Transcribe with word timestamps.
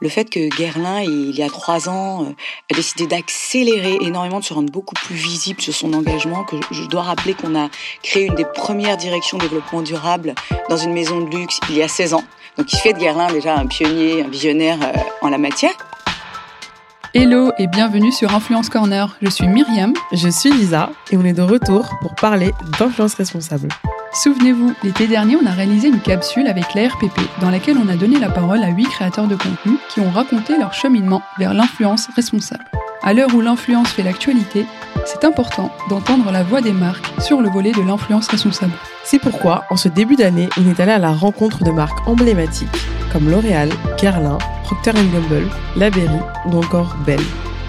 le 0.00 0.08
fait 0.08 0.30
que 0.30 0.48
Guerlain, 0.56 1.02
il 1.02 1.36
y 1.36 1.42
a 1.42 1.48
trois 1.48 1.88
ans, 1.88 2.24
euh, 2.24 2.34
a 2.72 2.74
décidé 2.74 3.06
d'accélérer 3.06 3.98
énormément, 4.00 4.40
de 4.40 4.44
se 4.44 4.54
rendre 4.54 4.70
beaucoup 4.72 4.94
plus 4.94 5.14
visible 5.14 5.60
sur 5.60 5.74
son 5.74 5.92
engagement, 5.92 6.44
que 6.44 6.56
je 6.70 6.84
dois 6.84 7.02
rappeler 7.02 7.34
qu'on 7.34 7.54
a 7.54 7.68
créé 8.02 8.24
une 8.24 8.34
des 8.34 8.46
premières 8.46 8.96
directions 8.96 9.38
développement 9.38 9.82
durable 9.82 10.34
dans 10.68 10.76
une 10.76 10.92
maison 10.92 11.20
de 11.20 11.36
luxe 11.36 11.60
il 11.68 11.76
y 11.76 11.82
a 11.82 11.88
16 11.88 12.14
ans. 12.14 12.24
Donc 12.56 12.72
il 12.72 12.78
fait 12.78 12.92
de 12.92 12.98
Guerlain 12.98 13.30
déjà 13.32 13.56
un 13.56 13.66
pionnier, 13.66 14.22
un 14.22 14.28
visionnaire 14.28 14.78
euh, 14.82 14.98
en 15.22 15.28
la 15.28 15.38
matière. 15.38 15.74
Hello 17.12 17.50
et 17.58 17.66
bienvenue 17.66 18.12
sur 18.12 18.32
Influence 18.32 18.68
Corner. 18.68 19.16
Je 19.20 19.28
suis 19.28 19.48
Myriam. 19.48 19.92
Je 20.12 20.28
suis 20.28 20.52
Lisa 20.52 20.90
et 21.10 21.16
on 21.16 21.24
est 21.24 21.32
de 21.32 21.42
retour 21.42 21.98
pour 22.00 22.14
parler 22.14 22.52
d'influence 22.78 23.14
responsable. 23.14 23.66
Souvenez-vous, 24.12 24.74
l'été 24.84 25.08
dernier, 25.08 25.34
on 25.34 25.44
a 25.44 25.50
réalisé 25.50 25.88
une 25.88 25.98
capsule 25.98 26.46
avec 26.46 26.72
la 26.74 26.86
RPP 26.86 27.20
dans 27.40 27.50
laquelle 27.50 27.78
on 27.78 27.88
a 27.88 27.96
donné 27.96 28.20
la 28.20 28.30
parole 28.30 28.62
à 28.62 28.68
huit 28.68 28.86
créateurs 28.86 29.26
de 29.26 29.34
contenu 29.34 29.76
qui 29.88 29.98
ont 29.98 30.10
raconté 30.10 30.56
leur 30.56 30.72
cheminement 30.72 31.20
vers 31.36 31.52
l'influence 31.52 32.06
responsable. 32.14 32.64
À 33.02 33.12
l'heure 33.12 33.34
où 33.34 33.40
l'influence 33.40 33.88
fait 33.88 34.04
l'actualité, 34.04 34.64
c'est 35.10 35.24
important 35.24 35.72
d'entendre 35.88 36.30
la 36.30 36.44
voix 36.44 36.60
des 36.60 36.72
marques 36.72 37.10
sur 37.20 37.40
le 37.40 37.48
volet 37.48 37.72
de 37.72 37.82
l'influence 37.82 38.28
responsable. 38.28 38.72
C'est 39.02 39.18
pourquoi, 39.18 39.64
en 39.68 39.76
ce 39.76 39.88
début 39.88 40.14
d'année, 40.14 40.48
on 40.56 40.70
est 40.70 40.78
allé 40.78 40.92
à 40.92 40.98
la 40.98 41.12
rencontre 41.12 41.64
de 41.64 41.70
marques 41.70 42.06
emblématiques 42.06 42.68
comme 43.12 43.28
L'Oréal, 43.28 43.70
Guerlain, 43.98 44.38
Procter 44.62 44.92
Gamble, 44.92 45.48
La 45.74 45.88
ou 46.46 46.58
encore 46.58 46.94
Belle. 47.04 47.18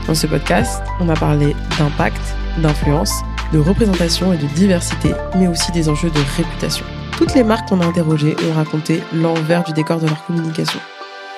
Dans 0.06 0.14
ce 0.14 0.28
podcast, 0.28 0.84
on 1.00 1.10
a 1.10 1.16
parlé 1.16 1.56
d'impact, 1.80 2.22
d'influence, 2.60 3.14
de 3.52 3.58
représentation 3.58 4.34
et 4.34 4.38
de 4.38 4.46
diversité, 4.48 5.12
mais 5.36 5.48
aussi 5.48 5.72
des 5.72 5.90
enjeux 5.90 6.12
de 6.12 6.20
réputation. 6.38 6.86
Toutes 7.18 7.34
les 7.34 7.44
marques 7.44 7.70
qu'on 7.70 7.82
a 7.82 7.88
interrogées 7.88 8.36
ont 8.50 8.54
raconté 8.54 9.02
l'envers 9.14 9.64
du 9.64 9.74
décor 9.74 10.00
de 10.00 10.08
leur 10.08 10.24
communication. 10.26 10.80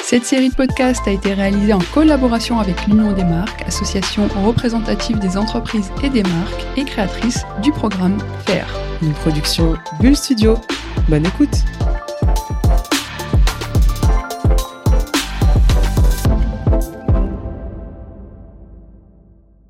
Cette 0.05 0.25
série 0.25 0.49
de 0.49 0.53
podcasts 0.53 1.07
a 1.07 1.12
été 1.12 1.34
réalisée 1.34 1.71
en 1.71 1.80
collaboration 1.93 2.59
avec 2.59 2.85
l'Union 2.87 3.13
des 3.13 3.23
marques, 3.23 3.62
association 3.65 4.27
représentative 4.43 5.18
des 5.18 5.37
entreprises 5.37 5.90
et 6.04 6.09
des 6.09 6.23
marques 6.23 6.65
et 6.76 6.84
créatrice 6.84 7.46
du 7.62 7.71
programme 7.71 8.18
FAIR. 8.46 8.68
Une 9.01 9.13
production 9.13 9.76
Bull 10.01 10.15
Studio. 10.15 10.57
Bonne 11.07 11.26
écoute 11.26 11.55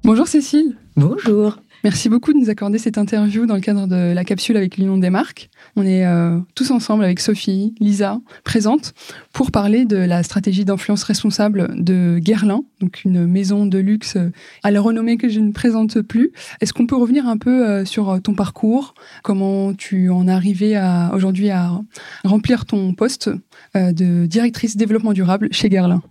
Bonjour 0.03 0.27
Cécile. 0.27 0.75
Bonjour. 0.97 1.57
Merci 1.83 2.07
beaucoup 2.07 2.31
de 2.31 2.37
nous 2.37 2.49
accorder 2.49 2.77
cette 2.77 2.97
interview 2.97 3.45
dans 3.45 3.55
le 3.55 3.59
cadre 3.59 3.87
de 3.87 4.13
la 4.13 4.23
capsule 4.23 4.55
avec 4.55 4.77
l'Union 4.77 4.97
des 4.97 5.09
marques. 5.09 5.49
On 5.75 5.85
est 5.85 6.05
euh, 6.05 6.39
tous 6.55 6.71
ensemble 6.71 7.03
avec 7.03 7.19
Sophie, 7.19 7.75
Lisa, 7.81 8.21
présente, 8.45 8.93
pour 9.33 9.51
parler 9.51 9.83
de 9.83 9.97
la 9.97 10.23
stratégie 10.23 10.63
d'influence 10.63 11.03
responsable 11.03 11.73
de 11.75 12.19
Guerlain, 12.19 12.63
donc 12.79 13.03
une 13.03 13.27
maison 13.27 13.65
de 13.65 13.79
luxe 13.79 14.17
à 14.63 14.71
la 14.71 14.79
renommée 14.79 15.17
que 15.17 15.27
je 15.27 15.41
ne 15.41 15.51
présente 15.51 16.01
plus. 16.01 16.31
Est-ce 16.61 16.71
qu'on 16.71 16.87
peut 16.87 16.95
revenir 16.95 17.27
un 17.27 17.37
peu 17.37 17.67
euh, 17.67 17.83
sur 17.83 18.21
ton 18.21 18.33
parcours, 18.33 18.93
comment 19.21 19.73
tu 19.73 20.09
en 20.09 20.29
es 20.29 20.31
arrivé 20.31 20.81
aujourd'hui 21.13 21.49
à 21.49 21.81
remplir 22.23 22.65
ton 22.65 22.93
poste 22.93 23.29
euh, 23.75 23.91
de 23.91 24.25
directrice 24.25 24.77
développement 24.77 25.11
durable 25.11 25.49
chez 25.51 25.67
Guerlain? 25.67 26.01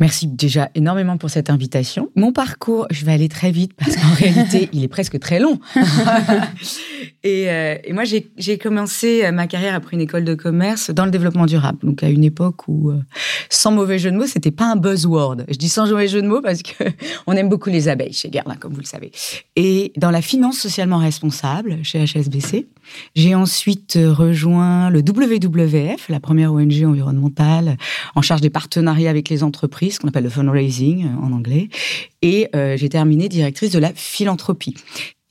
Merci 0.00 0.26
déjà 0.26 0.70
énormément 0.74 1.16
pour 1.16 1.30
cette 1.30 1.50
invitation. 1.50 2.10
Mon 2.16 2.32
parcours, 2.32 2.86
je 2.90 3.04
vais 3.04 3.12
aller 3.12 3.28
très 3.28 3.50
vite 3.50 3.72
parce 3.74 3.96
qu'en 3.96 4.14
réalité, 4.14 4.68
il 4.72 4.82
est 4.82 4.88
presque 4.88 5.18
très 5.18 5.38
long. 5.38 5.60
Euh, 7.24 7.76
et, 7.84 7.92
moi, 7.92 8.02
j'ai 8.04 8.58
commencé 8.58 9.30
ma 9.32 9.46
carrière 9.46 9.76
après 9.76 9.94
une 9.94 10.00
école 10.00 10.24
de 10.24 10.34
commerce 10.34 10.90
dans 10.90 11.04
le 11.04 11.12
développement 11.12 11.46
durable. 11.46 11.78
Donc, 11.82 12.02
à 12.02 12.08
une 12.08 12.24
époque 12.24 12.66
où, 12.66 12.90
euh, 12.90 13.00
sans 13.48 13.70
mauvais 13.70 13.98
jeu 13.98 14.10
de 14.10 14.16
mots, 14.16 14.26
c'était 14.26 14.50
pas 14.50 14.72
un 14.72 14.74
buzzword. 14.74 15.44
Je 15.48 15.56
dis 15.56 15.68
sans 15.68 15.88
mauvais 15.88 16.08
jeu 16.08 16.20
de 16.20 16.26
mots 16.26 16.40
parce 16.40 16.62
que 16.62 16.82
on 17.28 17.34
aime 17.34 17.48
beaucoup 17.48 17.70
les 17.70 17.88
abeilles 17.88 18.12
chez 18.12 18.28
Guerlain, 18.28 18.56
comme 18.56 18.72
vous 18.72 18.80
le 18.80 18.86
savez. 18.86 19.12
Et 19.54 19.92
dans 19.96 20.10
la 20.10 20.20
finance 20.20 20.58
socialement 20.58 20.98
responsable 20.98 21.78
chez 21.84 22.04
HSBC, 22.04 22.66
j'ai 23.14 23.34
ensuite 23.34 23.96
rejoint 24.02 24.90
le 24.90 25.00
WWF, 25.00 26.08
la 26.08 26.20
première 26.20 26.52
ONG 26.52 26.84
environnementale 26.84 27.76
en 28.16 28.22
charge 28.22 28.40
des 28.40 28.50
partenariats 28.50 29.10
avec 29.10 29.28
les 29.28 29.41
entreprises, 29.42 29.98
qu'on 29.98 30.08
appelle 30.08 30.24
le 30.24 30.30
fundraising 30.30 31.08
en 31.22 31.32
anglais. 31.32 31.68
Et 32.22 32.48
euh, 32.54 32.76
j'ai 32.76 32.88
terminé 32.88 33.28
directrice 33.28 33.70
de 33.70 33.78
la 33.78 33.92
philanthropie. 33.94 34.74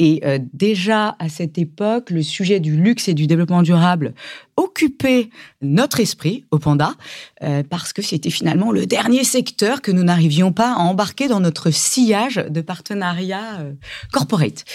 Et 0.03 0.19
euh, 0.25 0.39
déjà 0.51 1.16
à 1.19 1.29
cette 1.29 1.59
époque, 1.59 2.09
le 2.09 2.23
sujet 2.23 2.59
du 2.59 2.75
luxe 2.75 3.07
et 3.07 3.13
du 3.13 3.28
développement 3.28 3.62
durable 3.62 4.16
occupait 4.57 5.29
notre 5.62 6.00
esprit 6.00 6.44
au 6.50 6.57
Panda, 6.57 6.95
euh, 7.44 7.62
parce 7.62 7.94
que 7.94 8.01
c'était 8.01 8.31
finalement 8.31 8.72
le 8.72 8.88
dernier 8.88 9.23
secteur 9.23 9.79
que 9.79 9.91
nous 9.91 10.01
n'arrivions 10.01 10.51
pas 10.51 10.73
à 10.73 10.78
embarquer 10.78 11.28
dans 11.28 11.39
notre 11.39 11.69
sillage 11.69 12.44
de 12.50 12.62
partenariat 12.62 13.59
euh, 13.59 13.73
corporate. 14.12 14.66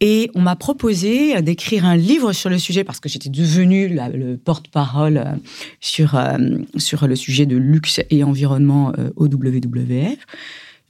Et 0.00 0.30
on 0.34 0.42
m'a 0.42 0.54
proposé 0.54 1.40
d'écrire 1.40 1.86
un 1.86 1.96
livre 1.96 2.34
sur 2.34 2.50
le 2.50 2.58
sujet 2.58 2.84
parce 2.84 3.00
que 3.00 3.08
j'étais 3.08 3.30
devenue 3.30 3.88
le 3.88 4.36
porte-parole 4.36 5.40
sur, 5.80 6.20
sur 6.76 7.06
le 7.06 7.16
sujet 7.16 7.46
de 7.46 7.56
luxe 7.56 8.02
et 8.10 8.22
environnement 8.22 8.92
au 9.16 9.28
WWF. 9.28 10.18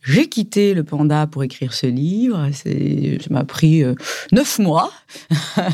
J'ai 0.07 0.29
quitté 0.29 0.75
le 0.75 0.85
panda 0.85 1.27
pour 1.27 1.45
écrire 1.45 1.73
ce 1.73 1.87
livre. 1.87 2.51
C'est, 2.53 3.19
ça 3.23 3.29
m'a 3.31 3.45
pris 3.45 3.83
euh, 3.83 3.95
neuf 4.33 4.59
mois, 4.59 4.93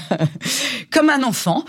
comme 0.92 1.10
un 1.10 1.24
enfant, 1.24 1.64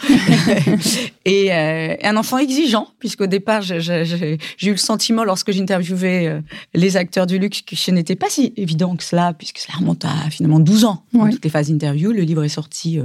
et 1.25 1.51
euh, 1.51 1.95
un 2.03 2.17
enfant 2.17 2.37
exigeant, 2.37 2.89
puisqu'au 2.99 3.25
départ, 3.25 3.63
j'ai 3.63 4.37
eu 4.61 4.69
le 4.69 4.77
sentiment, 4.77 5.23
lorsque 5.23 5.51
j'interviewais 5.51 6.27
euh, 6.27 6.41
les 6.75 6.97
acteurs 6.97 7.25
du 7.25 7.39
luxe, 7.39 7.63
que 7.63 7.75
ce 7.75 7.89
n'était 7.89 8.15
pas 8.15 8.29
si 8.29 8.53
évident 8.57 8.95
que 8.95 9.03
cela, 9.03 9.33
puisque 9.33 9.57
cela 9.57 9.79
remonte 9.79 10.05
à 10.05 10.29
finalement 10.29 10.59
12 10.59 10.85
ans, 10.85 11.03
toutes 11.13 11.43
les 11.43 11.49
phases 11.49 11.71
d'interview. 11.71 12.11
Le 12.11 12.21
livre 12.21 12.43
est 12.43 12.49
sorti 12.49 12.99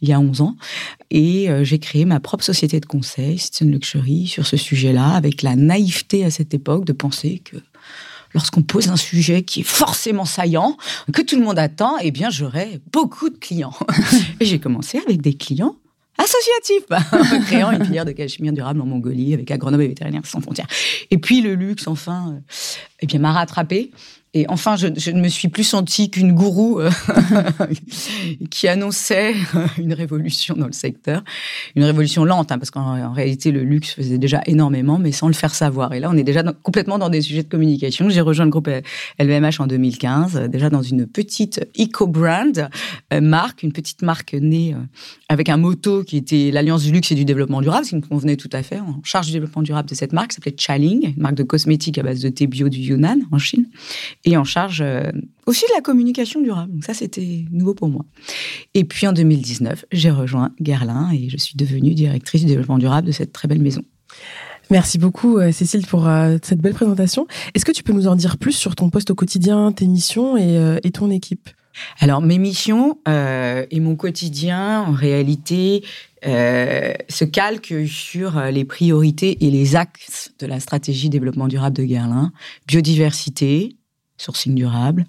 il 0.00 0.08
y 0.08 0.14
a 0.14 0.20
11 0.20 0.40
ans, 0.40 0.56
et 1.10 1.48
j'ai 1.62 1.78
créé 1.78 2.06
ma 2.06 2.20
propre 2.20 2.44
société 2.44 2.80
de 2.80 2.86
conseil, 2.86 3.38
Citizen 3.38 3.70
Luxury, 3.70 4.28
sur 4.28 4.46
ce 4.46 4.56
sujet-là, 4.56 5.10
avec 5.10 5.42
la 5.42 5.56
naïveté 5.56 6.24
à 6.24 6.30
cette 6.30 6.54
époque 6.54 6.86
de 6.86 6.94
penser 6.94 7.42
que 7.44 7.56
lorsqu'on 8.34 8.62
pose 8.62 8.88
un 8.88 8.96
sujet 8.96 9.42
qui 9.42 9.60
est 9.60 9.64
forcément 9.64 10.24
saillant, 10.24 10.76
que 11.12 11.22
tout 11.22 11.36
le 11.36 11.44
monde 11.44 11.58
attend, 11.58 11.96
eh 11.98 12.10
bien, 12.10 12.30
j'aurai 12.30 12.80
beaucoup 12.92 13.30
de 13.30 13.36
clients. 13.36 13.74
et 14.40 14.44
j'ai 14.44 14.58
commencé 14.58 14.98
avec 14.98 15.22
des 15.22 15.34
clients 15.34 15.76
associatifs, 16.18 16.84
en 17.32 17.40
créant 17.42 17.70
une 17.72 17.84
filière 17.84 18.04
de 18.04 18.12
cachemire 18.12 18.52
durable 18.52 18.80
en 18.80 18.86
Mongolie 18.86 19.34
avec 19.34 19.50
Agronomes 19.50 19.80
et 19.80 19.88
Vétérinaires 19.88 20.26
sans 20.26 20.40
frontières. 20.40 20.68
Et 21.10 21.18
puis 21.18 21.40
le 21.40 21.54
luxe, 21.54 21.86
enfin, 21.86 22.34
euh, 22.34 22.40
eh 23.00 23.06
bien, 23.06 23.18
m'a 23.18 23.32
rattrapé. 23.32 23.90
Et 24.36 24.46
enfin, 24.48 24.74
je, 24.74 24.88
ne 24.88 25.20
me 25.20 25.28
suis 25.28 25.46
plus 25.46 25.62
sentie 25.62 26.10
qu'une 26.10 26.32
gourou 26.32 26.80
euh, 26.80 26.90
qui 28.50 28.66
annonçait 28.66 29.34
une 29.78 29.94
révolution 29.94 30.56
dans 30.56 30.66
le 30.66 30.72
secteur. 30.72 31.22
Une 31.76 31.84
révolution 31.84 32.24
lente, 32.24 32.50
hein, 32.50 32.58
parce 32.58 32.72
qu'en 32.72 33.12
réalité, 33.12 33.52
le 33.52 33.62
luxe 33.62 33.94
faisait 33.94 34.18
déjà 34.18 34.42
énormément, 34.46 34.98
mais 34.98 35.12
sans 35.12 35.28
le 35.28 35.34
faire 35.34 35.54
savoir. 35.54 35.94
Et 35.94 36.00
là, 36.00 36.10
on 36.10 36.16
est 36.16 36.24
déjà 36.24 36.42
complètement 36.64 36.98
dans 36.98 37.10
des 37.10 37.20
sujets 37.20 37.44
de 37.44 37.48
communication. 37.48 38.08
J'ai 38.08 38.20
rejoint 38.20 38.44
le 38.44 38.50
groupe 38.50 38.68
LVMH 39.20 39.60
en 39.60 39.68
2015, 39.68 40.36
euh, 40.36 40.48
déjà 40.48 40.68
dans 40.68 40.82
une 40.82 41.06
petite 41.06 41.64
eco-brand 41.78 42.68
euh, 43.12 43.20
marque, 43.20 43.62
une 43.62 43.72
petite 43.72 44.02
marque 44.02 44.34
née 44.34 44.74
avec 45.28 45.48
un 45.48 45.56
motto 45.56 46.02
qui 46.02 46.16
était 46.16 46.50
l'alliance 46.50 46.82
du 46.82 46.90
luxe 46.90 47.12
et 47.12 47.14
du 47.14 47.24
développement 47.24 47.62
durable, 47.62 47.84
ce 47.84 47.90
qui 47.90 47.96
me 47.96 48.00
convenait 48.00 48.36
tout 48.36 48.50
à 48.52 48.64
fait. 48.64 48.80
En 48.80 49.00
charge 49.04 49.26
du 49.26 49.32
développement 49.32 49.62
durable 49.62 49.88
de 49.88 49.94
cette 49.94 50.12
marque, 50.12 50.32
s'appelait 50.32 50.56
Chaling, 50.58 51.14
une 51.16 51.22
marque 51.22 51.36
de 51.36 51.44
cosmétiques 51.44 51.98
à 51.98 52.02
base 52.02 52.20
de 52.20 52.28
thé 52.30 52.48
bio 52.48 52.68
du 52.68 52.80
Yunnan, 52.80 53.20
en 53.30 53.38
Chine 53.38 53.66
et 54.24 54.36
en 54.36 54.44
charge 54.44 54.80
euh, 54.80 55.10
aussi 55.46 55.64
de 55.68 55.74
la 55.74 55.80
communication 55.80 56.40
durable. 56.40 56.72
Donc 56.72 56.84
ça, 56.84 56.94
c'était 56.94 57.44
nouveau 57.50 57.74
pour 57.74 57.88
moi. 57.88 58.04
Et 58.72 58.84
puis 58.84 59.06
en 59.06 59.12
2019, 59.12 59.84
j'ai 59.92 60.10
rejoint 60.10 60.50
Guerlain 60.60 61.10
et 61.12 61.28
je 61.28 61.36
suis 61.36 61.56
devenue 61.56 61.94
directrice 61.94 62.42
du 62.42 62.46
développement 62.46 62.78
durable 62.78 63.06
de 63.06 63.12
cette 63.12 63.32
très 63.32 63.48
belle 63.48 63.60
maison. 63.60 63.82
Merci 64.70 64.98
beaucoup 64.98 65.36
euh, 65.36 65.52
Cécile 65.52 65.86
pour 65.86 66.08
euh, 66.08 66.38
cette 66.42 66.60
belle 66.60 66.72
présentation. 66.72 67.26
Est-ce 67.54 67.66
que 67.66 67.72
tu 67.72 67.82
peux 67.82 67.92
nous 67.92 68.08
en 68.08 68.16
dire 68.16 68.38
plus 68.38 68.52
sur 68.52 68.74
ton 68.74 68.88
poste 68.88 69.10
au 69.10 69.14
quotidien, 69.14 69.72
tes 69.72 69.86
missions 69.86 70.38
et, 70.38 70.78
et 70.82 70.90
ton 70.90 71.10
équipe? 71.10 71.50
Alors 71.98 72.22
mes 72.22 72.38
missions 72.38 72.98
et 73.06 73.80
mon 73.80 73.96
quotidien, 73.96 74.82
en 74.82 74.92
réalité, 74.92 75.82
se 76.22 77.24
calquent 77.24 77.74
sur 77.88 78.40
les 78.40 78.64
priorités 78.64 79.44
et 79.44 79.50
les 79.50 79.74
axes 79.74 80.32
de 80.38 80.46
la 80.46 80.60
stratégie 80.60 81.08
développement 81.08 81.48
durable 81.48 81.76
de 81.76 81.82
Guerlain. 81.82 82.32
Biodiversité, 82.68 83.76
sourcing 84.16 84.54
durable, 84.54 85.06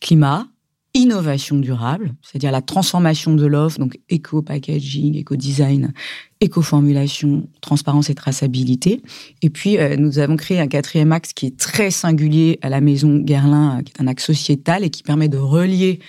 climat, 0.00 0.46
innovation 0.94 1.56
durable, 1.56 2.14
c'est-à-dire 2.20 2.52
la 2.52 2.60
transformation 2.60 3.34
de 3.34 3.46
l'offre, 3.46 3.78
donc 3.78 3.98
éco-packaging, 4.10 5.16
éco-design, 5.16 5.92
éco-formulation, 6.40 7.48
transparence 7.62 8.10
et 8.10 8.14
traçabilité. 8.14 9.00
Et 9.40 9.48
puis, 9.48 9.78
euh, 9.78 9.96
nous 9.96 10.18
avons 10.18 10.36
créé 10.36 10.60
un 10.60 10.68
quatrième 10.68 11.12
axe 11.12 11.32
qui 11.32 11.46
est 11.46 11.58
très 11.58 11.90
singulier 11.90 12.58
à 12.60 12.68
la 12.68 12.82
maison 12.82 13.16
Guerlain, 13.18 13.82
qui 13.82 13.92
est 13.92 14.02
un 14.02 14.06
axe 14.06 14.26
sociétal 14.26 14.84
et 14.84 14.90
qui 14.90 15.02
permet 15.02 15.28
de 15.28 15.38
relier 15.38 16.00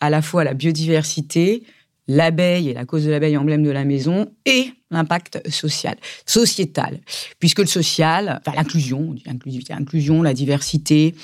à 0.00 0.10
la 0.10 0.22
fois 0.22 0.42
la 0.42 0.54
biodiversité, 0.54 1.62
l'abeille 2.08 2.70
et 2.70 2.74
la 2.74 2.84
cause 2.84 3.04
de 3.04 3.10
l'abeille 3.10 3.36
emblème 3.36 3.62
de 3.62 3.70
la 3.70 3.84
maison 3.84 4.26
et 4.44 4.72
l'impact 4.90 5.48
social, 5.50 5.96
sociétal, 6.26 7.00
puisque 7.38 7.60
le 7.60 7.66
social, 7.66 8.40
enfin 8.44 8.56
l'inclusion, 8.56 9.14
l'inclusivité, 9.24 9.72
l'inclusion, 9.72 10.20
la 10.20 10.34
diversité, 10.34 11.14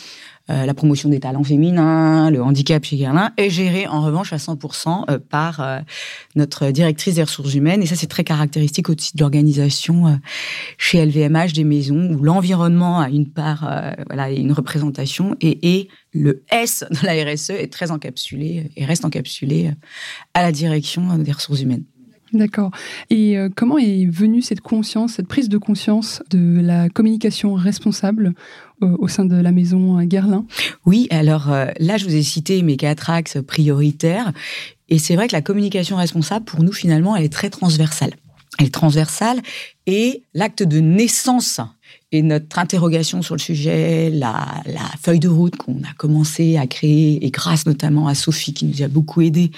euh, 0.51 0.65
la 0.65 0.75
promotion 0.75 1.09
des 1.09 1.21
talents 1.21 1.45
féminins, 1.45 2.31
le 2.31 2.43
handicap 2.43 2.85
chez 2.85 2.97
Guerlain, 2.97 3.33
est 3.37 3.51
géré 3.51 3.87
en 3.87 4.03
revanche 4.03 4.33
à 4.33 4.37
100% 4.37 5.05
euh, 5.11 5.19
par 5.19 5.61
euh, 5.61 5.79
notre 6.37 6.71
directrice 6.71 7.17
des 7.17 7.23
ressources 7.23 7.55
humaines. 7.55 7.83
Et 7.83 7.87
ça, 7.87 7.97
c'est 7.97 8.07
très 8.07 8.25
caractéristique 8.25 8.89
aussi 8.89 9.15
de 9.15 9.21
l'organisation 9.21 10.19
chez 10.77 11.05
LVMH 11.05 11.53
des 11.53 11.65
maisons 11.65 12.15
où 12.15 12.23
l'environnement 12.23 13.01
a 13.01 13.09
une 13.09 13.29
part, 13.29 13.69
voilà, 14.07 14.31
une 14.31 14.53
représentation 14.53 15.37
et, 15.41 15.77
et 15.77 15.89
le 16.13 16.43
S 16.51 16.85
de 16.91 17.07
la 17.07 17.13
RSE 17.13 17.51
est 17.51 17.73
très 17.73 17.91
encapsulé 17.91 18.71
et 18.77 18.85
reste 18.85 19.05
encapsulé 19.05 19.73
à 20.35 20.43
la 20.43 20.53
direction 20.53 21.19
des 21.19 21.33
ressources 21.33 21.61
humaines. 21.61 21.85
D'accord. 22.33 22.71
Et 23.11 23.37
comment 23.57 23.79
est 23.79 24.07
venue 24.07 24.43
cette 24.43 24.61
conscience, 24.61 25.15
cette 25.15 25.29
prise 25.29 25.49
de 25.49 25.59
conscience 25.59 26.23
de 26.31 26.61
la 26.61 26.89
communication 26.89 27.55
responsable 27.55 28.35
au 28.81 29.09
sein 29.09 29.25
de 29.25 29.37
la 29.37 29.53
maison 29.53 30.03
Guerlain 30.05 30.47
Oui, 30.87 31.07
alors 31.11 31.51
euh, 31.53 31.67
là, 31.79 31.97
je 31.97 32.05
vous 32.05 32.15
ai 32.15 32.23
cité 32.23 32.63
mes 32.63 32.77
quatre 32.77 33.11
axes 33.11 33.39
prioritaires. 33.47 34.33
Et 34.89 34.99
c'est 34.99 35.17
vrai 35.17 35.29
que 35.29 35.33
la 35.33 35.43
communication 35.43 35.97
responsable, 35.97 36.45
pour 36.45 36.63
nous, 36.63 36.73
finalement, 36.73 37.17
elle 37.17 37.25
est 37.25 37.33
très 37.33 37.51
transversale. 37.51 38.13
Elle 38.59 38.67
est 38.67 38.75
transversale 38.75 39.41
et 39.87 40.23
l'acte 40.35 40.63
de 40.63 40.81
naissance 40.81 41.61
et 42.13 42.23
notre 42.23 42.59
interrogation 42.59 43.23
sur 43.23 43.35
le 43.35 43.41
sujet, 43.41 44.11
la, 44.11 44.63
feuille 45.01 45.21
de 45.21 45.29
route 45.29 45.57
qu'on 45.57 45.77
a 45.83 45.93
commencé 45.97 46.57
à 46.57 46.67
créer, 46.67 47.25
et 47.25 47.31
grâce 47.31 47.67
notamment 47.67 48.09
à 48.09 48.15
Sophie 48.15 48.55
qui 48.55 48.65
nous 48.65 48.83
a 48.83 48.89
beaucoup 48.89 49.21
aidé 49.21 49.51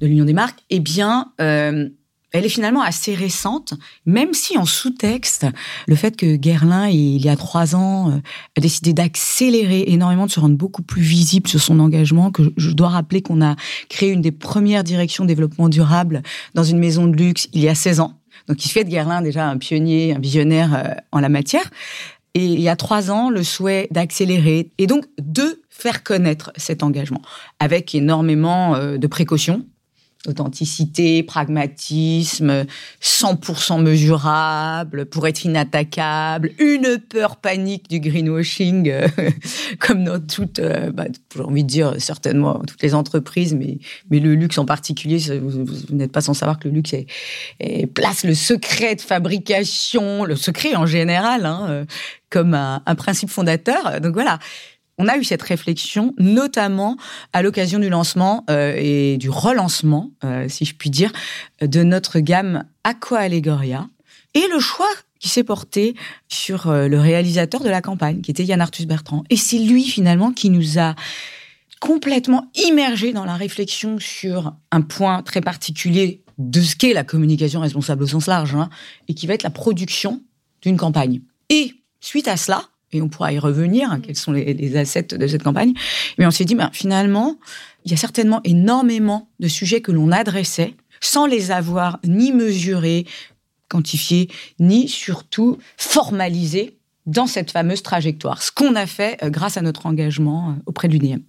de 0.00 0.06
l'Union 0.06 0.24
des 0.24 0.32
marques, 0.32 0.58
eh 0.70 0.80
bien, 0.80 1.32
euh, 1.40 1.88
elle 2.32 2.44
est 2.44 2.50
finalement 2.50 2.82
assez 2.82 3.14
récente, 3.14 3.74
même 4.04 4.34
si 4.34 4.58
en 4.58 4.66
sous-texte, 4.66 5.46
le 5.86 5.94
fait 5.94 6.16
que 6.16 6.36
Guerlain, 6.36 6.88
il 6.88 7.24
y 7.24 7.28
a 7.28 7.36
trois 7.36 7.76
ans, 7.76 8.10
euh, 8.10 8.16
a 8.56 8.60
décidé 8.60 8.92
d'accélérer 8.92 9.84
énormément, 9.86 10.26
de 10.26 10.30
se 10.30 10.40
rendre 10.40 10.56
beaucoup 10.56 10.82
plus 10.82 11.02
visible 11.02 11.48
sur 11.48 11.60
son 11.60 11.78
engagement, 11.78 12.30
que 12.32 12.42
je 12.56 12.70
dois 12.72 12.88
rappeler 12.88 13.22
qu'on 13.22 13.42
a 13.42 13.54
créé 13.88 14.10
une 14.10 14.22
des 14.22 14.32
premières 14.32 14.84
directions 14.84 15.24
développement 15.24 15.68
durable 15.68 16.22
dans 16.54 16.64
une 16.64 16.78
maison 16.78 17.06
de 17.06 17.16
luxe 17.16 17.48
il 17.52 17.62
y 17.62 17.68
a 17.68 17.74
16 17.74 18.00
ans. 18.00 18.14
Donc 18.48 18.64
il 18.64 18.68
fait 18.70 18.84
de 18.84 18.90
Guerlain 18.90 19.22
déjà 19.22 19.46
un 19.46 19.58
pionnier, 19.58 20.14
un 20.14 20.18
visionnaire 20.18 20.74
euh, 20.74 20.94
en 21.12 21.20
la 21.20 21.28
matière. 21.28 21.70
Et 22.34 22.44
il 22.44 22.60
y 22.60 22.68
a 22.68 22.76
trois 22.76 23.10
ans, 23.10 23.30
le 23.30 23.42
souhait 23.42 23.88
d'accélérer 23.90 24.70
et 24.76 24.86
donc 24.86 25.06
de 25.18 25.62
faire 25.70 26.02
connaître 26.02 26.52
cet 26.56 26.82
engagement 26.82 27.22
avec 27.60 27.94
énormément 27.94 28.74
euh, 28.74 28.98
de 28.98 29.06
précautions 29.06 29.64
authenticité, 30.28 31.22
pragmatisme, 31.22 32.64
100% 33.02 33.82
mesurable, 33.82 35.06
pour 35.06 35.26
être 35.26 35.44
inattaquable, 35.44 36.52
une 36.58 36.98
peur 36.98 37.36
panique 37.36 37.88
du 37.88 38.00
greenwashing, 38.00 38.90
euh, 38.90 39.08
comme 39.78 40.04
dans 40.04 40.20
toutes, 40.20 40.58
euh, 40.58 40.90
bah, 40.92 41.04
j'ai 41.34 41.40
envie 41.42 41.64
de 41.64 41.68
dire 41.68 41.94
certainement 41.98 42.60
toutes 42.66 42.82
les 42.82 42.94
entreprises, 42.94 43.54
mais, 43.54 43.78
le 44.10 44.34
luxe 44.34 44.58
en 44.58 44.64
particulier, 44.64 45.18
vous, 45.38 45.64
n'êtes 45.90 46.12
pas 46.12 46.20
sans 46.20 46.34
savoir 46.34 46.58
que 46.58 46.68
le 46.68 46.74
luxe 46.74 46.94
place 47.94 48.24
le 48.24 48.34
secret 48.34 48.96
de 48.96 49.00
fabrication, 49.00 50.24
le 50.24 50.36
secret 50.36 50.74
en 50.74 50.86
général, 50.86 51.46
hein, 51.46 51.66
euh, 51.68 51.84
comme 52.30 52.54
un, 52.54 52.82
un 52.86 52.94
principe 52.94 53.30
fondateur. 53.30 54.00
Donc 54.00 54.14
voilà, 54.14 54.38
on 54.98 55.08
a 55.08 55.16
eu 55.16 55.24
cette 55.24 55.42
réflexion, 55.42 56.14
notamment 56.18 56.96
à 57.32 57.42
l'occasion 57.42 57.78
du 57.78 57.88
lancement 57.88 58.44
euh, 58.50 58.74
et 58.76 59.16
du 59.18 59.30
relancement, 59.30 60.10
euh, 60.24 60.48
si 60.48 60.64
je 60.64 60.74
puis 60.74 60.90
dire, 60.90 61.12
de 61.60 61.82
notre 61.82 62.20
gamme 62.20 62.64
Aqua 62.84 63.20
Allegoria. 63.20 63.88
Et 64.34 64.46
le 64.52 64.58
choix 64.58 64.88
qui 65.18 65.28
s'est 65.28 65.44
porté 65.44 65.94
sur 66.28 66.68
euh, 66.68 66.88
le 66.88 67.00
réalisateur 67.00 67.62
de 67.62 67.68
la 67.68 67.80
campagne, 67.80 68.20
qui 68.20 68.30
était 68.30 68.44
Yann 68.44 68.60
Arthus 68.60 68.86
Bertrand. 68.86 69.24
Et 69.30 69.36
c'est 69.36 69.58
lui, 69.58 69.84
finalement, 69.84 70.32
qui 70.32 70.50
nous 70.50 70.78
a 70.78 70.94
complètement 71.80 72.50
immergés 72.54 73.12
dans 73.12 73.24
la 73.24 73.34
réflexion 73.34 73.98
sur 73.98 74.54
un 74.70 74.80
point 74.80 75.22
très 75.22 75.40
particulier 75.40 76.22
de 76.38 76.60
ce 76.60 76.76
qu'est 76.76 76.92
la 76.92 77.04
communication 77.04 77.60
responsable 77.60 78.02
au 78.02 78.06
sens 78.06 78.26
large, 78.26 78.54
hein, 78.54 78.68
et 79.08 79.14
qui 79.14 79.26
va 79.26 79.34
être 79.34 79.42
la 79.42 79.50
production 79.50 80.22
d'une 80.62 80.76
campagne. 80.76 81.20
Et 81.48 81.74
suite 82.00 82.28
à 82.28 82.36
cela, 82.36 82.62
et 82.92 83.02
on 83.02 83.08
pourra 83.08 83.32
y 83.32 83.38
revenir, 83.38 83.90
hein, 83.90 84.00
quels 84.00 84.16
sont 84.16 84.32
les, 84.32 84.76
assets 84.76 85.08
de 85.18 85.26
cette 85.26 85.42
campagne. 85.42 85.72
Mais 86.18 86.26
on 86.26 86.30
s'est 86.30 86.44
dit, 86.44 86.54
ben, 86.54 86.70
finalement, 86.72 87.36
il 87.84 87.90
y 87.90 87.94
a 87.94 87.96
certainement 87.96 88.40
énormément 88.44 89.28
de 89.40 89.48
sujets 89.48 89.80
que 89.80 89.92
l'on 89.92 90.12
adressait 90.12 90.74
sans 91.00 91.26
les 91.26 91.50
avoir 91.50 91.98
ni 92.04 92.32
mesurés, 92.32 93.06
quantifiés, 93.68 94.28
ni 94.58 94.88
surtout 94.88 95.58
formalisés 95.76 96.78
dans 97.06 97.26
cette 97.26 97.50
fameuse 97.50 97.82
trajectoire. 97.82 98.42
Ce 98.42 98.50
qu'on 98.50 98.74
a 98.74 98.86
fait 98.86 99.22
euh, 99.22 99.30
grâce 99.30 99.56
à 99.56 99.62
notre 99.62 99.86
engagement 99.86 100.50
euh, 100.50 100.52
auprès 100.66 100.88
de 100.88 100.94
l'UNIM. 100.94 101.20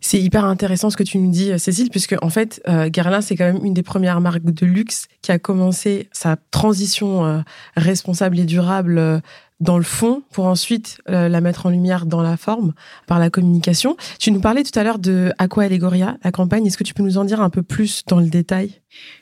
C'est 0.00 0.20
hyper 0.20 0.44
intéressant 0.44 0.90
ce 0.90 0.96
que 0.96 1.02
tu 1.02 1.18
nous 1.18 1.30
dis, 1.30 1.52
euh, 1.52 1.58
Cécile, 1.58 1.90
puisque 1.90 2.16
en 2.22 2.30
fait, 2.30 2.62
euh, 2.68 2.90
c'est 3.20 3.36
quand 3.36 3.52
même 3.52 3.64
une 3.64 3.74
des 3.74 3.82
premières 3.82 4.20
marques 4.20 4.44
de 4.44 4.66
luxe 4.66 5.06
qui 5.20 5.30
a 5.30 5.38
commencé 5.38 6.08
sa 6.12 6.36
transition 6.50 7.44
responsable 7.76 8.38
et 8.38 8.44
durable 8.44 9.22
dans 9.62 9.78
le 9.78 9.84
fond 9.84 10.22
pour 10.32 10.46
ensuite 10.46 10.98
euh, 11.08 11.28
la 11.28 11.40
mettre 11.40 11.66
en 11.66 11.70
lumière 11.70 12.04
dans 12.04 12.20
la 12.20 12.36
forme 12.36 12.74
par 13.06 13.20
la 13.20 13.30
communication. 13.30 13.96
Tu 14.18 14.32
nous 14.32 14.40
parlais 14.40 14.64
tout 14.64 14.76
à 14.76 14.82
l'heure 14.82 14.98
de 14.98 15.32
Aqua 15.38 15.64
Allegoria, 15.64 16.16
la 16.24 16.32
campagne. 16.32 16.66
Est-ce 16.66 16.76
que 16.76 16.82
tu 16.82 16.94
peux 16.94 17.04
nous 17.04 17.16
en 17.16 17.24
dire 17.24 17.40
un 17.40 17.48
peu 17.48 17.62
plus 17.62 18.02
dans 18.08 18.18
le 18.18 18.26
détail? 18.26 18.72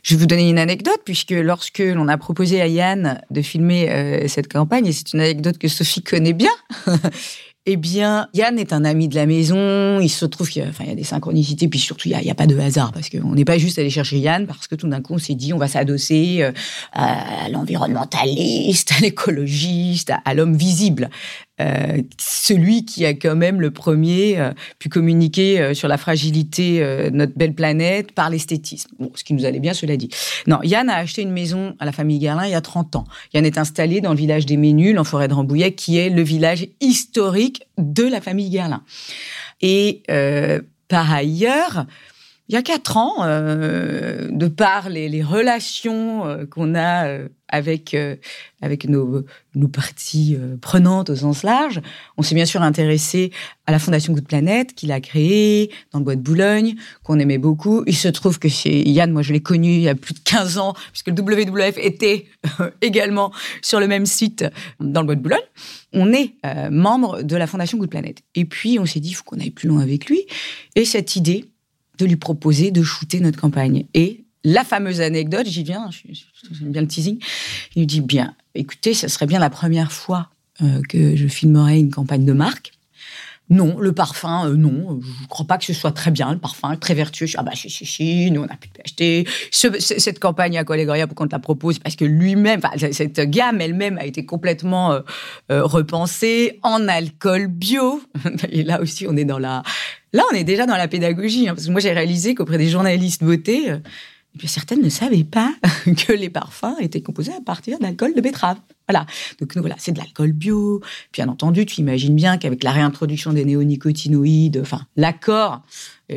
Je 0.03 0.15
vais 0.15 0.21
vous 0.21 0.27
donner 0.27 0.49
une 0.49 0.59
anecdote 0.59 1.01
puisque 1.05 1.33
lorsque 1.33 1.81
l'on 1.81 2.09
a 2.09 2.17
proposé 2.17 2.61
à 2.63 2.67
Yann 2.67 3.21
de 3.31 3.43
filmer 3.43 3.91
euh, 3.91 4.29
cette 4.29 4.51
campagne, 4.51 4.87
et 4.87 4.93
c'est 4.93 5.13
une 5.13 5.21
anecdote 5.21 5.59
que 5.59 5.69
Sophie 5.69 6.03
connaît 6.03 6.33
bien, 6.33 6.51
Eh 7.67 7.77
bien, 7.77 8.27
Yann 8.33 8.59
est 8.59 8.73
un 8.73 8.87
ami 8.87 9.07
de 9.07 9.15
la 9.15 9.27
maison. 9.27 10.01
Il 10.01 10.09
se 10.09 10.25
trouve 10.25 10.49
qu'il 10.49 10.63
y, 10.63 10.91
a, 10.91 10.95
des 10.95 11.05
synchronicités, 11.05 11.69
puis 11.69 11.79
surtout, 11.79 12.09
il 12.09 12.17
n'y 12.17 12.31
a, 12.31 12.35
pas 12.35 12.47
de 12.47 12.59
hasard, 12.59 12.91
parce 12.91 13.11
qu'on 13.11 13.35
n'est 13.35 13.45
pas 13.45 13.59
juste 13.59 13.79
allé 13.79 13.91
chercher 13.91 14.19
Yann, 14.19 14.47
parce 14.47 14.67
que 14.67 14.75
tout 14.75 14.89
d'un 14.89 15.03
coup, 15.03 15.13
on 15.15 15.19
s'est 15.19 15.35
dit, 15.35 15.53
on 15.53 15.59
va 15.59 15.69
s'adosser 15.69 16.39
euh, 16.41 16.53
à 16.95 17.51
l'environnementaliste, 17.51 18.93
à 18.97 19.01
l'écologiste, 19.01 20.11
à 20.25 20.33
l'homme 20.33 20.57
visible. 20.57 21.11
Euh, 21.61 22.03
celui 22.19 22.85
qui 22.85 23.05
a 23.05 23.13
quand 23.13 23.37
même 23.37 23.61
le 23.61 23.71
premier 23.71 24.39
euh, 24.39 24.53
pu 24.79 24.89
communiquer 24.89 25.61
euh, 25.61 25.75
sur 25.75 25.89
la 25.89 25.99
fragilité 25.99 26.81
de 26.81 27.11
notre 27.11 27.37
belle 27.37 27.55
planète 27.55 28.13
par 28.13 28.31
l'esthétisme. 28.31 28.91
Bon, 28.99 29.11
ce 29.15 29.25
qui 29.25 29.35
nous 29.35 29.45
allait 29.45 29.61
bien, 29.61 29.75
cela 29.75 29.97
dit. 29.97 30.09
Non, 30.47 30.61
Yann 30.63 30.89
a 30.89 30.97
acheté 30.97 31.23
une 31.23 31.33
maison 31.33 31.75
à 31.79 31.85
la 31.85 31.93
famille 31.93 32.19
Guerlain 32.19 32.47
il 32.47 32.53
y 32.53 32.55
a 32.55 32.61
30 32.61 32.97
ans. 32.97 33.05
Yann 33.35 33.45
est 33.45 33.59
installé 33.59 34.01
dans 34.01 34.11
le 34.11 34.17
village 34.17 34.47
des 34.47 34.57
Ménuls, 34.57 34.99
en 34.99 35.05
forêt 35.05 35.29
de 35.29 35.35
Rambouillet, 35.35 35.73
qui 35.73 35.99
est 35.99 36.09
le 36.09 36.23
village 36.23 36.67
historique 36.81 37.63
de 37.79 38.05
la 38.05 38.21
famille 38.21 38.51
Guerlain. 38.51 38.83
Et 39.61 40.03
par 40.89 41.13
ailleurs, 41.13 41.87
il 42.51 42.55
y 42.55 42.57
a 42.57 42.63
quatre 42.63 42.97
ans, 42.97 43.19
euh, 43.21 44.27
de 44.29 44.49
par 44.49 44.89
les, 44.89 45.23
relations 45.23 46.27
euh, 46.27 46.47
qu'on 46.47 46.75
a 46.75 47.07
euh, 47.07 47.29
avec 47.49 47.97
avec 48.61 48.89
nos, 48.89 49.25
nos 49.55 49.69
parties 49.69 50.37
prenantes 50.61 51.11
au 51.11 51.17
sens 51.17 51.43
large, 51.43 51.81
on 52.17 52.23
s'est 52.23 52.37
bien 52.37 52.45
sûr 52.45 52.63
intéressé 52.63 53.33
à 53.67 53.73
la 53.73 53.81
Fondation 53.81 54.13
Good 54.13 54.27
Planète 54.27 54.75
qu'il 54.75 54.93
a 54.93 55.01
créée 55.01 55.73
dans 55.93 55.99
le 55.99 56.05
bois 56.05 56.15
de 56.15 56.21
Boulogne, 56.21 56.77
qu'on 57.03 57.19
aimait 57.19 57.39
beaucoup. 57.39 57.83
Il 57.87 57.97
se 57.97 58.07
trouve 58.07 58.39
que 58.39 58.49
chez 58.49 58.89
Yann, 58.89 59.11
moi 59.11 59.23
je 59.23 59.33
l'ai 59.33 59.41
connu 59.41 59.73
il 59.73 59.81
y 59.81 59.89
a 59.89 59.97
plus 59.97 60.15
de 60.15 60.21
15 60.21 60.59
ans, 60.59 60.75
puisque 60.93 61.09
le 61.09 61.15
WWF 61.15 61.77
était 61.79 62.27
également 62.83 63.33
sur 63.63 63.81
le 63.81 63.89
même 63.89 64.07
site 64.07 64.45
dans 64.79 65.01
le 65.01 65.07
bois 65.07 65.17
de 65.17 65.23
Boulogne. 65.23 65.39
On 65.93 66.13
est 66.13 66.35
membre 66.71 67.23
de 67.23 67.35
la 67.35 67.49
Fondation 67.49 67.79
Good 67.79 67.91
Planète. 67.91 68.23
Et 68.37 68.45
puis 68.45 68.79
on 68.79 68.87
s'est 68.87 69.01
dit, 69.01 69.11
il 69.11 69.15
faut 69.15 69.25
qu'on 69.25 69.41
aille 69.41 69.51
plus 69.51 69.69
loin 69.69 69.81
avec 69.81 70.07
lui. 70.07 70.25
Et 70.77 70.85
cette 70.85 71.17
idée 71.17 71.47
de 72.05 72.09
lui 72.09 72.17
proposer 72.17 72.71
de 72.71 72.83
shooter 72.83 73.21
notre 73.21 73.41
campagne. 73.41 73.87
Et 73.95 74.25
la 74.45 74.65
fameuse 74.65 75.01
anecdote, 75.01 75.47
j'y 75.47 75.63
viens, 75.63 75.91
j'aime 75.91 76.73
bien 76.73 76.83
le 76.83 76.89
teasing, 76.89 77.19
il 77.75 77.81
nous 77.81 77.87
dit 77.87 78.01
bien, 78.01 78.35
écoutez, 78.55 78.95
ce 78.95 79.09
serait 79.09 79.27
bien 79.27 79.39
la 79.39 79.51
première 79.51 79.93
fois 79.93 80.31
euh, 80.63 80.81
que 80.89 81.17
je 81.17 81.27
filmerais 81.27 81.79
une 81.79 81.91
campagne 81.91 82.25
de 82.25 82.33
marque. 82.33 82.73
Non, 83.51 83.79
le 83.81 83.93
parfum, 83.93 84.49
euh, 84.49 84.55
non. 84.55 85.01
Je 85.03 85.23
ne 85.23 85.27
crois 85.29 85.45
pas 85.45 85.59
que 85.59 85.65
ce 85.65 85.73
soit 85.73 85.91
très 85.91 86.13
bien, 86.13 86.33
le 86.33 86.39
parfum, 86.39 86.77
très 86.77 86.95
vertueux. 86.95 87.27
ah 87.35 87.43
bah, 87.43 87.51
si, 87.55 87.69
si, 87.69 87.85
si, 87.85 88.31
nous, 88.31 88.43
on 88.43 88.45
a 88.45 88.57
pu 88.57 88.69
l'acheter. 88.79 89.27
cette 89.51 90.21
campagne 90.21 90.57
à 90.57 90.63
Collegoria, 90.63 91.09
pourquoi 91.09 91.27
on 91.27 91.29
te 91.29 91.35
la 91.35 91.41
propose? 91.41 91.81
Parce 91.81 91.97
que 91.97 92.05
lui-même, 92.05 92.61
cette 92.93 93.21
gamme 93.21 93.61
elle-même 93.61 93.99
a 93.99 94.07
été 94.07 94.25
complètement 94.25 94.93
euh, 94.93 95.03
repensée 95.51 96.61
en 96.63 96.87
alcool 96.87 97.49
bio. 97.49 98.01
Et 98.51 98.63
là 98.63 98.81
aussi, 98.81 99.07
on 99.09 99.17
est 99.17 99.25
dans 99.25 99.41
la, 99.41 99.65
Là, 100.13 100.25
on 100.33 100.35
est 100.35 100.45
déjà 100.45 100.67
dans 100.67 100.77
la 100.77 100.89
pédagogie, 100.89 101.49
hein, 101.49 101.55
parce 101.55 101.67
que 101.67 101.71
moi, 101.73 101.81
j'ai 101.81 101.93
réalisé 101.93 102.35
qu'auprès 102.35 102.59
des 102.59 102.69
journalistes 102.69 103.23
beauté, 103.23 103.71
euh, 103.71 103.79
certaines 104.45 104.83
ne 104.83 104.89
savaient 104.89 105.25
pas 105.25 105.55
que 105.85 106.13
les 106.13 106.31
parfums 106.31 106.77
étaient 106.81 107.01
composés 107.03 107.33
à 107.33 107.41
partir 107.41 107.79
d'alcool 107.79 108.15
de 108.15 108.21
betterave. 108.21 108.59
Voilà. 108.89 109.07
Donc 109.41 109.57
voilà, 109.57 109.77
c'est 109.79 109.93
de 109.93 109.99
l'alcool 109.99 110.33
bio. 110.33 110.81
Bien 111.13 111.29
entendu, 111.29 111.65
tu 111.65 111.81
imagines 111.81 112.15
bien 112.15 112.39
qu'avec 112.39 112.65
la 112.65 112.73
réintroduction 112.73 113.33
des 113.33 113.45
néonicotinoïdes, 113.45 114.59
enfin 114.61 114.83
l'accord 114.97 115.63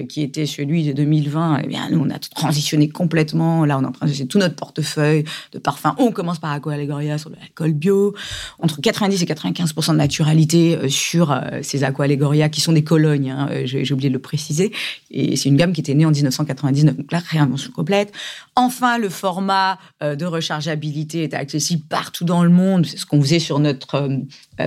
qui 0.10 0.22
était 0.22 0.46
celui 0.46 0.86
de 0.86 0.94
2020, 0.94 1.62
eh 1.64 1.68
bien, 1.68 1.90
nous, 1.90 2.00
on 2.00 2.10
a 2.10 2.20
transitionné 2.20 2.90
complètement. 2.90 3.66
Là, 3.66 3.78
on 3.78 3.84
est 3.84 3.86
en 3.86 3.92
de 4.08 4.24
tout 4.24 4.38
notre 4.38 4.56
portefeuille 4.56 5.24
de 5.52 5.60
parfums. 5.60 5.94
On 5.98 6.12
commence 6.12 6.40
par 6.40 6.52
Aqua 6.52 6.74
Allegoria 6.74 7.18
sur 7.18 7.30
l'alcool 7.30 7.74
bio. 7.74 8.16
Entre 8.60 8.82
90 8.82 9.22
et 9.22 9.26
95% 9.26 9.92
de 9.92 9.98
naturalité 9.98 10.78
euh, 10.78 10.90
sur 10.90 11.32
euh, 11.32 11.60
ces 11.62 11.84
Aqua 11.84 12.06
Allegoria 12.06 12.50
qui 12.50 12.62
sont 12.62 12.74
des 12.74 12.84
colognes, 12.84 13.30
hein, 13.30 13.50
j'ai 13.66 13.92
oublié 13.94 14.10
de 14.10 14.14
le 14.14 14.22
préciser. 14.22 14.72
Et 15.12 15.36
c'est 15.36 15.50
une 15.50 15.58
gamme 15.58 15.74
qui 15.74 15.82
était 15.82 15.94
née 15.94 16.06
en 16.06 16.12
1999. 16.12 16.98
Donc 16.98 17.12
là, 17.12 17.20
réinvention 17.20 17.72
complète. 17.72 18.12
Enfin, 18.56 18.98
le 18.98 19.10
format 19.10 19.80
de 20.02 20.26
rechargeabilité 20.26 21.24
est 21.24 21.34
accessible 21.34 21.84
partout 21.90 22.26
dans 22.26 22.44
le 22.44 22.50
monde. 22.50 22.86
C'est 22.86 22.98
ce 22.98 23.06
qu'on 23.06 23.22
faisait 23.22 23.40
sur 23.40 23.60
notre 23.60 24.10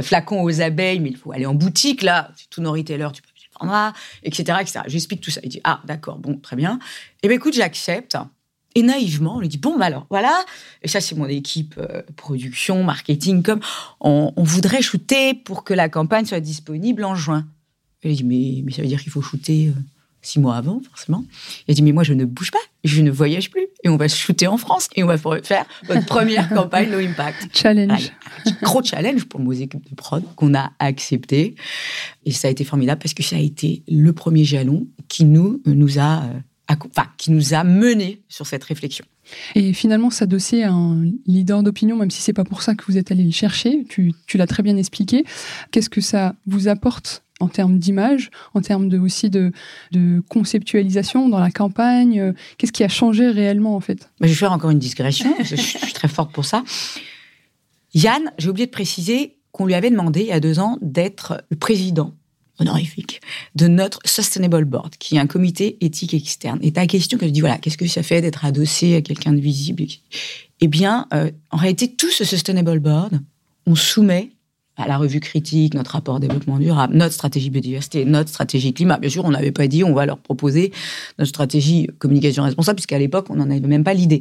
flacon 0.02 0.42
aux 0.42 0.60
abeilles, 0.60 1.00
mais 1.00 1.10
il 1.10 1.16
faut 1.16 1.32
aller 1.32 1.46
en 1.46 1.54
boutique. 1.54 2.02
Là, 2.02 2.30
tout 2.50 2.60
nos 2.60 2.72
retailers, 2.72 3.12
tu 3.12 3.22
etc., 4.22 4.58
etc. 4.60 4.80
J'explique 4.86 5.20
tout 5.20 5.30
ça. 5.30 5.40
Il 5.42 5.48
dit, 5.48 5.60
ah, 5.64 5.80
d'accord, 5.84 6.18
bon, 6.18 6.38
très 6.38 6.56
bien. 6.56 6.78
Eh 7.22 7.28
bien, 7.28 7.36
écoute, 7.36 7.54
j'accepte. 7.54 8.16
Et 8.74 8.82
naïvement, 8.82 9.36
on 9.36 9.40
lui 9.40 9.48
dit, 9.48 9.56
bon, 9.56 9.78
bah 9.78 9.86
alors, 9.86 10.06
voilà. 10.10 10.44
Et 10.82 10.88
ça, 10.88 11.00
c'est 11.00 11.14
mon 11.14 11.26
équipe 11.26 11.76
euh, 11.78 12.02
production, 12.16 12.84
marketing, 12.84 13.42
comme 13.42 13.60
on, 14.00 14.32
voudrait 14.36 14.82
shooter 14.82 15.32
pour 15.32 15.64
que 15.64 15.72
la 15.72 15.88
campagne 15.88 16.26
soit 16.26 16.40
disponible 16.40 17.04
en 17.04 17.14
juin. 17.14 17.46
Il 18.04 18.14
dit, 18.14 18.24
mais, 18.24 18.62
mais 18.64 18.72
ça 18.72 18.82
veut 18.82 18.88
dire 18.88 19.02
qu'il 19.02 19.10
faut 19.10 19.22
shooter 19.22 19.68
euh, 19.68 19.80
six 20.20 20.38
mois 20.40 20.56
avant, 20.56 20.80
forcément. 20.80 21.24
Il 21.68 21.74
dit, 21.74 21.82
mais 21.82 21.92
moi, 21.92 22.02
je 22.02 22.12
ne 22.12 22.26
bouge 22.26 22.50
pas, 22.50 22.58
je 22.84 23.00
ne 23.00 23.10
voyage 23.10 23.50
plus. 23.50 23.66
Et 23.86 23.88
on 23.88 23.96
va 23.96 24.08
shooter 24.08 24.48
en 24.48 24.56
France 24.56 24.88
et 24.96 25.04
on 25.04 25.06
va 25.06 25.16
faire 25.16 25.64
notre 25.88 26.06
première 26.06 26.48
campagne 26.54 26.90
No 26.90 26.98
Impact. 26.98 27.56
Challenge. 27.56 28.10
gros 28.60 28.82
challenge 28.82 29.26
pour 29.26 29.38
nos 29.38 29.52
équipes 29.52 29.88
de 29.88 29.94
prod 29.94 30.24
qu'on 30.34 30.56
a 30.56 30.72
accepté. 30.80 31.54
Et 32.24 32.32
ça 32.32 32.48
a 32.48 32.50
été 32.50 32.64
formidable 32.64 33.00
parce 33.00 33.14
que 33.14 33.22
ça 33.22 33.36
a 33.36 33.38
été 33.38 33.84
le 33.86 34.12
premier 34.12 34.42
jalon 34.42 34.88
qui 35.06 35.24
nous, 35.24 35.62
nous 35.66 36.00
a, 36.00 36.24
euh, 36.24 36.76
enfin, 36.90 37.06
qui 37.16 37.30
nous 37.30 37.54
a 37.54 37.62
mené 37.62 38.22
sur 38.28 38.44
cette 38.44 38.64
réflexion. 38.64 39.04
Et 39.54 39.72
finalement, 39.72 40.10
s'adosser 40.10 40.64
à 40.64 40.72
un 40.72 41.04
leader 41.26 41.62
d'opinion, 41.62 41.94
même 41.96 42.10
si 42.10 42.22
c'est 42.22 42.32
pas 42.32 42.44
pour 42.44 42.62
ça 42.62 42.74
que 42.74 42.84
vous 42.88 42.98
êtes 42.98 43.12
allé 43.12 43.22
le 43.22 43.30
chercher, 43.30 43.84
tu, 43.88 44.14
tu 44.26 44.36
l'as 44.36 44.48
très 44.48 44.64
bien 44.64 44.76
expliqué. 44.76 45.24
Qu'est-ce 45.70 45.90
que 45.90 46.00
ça 46.00 46.34
vous 46.46 46.66
apporte 46.66 47.22
en 47.40 47.48
termes 47.48 47.78
d'image, 47.78 48.30
en 48.54 48.60
termes 48.60 48.88
de, 48.88 48.98
aussi 48.98 49.30
de, 49.30 49.52
conceptualisation 50.28 51.28
dans 51.28 51.38
la 51.38 51.50
campagne 51.50 52.20
euh, 52.20 52.32
Qu'est-ce 52.58 52.72
qui 52.72 52.84
a 52.84 52.88
changé 52.88 53.28
réellement 53.28 53.76
en 53.76 53.80
fait? 53.80 54.10
Je 54.20 54.28
vais 54.28 54.34
faire 54.34 54.52
encore 54.52 54.70
une 54.70 54.78
digression, 54.78 55.34
je 55.42 55.56
suis 55.56 55.92
très 55.92 56.08
forte 56.08 56.32
pour 56.32 56.44
ça. 56.44 56.64
Yann, 57.94 58.30
j'ai 58.38 58.48
oublié 58.48 58.66
de 58.66 58.70
préciser 58.70 59.36
qu'on 59.52 59.66
lui 59.66 59.74
avait 59.74 59.90
demandé 59.90 60.20
il 60.20 60.26
y 60.26 60.32
a 60.32 60.40
deux 60.40 60.58
ans 60.58 60.78
d'être 60.82 61.42
le 61.50 61.56
président 61.56 62.14
honorifique 62.58 63.20
de 63.54 63.68
notre 63.68 64.00
Sustainable 64.04 64.64
Board, 64.64 64.96
qui 64.96 65.16
est 65.16 65.18
un 65.18 65.26
comité 65.26 65.76
éthique 65.80 66.14
externe. 66.14 66.58
Et 66.62 66.72
ta 66.72 66.86
question, 66.86 67.18
que 67.18 67.26
je 67.26 67.30
dis, 67.30 67.40
voilà, 67.40 67.58
qu'est-ce 67.58 67.76
que 67.76 67.86
ça 67.86 68.02
fait 68.02 68.20
d'être 68.20 68.44
adossé 68.44 68.94
à 68.94 69.02
quelqu'un 69.02 69.32
de 69.32 69.40
visible? 69.40 69.84
Eh 70.60 70.68
bien, 70.68 71.06
euh, 71.12 71.30
en 71.50 71.56
réalité, 71.56 71.94
tout 71.94 72.10
ce 72.10 72.24
Sustainable 72.24 72.80
Board, 72.80 73.20
on 73.66 73.74
soumet 73.74 74.30
à 74.76 74.86
la 74.86 74.98
revue 74.98 75.20
critique, 75.20 75.74
notre 75.74 75.92
rapport 75.92 76.20
développement 76.20 76.58
durable, 76.58 76.96
notre 76.96 77.14
stratégie 77.14 77.50
biodiversité, 77.50 78.04
notre 78.04 78.28
stratégie 78.28 78.74
climat. 78.74 78.98
Bien 78.98 79.10
sûr, 79.10 79.24
on 79.24 79.30
n'avait 79.30 79.52
pas 79.52 79.66
dit 79.66 79.84
on 79.84 79.94
va 79.94 80.06
leur 80.06 80.18
proposer 80.18 80.72
notre 81.18 81.30
stratégie 81.30 81.88
communication 81.98 82.42
responsable, 82.42 82.76
puisqu'à 82.76 82.98
l'époque, 82.98 83.26
on 83.30 83.36
n'en 83.36 83.50
avait 83.50 83.60
même 83.60 83.84
pas 83.84 83.94
l'idée. 83.94 84.20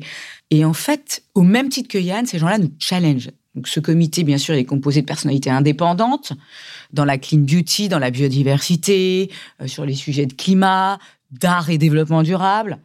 Et 0.52 0.64
en 0.64 0.74
fait, 0.74 1.24
au 1.34 1.42
même 1.42 1.70
titre 1.70 1.90
que 1.90 1.98
Yann, 1.98 2.26
ces 2.26 2.40
gens-là 2.40 2.58
nous 2.58 2.72
challenge. 2.80 3.30
Donc, 3.56 3.68
ce 3.68 3.80
comité, 3.80 4.24
bien 4.24 4.38
sûr, 4.38 4.54
est 4.54 4.66
composé 4.66 5.02
de 5.02 5.06
personnalités 5.06 5.50
indépendantes 5.50 6.34
dans 6.92 7.06
la 7.06 7.18
clean 7.18 7.40
beauty, 7.40 7.88
dans 7.88 8.00
la 8.00 8.12
biodiversité, 8.12 9.32
euh, 9.62 9.68
sur 9.68 9.86
les 9.86 9.94
sujets 9.94 10.26
de 10.26 10.34
climat, 10.34 11.00
d'art 11.32 11.70
et 11.70 11.78
développement 11.78 12.22
durable. 12.22 12.80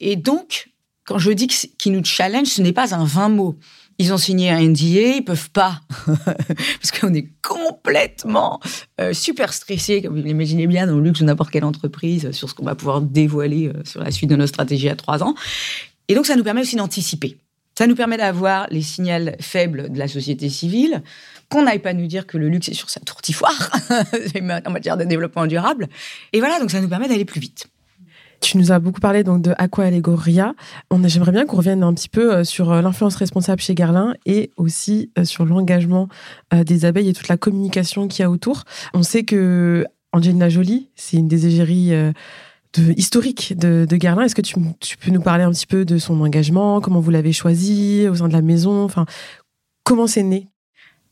Et 0.00 0.16
donc, 0.16 0.70
quand 1.04 1.18
je 1.18 1.30
dis 1.30 1.46
qu'ils 1.46 1.92
nous 1.92 2.04
challenge, 2.04 2.48
ce 2.48 2.62
n'est 2.62 2.72
pas 2.72 2.94
un 2.94 3.04
vain 3.04 3.28
mot. 3.28 3.56
Ils 3.98 4.12
ont 4.12 4.18
signé 4.18 4.50
un 4.50 4.60
NDA, 4.60 5.16
ils 5.16 5.24
peuvent 5.24 5.50
pas, 5.50 5.80
parce 6.06 6.90
qu'on 6.98 7.14
est 7.14 7.28
complètement 7.42 8.60
euh, 9.00 9.12
super 9.12 9.52
stressé, 9.52 10.02
comme 10.02 10.16
vous 10.16 10.26
l'imaginez 10.26 10.66
bien, 10.66 10.86
dans 10.86 10.96
le 10.96 11.02
luxe 11.02 11.20
de 11.20 11.24
n'importe 11.24 11.50
quelle 11.50 11.64
entreprise, 11.64 12.32
sur 12.32 12.50
ce 12.50 12.54
qu'on 12.54 12.64
va 12.64 12.74
pouvoir 12.74 13.00
dévoiler 13.00 13.68
euh, 13.68 13.82
sur 13.84 14.02
la 14.02 14.10
suite 14.10 14.30
de 14.30 14.36
nos 14.36 14.48
stratégies 14.48 14.88
à 14.88 14.96
trois 14.96 15.22
ans. 15.22 15.34
Et 16.08 16.14
donc, 16.14 16.26
ça 16.26 16.34
nous 16.34 16.42
permet 16.42 16.62
aussi 16.62 16.76
d'anticiper. 16.76 17.38
Ça 17.78 17.86
nous 17.86 17.94
permet 17.94 18.16
d'avoir 18.16 18.66
les 18.70 18.82
signaux 18.82 19.30
faibles 19.40 19.90
de 19.90 19.98
la 19.98 20.08
société 20.08 20.48
civile, 20.48 21.02
qu'on 21.48 21.62
n'aille 21.62 21.80
pas 21.80 21.92
nous 21.92 22.06
dire 22.06 22.26
que 22.26 22.38
le 22.38 22.48
luxe 22.48 22.68
est 22.68 22.74
sur 22.74 22.90
sa 22.90 23.00
tourtifoire 23.00 23.70
en 24.66 24.70
matière 24.70 24.96
de 24.96 25.04
développement 25.04 25.46
durable. 25.46 25.88
Et 26.32 26.40
voilà, 26.40 26.58
donc 26.60 26.70
ça 26.70 26.80
nous 26.80 26.88
permet 26.88 27.08
d'aller 27.08 27.24
plus 27.24 27.40
vite. 27.40 27.66
Tu 28.44 28.58
nous 28.58 28.72
as 28.72 28.78
beaucoup 28.78 29.00
parlé 29.00 29.24
donc 29.24 29.40
de 29.40 29.54
Aqua 29.56 29.86
Allegoria. 29.86 30.54
J'aimerais 31.06 31.32
bien 31.32 31.46
qu'on 31.46 31.56
revienne 31.56 31.82
un 31.82 31.94
petit 31.94 32.10
peu 32.10 32.30
euh, 32.30 32.44
sur 32.44 32.70
euh, 32.70 32.82
l'influence 32.82 33.16
responsable 33.16 33.62
chez 33.62 33.74
Guerlain 33.74 34.12
et 34.26 34.50
aussi 34.58 35.10
euh, 35.18 35.24
sur 35.24 35.46
l'engagement 35.46 36.08
des 36.52 36.84
abeilles 36.84 37.08
et 37.08 37.14
toute 37.14 37.28
la 37.28 37.38
communication 37.38 38.06
qu'il 38.06 38.20
y 38.20 38.22
a 38.22 38.30
autour. 38.30 38.64
On 38.92 39.02
sait 39.02 39.22
que 39.22 39.86
Angelina 40.12 40.50
Jolie, 40.50 40.90
c'est 40.94 41.16
une 41.16 41.26
des 41.26 41.46
égéries 41.46 41.92
de, 42.74 42.92
historiques 42.98 43.56
de, 43.56 43.86
de 43.88 43.96
Guerlain. 43.96 44.24
Est-ce 44.24 44.34
que 44.34 44.42
tu, 44.42 44.56
peux 44.98 45.10
nous 45.10 45.22
parler 45.22 45.44
un 45.44 45.50
petit 45.50 45.66
peu 45.66 45.86
de 45.86 45.96
son 45.96 46.20
engagement, 46.20 46.82
comment 46.82 47.00
vous 47.00 47.10
l'avez 47.10 47.32
choisi 47.32 48.06
au 48.08 48.14
sein 48.14 48.28
de 48.28 48.34
la 48.34 48.42
maison, 48.42 48.84
enfin 48.84 49.06
comment 49.84 50.06
c'est 50.06 50.22
né? 50.22 50.48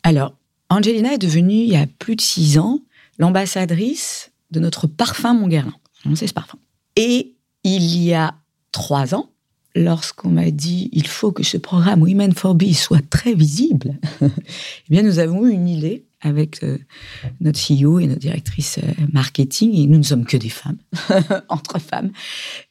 Alors, 0.02 0.34
Angelina 0.68 1.14
est 1.14 1.18
devenue 1.18 1.62
il 1.62 1.72
y 1.72 1.76
a 1.76 1.86
plus 1.98 2.14
de 2.14 2.20
six 2.20 2.58
ans 2.58 2.80
l'ambassadrice 3.18 4.32
de 4.50 4.60
notre 4.60 4.86
parfum 4.86 5.32
Montguerlain. 5.32 5.74
C'est 6.14 6.26
ce 6.26 6.34
parfum. 6.34 6.58
Et 6.96 7.36
il 7.64 7.96
y 7.96 8.12
a 8.14 8.34
trois 8.72 9.14
ans, 9.14 9.30
lorsqu'on 9.74 10.30
m'a 10.30 10.50
dit 10.50 10.90
il 10.92 11.06
faut 11.06 11.32
que 11.32 11.42
ce 11.42 11.56
programme 11.56 12.02
Women 12.02 12.32
for 12.32 12.54
Bees 12.54 12.74
soit 12.74 13.06
très 13.08 13.34
visible, 13.34 13.98
eh 14.22 14.28
bien 14.90 15.02
nous 15.02 15.18
avons 15.18 15.46
eu 15.46 15.52
une 15.52 15.68
idée 15.68 16.04
avec 16.22 16.62
euh, 16.62 16.78
notre 17.40 17.58
CEO 17.58 17.98
et 17.98 18.06
notre 18.06 18.20
directrice 18.20 18.78
euh, 18.78 18.92
marketing, 19.12 19.74
et 19.74 19.86
nous 19.86 19.98
ne 19.98 20.04
sommes 20.04 20.24
que 20.24 20.36
des 20.36 20.48
femmes, 20.48 20.78
entre 21.48 21.80
femmes. 21.80 22.12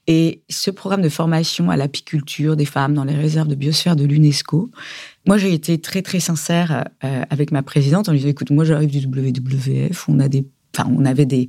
Et 0.08 0.42
ce 0.50 0.72
programme 0.72 1.02
de 1.02 1.10
formation 1.10 1.70
à 1.70 1.76
l'apiculture 1.76 2.56
des 2.56 2.66
femmes 2.66 2.94
dans 2.94 3.04
les 3.04 3.16
réserves 3.16 3.50
de 3.50 3.56
biosphère 3.56 3.96
de 3.96 4.06
l'UNESCO, 4.06 4.72
moi 5.28 5.38
j'ai 5.38 5.54
été 5.54 5.80
très 5.80 6.02
très 6.02 6.22
sincère 6.22 6.86
euh, 7.04 7.24
avec 7.30 7.52
ma 7.52 7.62
présidente 7.62 8.08
en 8.08 8.14
lui 8.14 8.20
disant 8.20 8.32
écoute, 8.32 8.52
moi 8.52 8.64
j'arrive 8.64 8.90
du 8.90 9.06
WWF, 9.06 10.08
on 10.08 10.20
a 10.20 10.30
des 10.30 10.46
Enfin, 10.76 10.90
on 10.96 11.06
avait 11.06 11.26
des, 11.26 11.48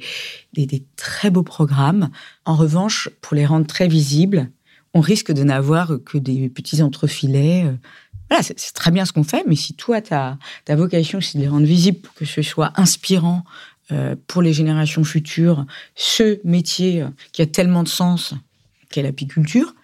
très 0.97 1.31
beaux 1.31 1.43
programmes. 1.43 2.11
En 2.45 2.57
revanche, 2.57 3.09
pour 3.21 3.35
les 3.37 3.47
rendre 3.47 3.67
très 3.67 3.89
visibles, 3.89 4.51
on 4.95 5.01
risque 5.01 5.33
de 5.33 5.43
n'avoir 5.43 5.99
que 6.05 6.19
des 6.19 6.49
petits 6.49 6.83
entrefilets. 6.83 7.67
Voilà, 8.29 8.43
c'est 8.43 8.75
très 8.75 8.91
bien 8.91 9.05
ce 9.05 9.13
qu'on 9.13 9.25
fait, 9.25 9.45
mais 9.47 9.57
si 9.57 9.75
toi, 9.75 10.01
ta, 10.01 10.39
ta 10.65 10.77
vocation, 10.77 11.21
c'est 11.21 11.39
de 11.39 11.43
les 11.43 11.49
rendre 11.49 11.67
visibles 11.67 11.99
pour 11.99 12.15
que 12.15 12.25
ce 12.25 12.43
soit 12.43 12.73
inspirant 12.77 13.45
euh, 13.91 14.17
pour 14.27 14.43
les 14.43 14.53
générations 14.53 15.05
futures, 15.05 15.67
ce 15.95 16.41
métier 16.45 17.05
qui 17.33 17.43
a 17.43 17.47
tellement 17.47 17.83
de 17.83 17.89
sens 17.89 18.35
qu'est 18.91 19.03
l'apiculture, 19.03 19.75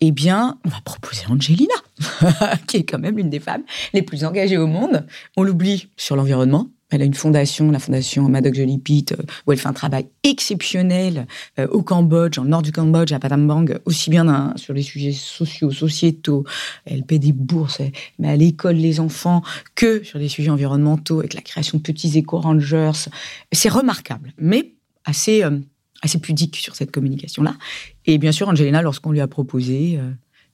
eh 0.00 0.12
bien, 0.12 0.58
on 0.64 0.68
va 0.68 0.80
proposer 0.84 1.24
Angelina, 1.28 1.74
qui 2.66 2.78
est 2.78 2.84
quand 2.84 2.98
même 2.98 3.16
l'une 3.16 3.30
des 3.30 3.40
femmes 3.40 3.62
les 3.92 4.02
plus 4.02 4.24
engagées 4.24 4.56
au 4.56 4.66
monde. 4.66 5.06
On 5.36 5.42
l'oublie 5.42 5.88
sur 5.96 6.16
l'environnement, 6.16 6.68
elle 6.90 7.02
a 7.02 7.04
une 7.04 7.14
fondation, 7.14 7.70
la 7.70 7.78
fondation 7.78 8.28
Madok 8.28 8.54
Jolie 8.54 8.82
euh, 9.12 9.16
où 9.46 9.52
elle 9.52 9.58
fait 9.58 9.68
un 9.68 9.72
travail 9.72 10.06
exceptionnel 10.22 11.26
euh, 11.58 11.66
au 11.68 11.82
Cambodge, 11.82 12.38
en 12.38 12.44
nord 12.44 12.62
du 12.62 12.72
Cambodge, 12.72 13.12
à 13.12 13.18
Patambang, 13.18 13.78
aussi 13.84 14.10
bien 14.10 14.52
sur 14.56 14.74
les 14.74 14.82
sujets 14.82 15.12
sociaux, 15.12 15.70
sociétaux. 15.70 16.44
Elle 16.84 17.04
paie 17.04 17.18
des 17.18 17.32
bourses, 17.32 17.80
elle 17.80 17.92
met 18.18 18.28
à 18.28 18.36
l'école 18.36 18.76
les 18.76 19.00
enfants, 19.00 19.42
que 19.74 20.02
sur 20.02 20.18
les 20.18 20.28
sujets 20.28 20.50
environnementaux, 20.50 21.20
avec 21.20 21.34
la 21.34 21.42
création 21.42 21.78
de 21.78 21.82
petits 21.82 22.18
éco-rangers. 22.18 23.08
C'est 23.52 23.68
remarquable, 23.68 24.32
mais 24.38 24.74
assez, 25.04 25.44
euh, 25.44 25.58
assez 26.02 26.18
pudique 26.18 26.56
sur 26.56 26.74
cette 26.74 26.90
communication-là. 26.90 27.54
Et 28.06 28.18
bien 28.18 28.32
sûr, 28.32 28.48
Angelina, 28.48 28.82
lorsqu'on 28.82 29.12
lui 29.12 29.20
a 29.20 29.28
proposé... 29.28 29.98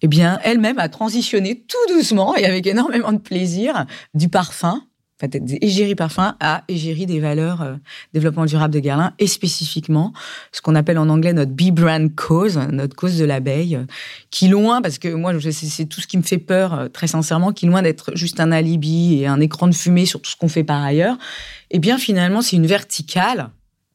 eh 0.02 0.08
bien, 0.08 0.38
elle-même 0.44 0.78
a 0.78 0.90
transitionné 0.90 1.64
tout 1.66 1.94
doucement 1.94 2.36
et 2.36 2.44
avec 2.44 2.66
énormément 2.66 3.12
de 3.12 3.18
plaisir 3.18 3.86
du 4.12 4.28
parfum 4.28 4.82
fait, 5.18 5.40
égérie 5.62 5.94
parfum 5.94 6.36
à 6.40 6.62
égérie 6.68 7.06
des 7.06 7.20
valeurs 7.20 7.62
euh, 7.62 7.74
développement 8.12 8.44
durable 8.44 8.74
de 8.74 8.80
Guerlain 8.80 9.14
et 9.18 9.26
spécifiquement 9.26 10.12
ce 10.52 10.60
qu'on 10.60 10.74
appelle 10.74 10.98
en 10.98 11.08
anglais 11.08 11.32
notre 11.32 11.52
bee 11.52 11.70
brand 11.70 12.14
cause, 12.14 12.58
notre 12.70 12.94
cause 12.94 13.18
de 13.18 13.24
l'abeille, 13.24 13.76
euh, 13.76 13.84
qui 14.30 14.48
loin, 14.48 14.82
parce 14.82 14.98
que 14.98 15.08
moi 15.08 15.32
c'est 15.40 15.86
tout 15.86 16.00
ce 16.00 16.06
qui 16.06 16.18
me 16.18 16.22
fait 16.22 16.38
peur 16.38 16.74
euh, 16.74 16.88
très 16.88 17.06
sincèrement, 17.06 17.52
qui 17.52 17.66
loin 17.66 17.82
d'être 17.82 18.12
juste 18.14 18.40
un 18.40 18.52
alibi 18.52 19.20
et 19.20 19.26
un 19.26 19.40
écran 19.40 19.68
de 19.68 19.74
fumée 19.74 20.06
sur 20.06 20.20
tout 20.20 20.30
ce 20.30 20.36
qu'on 20.36 20.48
fait 20.48 20.64
par 20.64 20.82
ailleurs, 20.82 21.16
eh 21.70 21.78
bien 21.78 21.98
finalement 21.98 22.42
c'est 22.42 22.56
une 22.56 22.66
verticale 22.66 23.50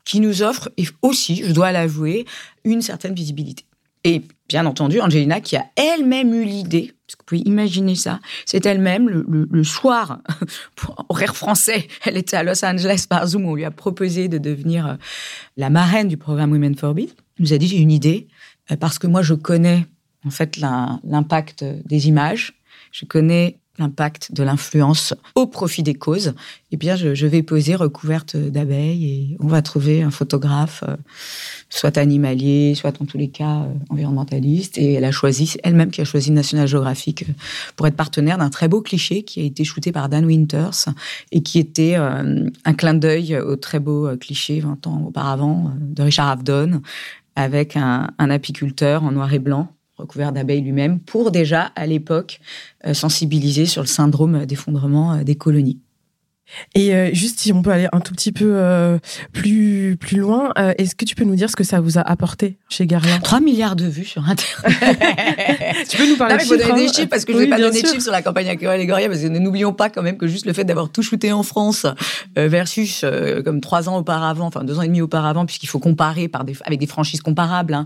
qui 0.05 0.19
nous 0.19 0.41
offre 0.41 0.71
et 0.77 0.85
aussi, 1.03 1.43
je 1.45 1.53
dois 1.53 1.71
l'avouer, 1.71 2.25
une 2.63 2.81
certaine 2.81 3.13
visibilité. 3.13 3.65
Et 4.03 4.23
bien 4.49 4.65
entendu, 4.65 4.99
Angelina 4.99 5.41
qui 5.41 5.55
a 5.55 5.65
elle-même 5.75 6.33
eu 6.33 6.43
l'idée 6.43 6.93
Vous 7.17 7.25
pouvez 7.25 7.41
imaginer 7.41 7.95
ça. 7.95 8.19
C'est 8.45 8.65
elle-même, 8.65 9.09
le, 9.09 9.63
soir, 9.63 10.19
pour 10.75 11.05
horaire 11.09 11.35
français, 11.35 11.87
elle 12.05 12.17
était 12.17 12.37
à 12.37 12.43
Los 12.43 12.63
Angeles 12.65 13.05
par 13.07 13.25
Zoom, 13.27 13.45
on 13.45 13.55
lui 13.55 13.65
a 13.65 13.71
proposé 13.71 14.27
de 14.27 14.37
devenir 14.37 14.87
euh, 14.87 14.95
la 15.57 15.69
marraine 15.69 16.07
du 16.07 16.17
programme 16.17 16.51
Women 16.51 16.75
for 16.75 16.93
Business. 16.93 17.15
Elle 17.37 17.45
nous 17.45 17.53
a 17.53 17.57
dit, 17.57 17.67
j'ai 17.67 17.77
une 17.79 17.91
idée, 17.91 18.27
euh, 18.71 18.75
parce 18.75 18.99
que 18.99 19.07
moi, 19.07 19.21
je 19.21 19.33
connais 19.33 19.85
en 20.25 20.29
fait 20.29 20.57
l'impact 20.57 21.63
des 21.63 22.07
images, 22.07 22.53
je 22.91 23.05
connais 23.05 23.60
l'impact 23.81 24.31
de 24.33 24.43
l'influence 24.43 25.13
au 25.35 25.47
profit 25.47 25.83
des 25.83 25.93
causes, 25.93 26.33
eh 26.71 26.77
bien, 26.77 26.95
je, 26.95 27.25
vais 27.25 27.43
poser 27.43 27.75
recouverte 27.75 28.37
d'abeilles 28.37 29.05
et 29.05 29.37
on 29.39 29.47
va 29.47 29.61
trouver 29.61 30.03
un 30.03 30.11
photographe, 30.11 30.83
euh, 30.87 30.95
soit 31.69 31.97
animalier, 31.97 32.75
soit 32.75 33.01
en 33.01 33.05
tous 33.05 33.17
les 33.17 33.29
cas 33.29 33.63
euh, 33.63 33.73
environnementaliste. 33.89 34.77
Et 34.77 34.93
elle 34.93 35.03
a 35.03 35.11
choisi, 35.11 35.55
elle-même 35.63 35.91
qui 35.91 36.01
a 36.01 36.05
choisi 36.05 36.31
National 36.31 36.67
Geographic 36.67 37.23
euh, 37.23 37.33
pour 37.75 37.87
être 37.87 37.95
partenaire 37.95 38.37
d'un 38.37 38.49
très 38.49 38.67
beau 38.67 38.81
cliché 38.81 39.23
qui 39.23 39.41
a 39.41 39.43
été 39.43 39.63
shooté 39.63 39.91
par 39.91 40.07
Dan 40.07 40.25
Winters 40.25 40.85
et 41.31 41.41
qui 41.41 41.59
était 41.59 41.95
un 41.95 42.73
clin 42.77 42.93
d'œil 42.93 43.37
au 43.37 43.55
très 43.55 43.79
beau 43.79 44.15
cliché 44.17 44.59
20 44.59 44.87
ans 44.87 45.03
auparavant 45.07 45.71
de 45.79 46.03
Richard 46.03 46.29
Avedon 46.29 46.81
avec 47.35 47.75
un 47.75 48.07
apiculteur 48.17 49.03
en 49.03 49.11
noir 49.11 49.33
et 49.33 49.39
blanc 49.39 49.73
recouvert 50.01 50.31
d'abeilles 50.31 50.61
lui-même, 50.61 50.99
pour 50.99 51.31
déjà, 51.31 51.71
à 51.75 51.85
l'époque, 51.85 52.39
euh, 52.85 52.93
sensibiliser 52.93 53.65
sur 53.65 53.81
le 53.81 53.87
syndrome 53.87 54.45
d'effondrement 54.45 55.13
euh, 55.13 55.23
des 55.23 55.35
colonies. 55.35 55.79
Et 56.75 56.93
euh, 56.93 57.09
juste 57.13 57.39
si 57.39 57.53
on 57.53 57.61
peut 57.61 57.71
aller 57.71 57.87
un 57.91 57.99
tout 57.99 58.13
petit 58.13 58.31
peu 58.31 58.53
euh, 58.55 58.97
plus 59.33 59.97
plus 59.99 60.17
loin, 60.17 60.51
euh, 60.57 60.73
est-ce 60.77 60.95
que 60.95 61.05
tu 61.05 61.15
peux 61.15 61.23
nous 61.23 61.35
dire 61.35 61.49
ce 61.49 61.55
que 61.55 61.63
ça 61.63 61.79
vous 61.79 61.97
a 61.97 62.01
apporté 62.01 62.57
chez 62.69 62.85
Garlin 62.85 63.19
3 63.19 63.39
milliards 63.39 63.75
de 63.75 63.85
vues 63.85 64.05
sur 64.05 64.27
Internet. 64.27 65.87
tu 65.89 65.97
peux 65.97 66.09
nous 66.09 66.17
parler 66.17 66.35
de 66.35 66.41
chiffres 66.41 66.55
des 66.57 66.63
hein 66.63 66.93
chiffres 66.93 67.09
parce 67.09 67.25
que 67.25 67.33
je 67.33 67.37
vais 67.37 67.47
pas 67.47 67.57
donner 67.57 67.81
de 67.81 67.87
chiffres 67.87 68.01
sur 68.01 68.11
la 68.11 68.21
campagne 68.21 68.49
Aquarelle 68.49 68.87
parce 68.87 69.21
que 69.21 69.27
n'oublions 69.27 69.73
pas 69.73 69.89
quand 69.89 70.01
même 70.01 70.17
que 70.17 70.27
juste 70.27 70.45
le 70.45 70.53
fait 70.53 70.63
d'avoir 70.63 70.89
tout 70.89 71.01
shooté 71.01 71.31
en 71.31 71.43
France 71.43 71.85
versus 72.35 73.05
comme 73.43 73.61
trois 73.61 73.89
ans 73.89 73.97
auparavant, 73.97 74.45
enfin 74.47 74.63
deux 74.63 74.77
ans 74.77 74.81
et 74.81 74.87
demi 74.87 75.01
auparavant, 75.01 75.45
puisqu'il 75.45 75.67
faut 75.67 75.79
comparer 75.79 76.27
par 76.27 76.43
des, 76.43 76.55
avec 76.65 76.79
des 76.79 76.87
franchises 76.87 77.21
comparables. 77.21 77.73
Hein. 77.73 77.85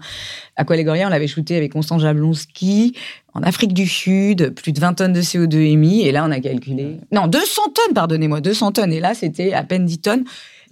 Aqualégoria, 0.56 1.08
on 1.08 1.10
l'avait 1.10 1.28
shooté 1.28 1.56
avec 1.58 1.74
Constance 1.74 2.02
Jablonski, 2.02 2.96
en 3.36 3.44
Afrique 3.44 3.74
du 3.74 3.86
Sud, 3.86 4.52
plus 4.56 4.72
de 4.72 4.80
20 4.80 4.94
tonnes 4.94 5.14
de 5.14 5.22
CO2 5.22 5.58
émis. 5.58 6.02
Et 6.02 6.12
là, 6.12 6.26
on 6.26 6.32
a 6.32 6.40
calculé. 6.40 6.98
Non, 7.12 7.28
200 7.28 7.62
tonnes, 7.74 7.94
pardonnez-moi, 7.94 8.40
200 8.40 8.72
tonnes. 8.72 8.94
Et 8.94 9.02
là, 9.02 9.14
c'était 9.14 9.54
à 9.54 9.64
peine 9.64 9.86
10 9.86 10.00
tonnes. 10.00 10.24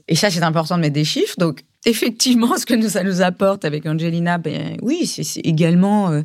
Et 0.07 0.15
ça, 0.15 0.31
c'est 0.31 0.43
important 0.43 0.77
de 0.77 0.81
mettre 0.81 0.93
des 0.93 1.03
chiffres. 1.03 1.35
Donc, 1.37 1.63
effectivement, 1.85 2.57
ce 2.57 2.65
que 2.65 2.87
ça 2.87 3.03
nous 3.03 3.21
apporte 3.21 3.65
avec 3.65 3.85
Angelina, 3.85 4.37
ben 4.37 4.77
oui, 4.81 5.05
c'est 5.05 5.41
également 5.41 6.09
euh, 6.09 6.21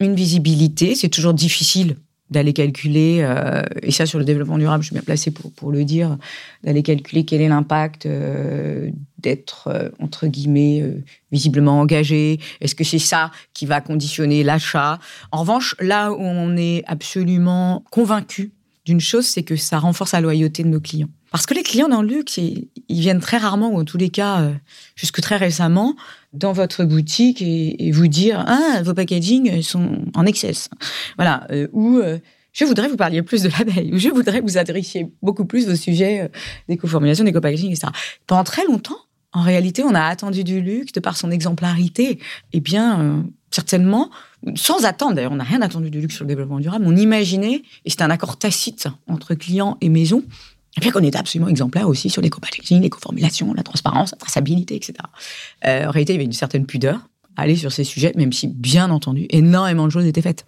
une 0.00 0.14
visibilité. 0.14 0.94
C'est 0.94 1.08
toujours 1.08 1.34
difficile 1.34 1.96
d'aller 2.30 2.52
calculer, 2.52 3.18
euh, 3.22 3.62
et 3.82 3.90
ça 3.90 4.06
sur 4.06 4.18
le 4.18 4.24
développement 4.24 4.58
durable, 4.58 4.82
je 4.82 4.88
suis 4.88 4.94
bien 4.94 5.02
placée 5.02 5.30
pour, 5.30 5.52
pour 5.52 5.72
le 5.72 5.84
dire, 5.84 6.16
d'aller 6.62 6.82
calculer 6.82 7.24
quel 7.24 7.40
est 7.40 7.48
l'impact 7.48 8.06
euh, 8.06 8.90
d'être, 9.18 9.68
euh, 9.68 9.88
entre 9.98 10.26
guillemets, 10.28 10.84
visiblement 11.32 11.80
engagé. 11.80 12.38
Est-ce 12.60 12.74
que 12.74 12.84
c'est 12.84 12.98
ça 13.00 13.32
qui 13.52 13.66
va 13.66 13.80
conditionner 13.80 14.44
l'achat? 14.44 14.98
En 15.32 15.40
revanche, 15.40 15.74
là 15.80 16.12
où 16.12 16.20
on 16.20 16.56
est 16.56 16.84
absolument 16.86 17.84
convaincu 17.90 18.52
d'une 18.86 19.00
chose, 19.00 19.26
c'est 19.26 19.42
que 19.42 19.56
ça 19.56 19.78
renforce 19.78 20.12
la 20.12 20.20
loyauté 20.20 20.62
de 20.62 20.68
nos 20.68 20.80
clients. 20.80 21.10
Parce 21.30 21.46
que 21.46 21.54
les 21.54 21.62
clients 21.62 21.88
dans 21.88 22.02
le 22.02 22.08
luxe, 22.08 22.38
ils, 22.38 22.68
viennent 22.88 23.20
très 23.20 23.38
rarement, 23.38 23.70
ou 23.70 23.80
en 23.80 23.84
tous 23.84 23.98
les 23.98 24.10
cas, 24.10 24.50
jusque 24.96 25.20
très 25.20 25.36
récemment, 25.36 25.94
dans 26.32 26.52
votre 26.52 26.84
boutique 26.84 27.42
et, 27.42 27.90
vous 27.92 28.06
dire 28.06 28.44
ah 28.46 28.82
vos 28.84 28.94
packaging 28.94 29.62
sont 29.62 30.04
en 30.14 30.26
excès 30.26 30.52
voilà 31.16 31.46
euh, 31.50 31.66
ou 31.72 31.98
euh, 31.98 32.18
je 32.52 32.64
voudrais 32.64 32.88
vous 32.88 32.96
parliez 32.96 33.22
plus 33.22 33.42
de 33.42 33.48
l'abeille 33.48 33.92
ou 33.92 33.98
je 33.98 34.08
voudrais 34.08 34.40
vous 34.40 34.58
adressiez 34.58 35.10
beaucoup 35.22 35.44
plus 35.44 35.68
au 35.68 35.74
sujet 35.74 36.22
euh, 36.22 36.28
d'éco-formulation 36.68 37.24
d'éco-packaging 37.24 37.70
etc 37.70 37.88
pendant 38.26 38.44
très 38.44 38.64
longtemps 38.64 38.98
en 39.32 39.42
réalité 39.42 39.82
on 39.82 39.94
a 39.94 40.02
attendu 40.02 40.44
du 40.44 40.60
luxe 40.60 40.92
de 40.92 41.00
par 41.00 41.16
son 41.16 41.30
exemplarité. 41.30 42.18
Eh 42.52 42.60
bien 42.60 43.24
certainement 43.50 44.10
sans 44.54 44.84
attendre 44.84 45.14
d'ailleurs 45.14 45.32
on 45.32 45.36
n'a 45.36 45.44
rien 45.44 45.62
attendu 45.62 45.90
du 45.90 46.00
luxe 46.00 46.14
sur 46.14 46.24
le 46.24 46.28
développement 46.28 46.60
durable 46.60 46.84
on 46.86 46.96
imaginait 46.96 47.62
et 47.84 47.90
c'est 47.90 48.02
un 48.02 48.10
accord 48.10 48.38
tacite 48.38 48.88
entre 49.08 49.34
clients 49.34 49.76
et 49.80 49.88
maisons 49.88 50.24
et 50.80 50.88
puis 50.88 50.90
qu'on 50.92 51.02
est 51.02 51.14
absolument 51.14 51.50
exemplaire 51.50 51.88
aussi 51.88 52.08
sur 52.08 52.22
l'éco-packaging, 52.22 52.80
l'éco-formulation, 52.80 53.52
la 53.52 53.62
transparence, 53.62 54.12
la 54.12 54.16
traçabilité, 54.16 54.76
etc. 54.76 54.94
Euh, 55.66 55.84
en 55.86 55.90
réalité, 55.90 56.14
il 56.14 56.16
y 56.16 56.18
avait 56.20 56.24
une 56.24 56.32
certaine 56.32 56.64
pudeur 56.64 57.06
à 57.36 57.42
aller 57.42 57.54
sur 57.54 57.70
ces 57.70 57.84
sujets, 57.84 58.14
même 58.16 58.32
si, 58.32 58.46
bien 58.46 58.90
entendu, 58.90 59.26
énormément 59.28 59.84
de 59.86 59.92
choses 59.92 60.06
étaient 60.06 60.22
faites. 60.22 60.46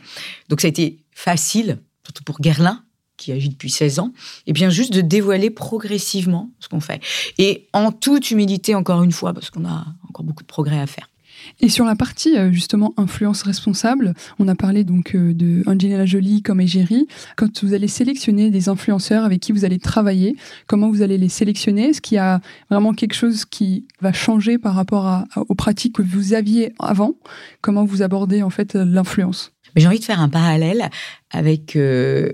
Donc 0.49 0.63
ça 0.63 0.69
a 0.69 0.71
été 0.71 1.01
facile, 1.13 1.81
surtout 2.03 2.25
pour 2.25 2.41
Guerlain, 2.41 2.83
qui 3.19 3.31
agit 3.31 3.51
depuis 3.51 3.69
16 3.69 3.99
ans, 3.99 4.13
et 4.47 4.55
bien 4.55 4.71
juste 4.71 4.95
de 4.95 5.03
dévoiler 5.03 5.51
progressivement 5.51 6.51
ce 6.61 6.69
qu'on 6.69 6.81
fait. 6.81 7.03
Et 7.37 7.69
en 7.75 7.93
toute 7.93 8.31
humilité, 8.31 8.75
encore 8.75 9.03
une 9.03 9.13
fois, 9.13 9.35
parce 9.35 9.51
qu'on 9.51 9.67
a 9.67 9.85
encore 10.09 10.25
beaucoup 10.25 10.43
de 10.43 10.49
progrès 10.49 10.81
à 10.81 10.87
faire. 10.87 11.12
Et 11.61 11.69
sur 11.69 11.85
la 11.85 11.97
partie 11.97 12.37
euh, 12.37 12.53
justement 12.53 12.93
influence 12.97 13.43
responsable, 13.43 14.15
on 14.39 14.49
a 14.49 14.55
parlé 14.55 14.85
donc 14.85 15.15
euh, 15.15 15.33
de 15.35 15.63
Angelina 15.67 16.07
Jolie 16.07 16.43
comme 16.43 16.61
égérie. 16.61 17.07
Quand 17.37 17.65
vous 17.65 17.75
allez 17.75 17.89
sélectionner 17.89 18.51
des 18.51 18.69
influenceurs 18.69 19.25
avec 19.25 19.41
qui 19.41 19.53
vous 19.53 19.65
allez 19.65 19.79
travailler, 19.79 20.37
comment 20.67 20.91
vous 20.91 21.03
allez 21.03 21.19
les 21.19 21.29
sélectionner? 21.29 21.91
Est-ce 21.91 22.01
qu'il 22.01 22.17
y 22.17 22.19
a 22.19 22.41
vraiment 22.71 22.95
quelque 22.95 23.15
chose 23.15 23.45
qui 23.45 23.87
va 24.01 24.13
changer 24.13 24.59
par 24.59 24.75
rapport 24.75 25.25
aux 25.37 25.55
pratiques 25.55 25.97
que 25.97 26.03
vous 26.03 26.35
aviez 26.35 26.73
avant? 26.79 27.15
Comment 27.61 27.85
vous 27.85 28.03
abordez 28.03 28.43
en 28.43 28.51
fait 28.51 28.75
l'influence? 28.75 29.53
J'ai 29.77 29.87
envie 29.87 29.99
de 29.99 30.05
faire 30.05 30.21
un 30.21 30.29
parallèle 30.29 30.91
avec 31.31 31.77
euh, 31.77 32.33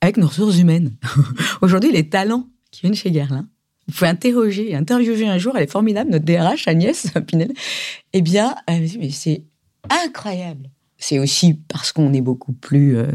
avec 0.00 0.16
nos 0.16 0.26
ressources 0.26 0.58
humaines. 0.58 0.96
Aujourd'hui, 1.60 1.92
les 1.92 2.08
talents 2.08 2.48
qui 2.70 2.82
viennent 2.82 2.94
chez 2.94 3.10
Guerlain, 3.10 3.48
vous 3.88 3.94
pouvez 3.94 4.10
interroger, 4.10 4.74
interviewer 4.74 5.28
un 5.28 5.38
jour, 5.38 5.56
elle 5.56 5.64
est 5.64 5.70
formidable, 5.70 6.10
notre 6.10 6.26
DRH, 6.26 6.68
Agnès 6.68 7.10
Pinel. 7.26 7.52
Eh 8.12 8.20
bien, 8.20 8.54
elle 8.66 8.82
me 8.82 8.86
dit, 8.86 8.98
mais 8.98 9.10
c'est 9.10 9.44
incroyable. 10.04 10.68
C'est 10.98 11.18
aussi 11.18 11.54
parce 11.54 11.92
qu'on 11.92 12.12
est 12.12 12.20
beaucoup 12.20 12.52
plus 12.52 12.98
euh, 12.98 13.06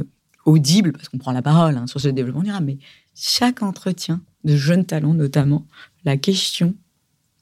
audible, 0.46 0.94
parce 0.94 1.10
qu'on 1.10 1.20
prend 1.20 1.32
la 1.32 1.44
parole 1.44 1.78
hein, 1.78 1.86
sur 1.86 2.02
ce 2.02 2.08
développement 2.08 2.42
durable, 2.42 2.66
mais 2.66 2.78
chaque 3.16 3.62
entretien 3.62 4.22
de 4.44 4.56
jeunes 4.56 4.86
talents, 4.86 5.14
notamment, 5.14 5.68
la 6.06 6.18
question, 6.18 6.74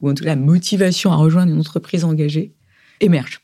ou 0.02 0.10
en 0.10 0.14
tout 0.14 0.26
cas 0.26 0.32
la 0.32 0.36
motivation 0.36 1.12
à 1.14 1.16
rejoindre 1.16 1.54
une 1.54 1.60
entreprise 1.60 2.04
engagée, 2.04 2.54
émerge. 3.00 3.42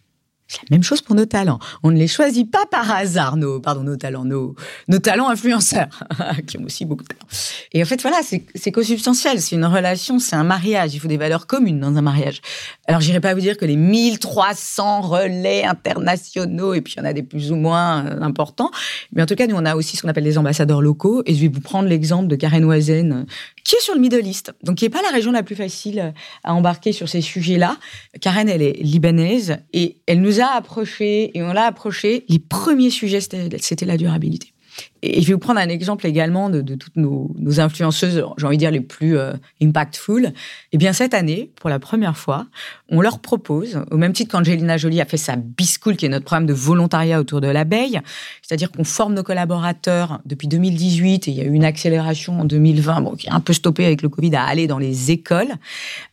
C'est 0.47 0.61
la 0.69 0.75
même 0.75 0.83
chose 0.83 1.01
pour 1.01 1.15
nos 1.15 1.25
talents. 1.25 1.59
On 1.83 1.91
ne 1.91 1.97
les 1.97 2.07
choisit 2.07 2.49
pas 2.49 2.65
par 2.65 2.89
hasard, 2.89 3.35
nos, 3.35 3.59
pardon, 3.59 3.83
nos 3.83 3.97
talents, 3.97 4.23
nos, 4.23 4.55
nos 4.87 4.99
talents 4.99 5.29
influenceurs, 5.29 6.03
qui 6.47 6.57
ont 6.57 6.63
aussi 6.63 6.85
beaucoup 6.85 7.03
de 7.03 7.09
talents. 7.09 7.27
Et 7.73 7.83
en 7.83 7.85
fait, 7.85 8.01
voilà, 8.01 8.17
c'est 8.23 8.71
co-substantiel. 8.71 9.41
C'est 9.41 9.55
une 9.55 9.65
relation, 9.65 10.19
c'est 10.19 10.35
un 10.35 10.45
mariage. 10.45 10.93
Il 10.93 10.99
faut 10.99 11.09
des 11.09 11.17
valeurs 11.17 11.47
communes 11.47 11.79
dans 11.79 11.95
un 11.97 12.01
mariage. 12.01 12.41
Alors, 12.87 13.01
j'irai 13.01 13.19
pas 13.19 13.33
vous 13.33 13.41
dire 13.41 13.57
que 13.57 13.65
les 13.65 13.75
1300 13.75 15.01
relais 15.01 15.65
internationaux, 15.65 16.73
et 16.73 16.81
puis 16.81 16.93
il 16.95 16.99
y 16.99 17.01
en 17.01 17.05
a 17.05 17.13
des 17.13 17.23
plus 17.23 17.51
ou 17.51 17.55
moins 17.55 18.05
euh, 18.05 18.21
importants, 18.21 18.71
mais 19.13 19.21
en 19.21 19.25
tout 19.25 19.35
cas, 19.35 19.47
nous, 19.47 19.55
on 19.55 19.65
a 19.65 19.75
aussi 19.75 19.97
ce 19.97 20.01
qu'on 20.01 20.07
appelle 20.07 20.23
des 20.23 20.37
ambassadeurs 20.37 20.81
locaux. 20.81 21.23
Et 21.25 21.35
je 21.35 21.41
vais 21.41 21.49
vous 21.49 21.61
prendre 21.61 21.89
l'exemple 21.89 22.27
de 22.27 22.35
Karen 22.37 22.63
Oisen, 22.63 23.25
qui 23.65 23.75
est 23.75 23.81
sur 23.81 23.93
le 23.93 23.99
Middle 23.99 24.25
East, 24.25 24.53
donc 24.63 24.77
qui 24.77 24.85
n'est 24.85 24.89
pas 24.89 25.01
la 25.01 25.09
région 25.09 25.33
la 25.33 25.43
plus 25.43 25.55
facile 25.55 26.13
à 26.45 26.53
embarquer 26.53 26.93
sur 26.93 27.09
ces 27.09 27.21
sujets-là. 27.21 27.77
Karen, 28.21 28.47
elle 28.47 28.61
est 28.61 28.81
libanaise 28.81 29.57
et 29.73 29.97
elle 30.07 30.21
nous 30.21 30.36
a 30.41 30.49
approchés 30.55 31.37
et 31.37 31.43
on 31.43 31.53
l'a 31.53 31.65
approché. 31.65 32.25
Les 32.29 32.39
premiers 32.39 32.89
sujets, 32.89 33.21
c'était 33.21 33.85
la 33.85 33.97
durabilité. 33.97 34.53
Et 35.01 35.21
je 35.21 35.27
vais 35.27 35.33
vous 35.33 35.39
prendre 35.39 35.59
un 35.59 35.69
exemple 35.69 36.05
également 36.05 36.49
de, 36.49 36.61
toutes 36.75 36.95
nos, 36.95 37.35
influenceuses, 37.59 38.23
j'ai 38.37 38.45
envie 38.45 38.57
de 38.57 38.59
dire 38.59 38.71
les 38.71 38.81
plus 38.81 39.17
euh, 39.17 39.33
impactful. 39.61 40.33
Eh 40.71 40.77
bien, 40.77 40.93
cette 40.93 41.13
année, 41.13 41.51
pour 41.55 41.69
la 41.69 41.79
première 41.79 42.17
fois, 42.17 42.47
on 42.89 43.01
leur 43.01 43.19
propose, 43.19 43.81
au 43.91 43.97
même 43.97 44.13
titre 44.13 44.31
qu'Angelina 44.31 44.77
Jolie 44.77 45.01
a 45.01 45.05
fait 45.05 45.17
sa 45.17 45.35
Biscool, 45.35 45.95
qui 45.95 46.05
est 46.05 46.09
notre 46.09 46.25
programme 46.25 46.45
de 46.45 46.53
volontariat 46.53 47.19
autour 47.19 47.41
de 47.41 47.47
l'abeille, 47.47 47.99
c'est-à-dire 48.41 48.71
qu'on 48.71 48.83
forme 48.83 49.13
nos 49.13 49.23
collaborateurs 49.23 50.19
depuis 50.25 50.47
2018 50.47 51.27
et 51.27 51.31
il 51.31 51.37
y 51.37 51.41
a 51.41 51.43
eu 51.43 51.53
une 51.53 51.65
accélération 51.65 52.39
en 52.39 52.45
2020, 52.45 53.01
bon, 53.01 53.15
qui 53.15 53.27
est 53.27 53.31
un 53.31 53.39
peu 53.39 53.53
stoppée 53.53 53.85
avec 53.85 54.01
le 54.01 54.09
Covid, 54.09 54.35
à 54.35 54.43
aller 54.43 54.67
dans 54.67 54.79
les 54.79 55.11
écoles. 55.11 55.53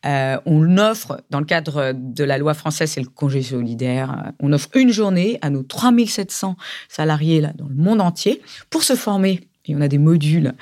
Euh, 0.07 0.39
on 0.47 0.79
offre, 0.79 1.23
dans 1.31 1.41
le 1.41 1.47
cadre 1.47 1.93
de 1.95 2.25
la 2.25 2.39
loi 2.39 2.55
française, 2.55 2.91
c'est 2.91 3.01
le 3.01 3.09
congé 3.09 3.43
solidaire, 3.43 4.33
on 4.41 4.53
offre 4.53 4.69
une 4.75 4.91
journée 4.91 5.39
à 5.43 5.51
nos 5.51 5.63
3700 5.63 6.57
salariés 6.89 7.41
là, 7.41 7.53
dans 7.57 7.69
le 7.69 7.75
monde 7.75 8.01
entier 8.01 8.41
pour 8.75 8.83
se 8.83 8.97
former, 8.97 9.49
et 9.67 9.77
on 9.77 9.81
a 9.81 9.87
des 9.87 9.99
modules, 9.99 10.53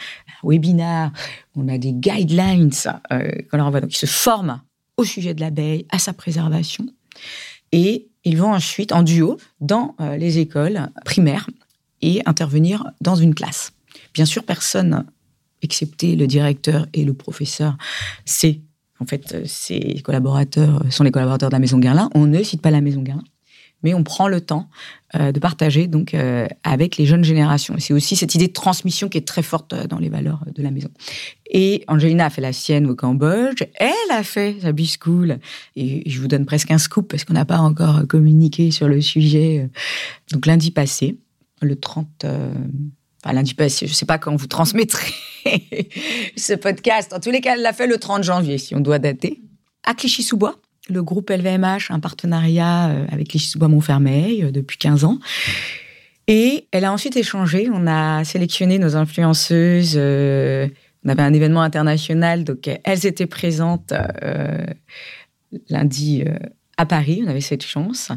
webinaires, 0.45 1.13
on 1.57 1.67
a 1.69 1.79
des 1.79 1.95
guidelines 1.95 2.71
euh, 3.11 3.31
qu'on 3.51 3.57
leur 3.57 3.65
envoie. 3.65 3.81
Donc, 3.81 3.95
ils 3.95 3.99
se 3.99 4.05
forment 4.05 4.61
au 4.99 5.05
sujet 5.05 5.33
de 5.33 5.41
l'abeille, 5.41 5.87
à 5.91 5.99
sa 5.99 6.13
préservation. 6.13 6.85
Et 7.73 8.11
ils 8.25 8.37
vont 8.37 8.53
ensuite, 8.53 8.93
en 8.93 9.03
duo, 9.03 9.39
dans 9.63 9.95
euh, 9.99 10.19
les 10.19 10.37
écoles 10.37 10.91
primaires 11.07 11.49
et 12.03 12.21
intervenir 12.27 12.85
dans 13.01 13.15
une 13.15 13.35
classe. 13.35 13.73
Bien 14.13 14.27
sûr, 14.27 14.45
personne, 14.45 15.07
excepté 15.63 16.15
le 16.15 16.27
directeur 16.27 16.87
et 16.93 17.07
le 17.07 17.15
professeur, 17.15 17.79
sait. 18.27 18.61
En 19.01 19.07
fait, 19.07 19.47
ces 19.47 20.03
collaborateurs 20.05 20.83
sont 20.91 21.03
les 21.03 21.11
collaborateurs 21.11 21.49
de 21.49 21.55
la 21.55 21.61
Maison 21.61 21.79
Guerlain. 21.79 22.11
On 22.15 22.27
ne 22.27 22.43
cite 22.43 22.61
pas 22.61 22.71
la 22.71 22.83
Maison 22.83 23.01
Guerlain. 23.01 23.25
Mais 23.83 23.95
on 23.95 24.03
prend 24.03 24.29
le 24.29 24.41
temps 24.41 24.69
de 25.15 25.39
partager 25.39 25.89
donc 25.89 26.17
avec 26.63 26.97
les 26.97 27.05
jeunes 27.05 27.25
générations. 27.25 27.75
C'est 27.79 27.93
aussi 27.93 28.17
cette 28.17 28.35
idée 28.35 28.49
de 28.49 28.53
transmission 28.53 29.09
qui 29.09 29.19
est 29.19 29.27
très 29.27 29.43
forte 29.43 29.75
dans 29.75 29.99
les 29.99 30.09
valeurs 30.09 30.45
de 30.55 30.63
la 30.63 30.71
maison. 30.71 30.89
Et 31.51 31.85
Angelina 31.87 32.27
a 32.27 32.31
fait 32.31 32.41
la 32.41 32.55
sienne 32.55 32.87
au 32.87 32.95
Cambodge. 32.95 33.63
Elle 33.75 34.11
a 34.11 34.23
fait 34.23 34.57
sa 34.63 34.73
B-School. 34.73 35.39
Et 35.77 36.09
je 36.09 36.21
vous 36.21 36.29
donne 36.29 36.47
presque 36.47 36.71
un 36.71 36.79
scoop 36.79 37.09
parce 37.09 37.25
qu'on 37.25 37.35
n'a 37.35 37.45
pas 37.45 37.59
encore 37.59 38.07
communiqué 38.09 38.71
sur 38.71 38.89
le 38.89 39.03
sujet. 39.03 39.69
Donc 40.31 40.47
lundi 40.47 40.71
passé, 40.71 41.19
le 41.61 41.77
30 41.77 42.25
enfin, 43.25 43.35
lundi 43.35 43.55
passé, 43.55 43.87
je 43.87 43.93
ne 43.93 43.97
sais 43.97 44.07
pas 44.07 44.19
quand 44.19 44.35
vous 44.35 44.47
transmettrez 44.47 45.13
ce 46.37 46.55
podcast. 46.55 47.13
En 47.13 47.21
tous 47.21 47.31
les 47.31 47.41
cas, 47.41 47.55
elle 47.55 47.63
l'a 47.63 47.73
fait 47.73 47.87
le 47.87 47.99
30 47.99 48.25
janvier, 48.25 48.59
si 48.59 48.75
on 48.75 48.81
doit 48.81 48.99
dater, 48.99 49.41
à 49.85 49.95
Clichy-sous-Bois. 49.95 50.61
Le 50.89 51.03
groupe 51.03 51.31
LVMH, 51.31 51.91
un 51.91 52.01
partenariat 52.01 52.89
euh, 52.89 53.07
avec 53.13 53.29
Clichy-sous-Bois-Montfermeil 53.29 54.45
euh, 54.45 54.51
depuis 54.51 54.79
15 54.79 55.05
ans. 55.05 55.21
Et 56.27 56.67
elle 56.73 56.85
a 56.85 56.93
ensuite 56.93 57.17
échangé. 57.17 57.69
On 57.73 57.87
a 57.87 58.25
sélectionné 58.25 58.79
nos 58.81 58.97
influenceuses. 58.97 59.95
Euh, 59.97 60.67
on 61.05 61.09
avait 61.09 61.23
un 61.23 61.33
événement 61.33 61.63
international, 61.63 62.45
donc 62.45 62.71
elles 62.85 63.07
étaient 63.07 63.27
présentes 63.27 63.93
lundi 65.69 66.23
à 66.77 66.87
Paris. 66.87 67.23
On 67.25 67.29
avait 67.29 67.41
cette 67.41 67.65
chance. 67.65 68.13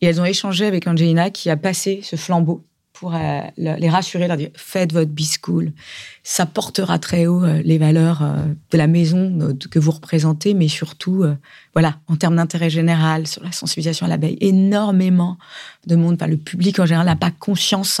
Et 0.00 0.06
elles 0.06 0.22
ont 0.22 0.24
échangé 0.24 0.64
avec 0.64 0.86
Angelina 0.86 1.28
qui 1.28 1.50
a 1.50 1.58
passé 1.58 2.00
ce 2.02 2.16
flambeau 2.16 2.64
pour 2.94 3.12
les 3.58 3.90
rassurer, 3.90 4.26
leur 4.26 4.38
dire 4.38 4.48
faites 4.54 4.94
votre 4.94 5.10
B-School. 5.10 5.72
Ça 6.22 6.46
portera 6.46 6.98
très 6.98 7.26
haut 7.26 7.44
les 7.62 7.76
valeurs 7.76 8.22
de 8.70 8.78
la 8.78 8.86
maison 8.86 9.54
que 9.70 9.78
vous 9.78 9.90
représentez, 9.90 10.54
mais 10.54 10.68
surtout, 10.68 11.26
voilà, 11.72 11.96
en 12.08 12.16
termes 12.16 12.36
d'intérêt 12.36 12.68
général, 12.68 13.28
sur 13.28 13.44
la 13.44 13.52
sensibilisation 13.52 14.06
à 14.06 14.08
l'abeille. 14.08 14.36
Énormément 14.40 15.38
de 15.86 15.94
monde, 15.94 16.14
enfin, 16.14 16.26
le 16.26 16.36
public 16.36 16.78
en 16.80 16.86
général 16.86 17.06
n'a 17.06 17.16
pas 17.16 17.30
conscience 17.30 18.00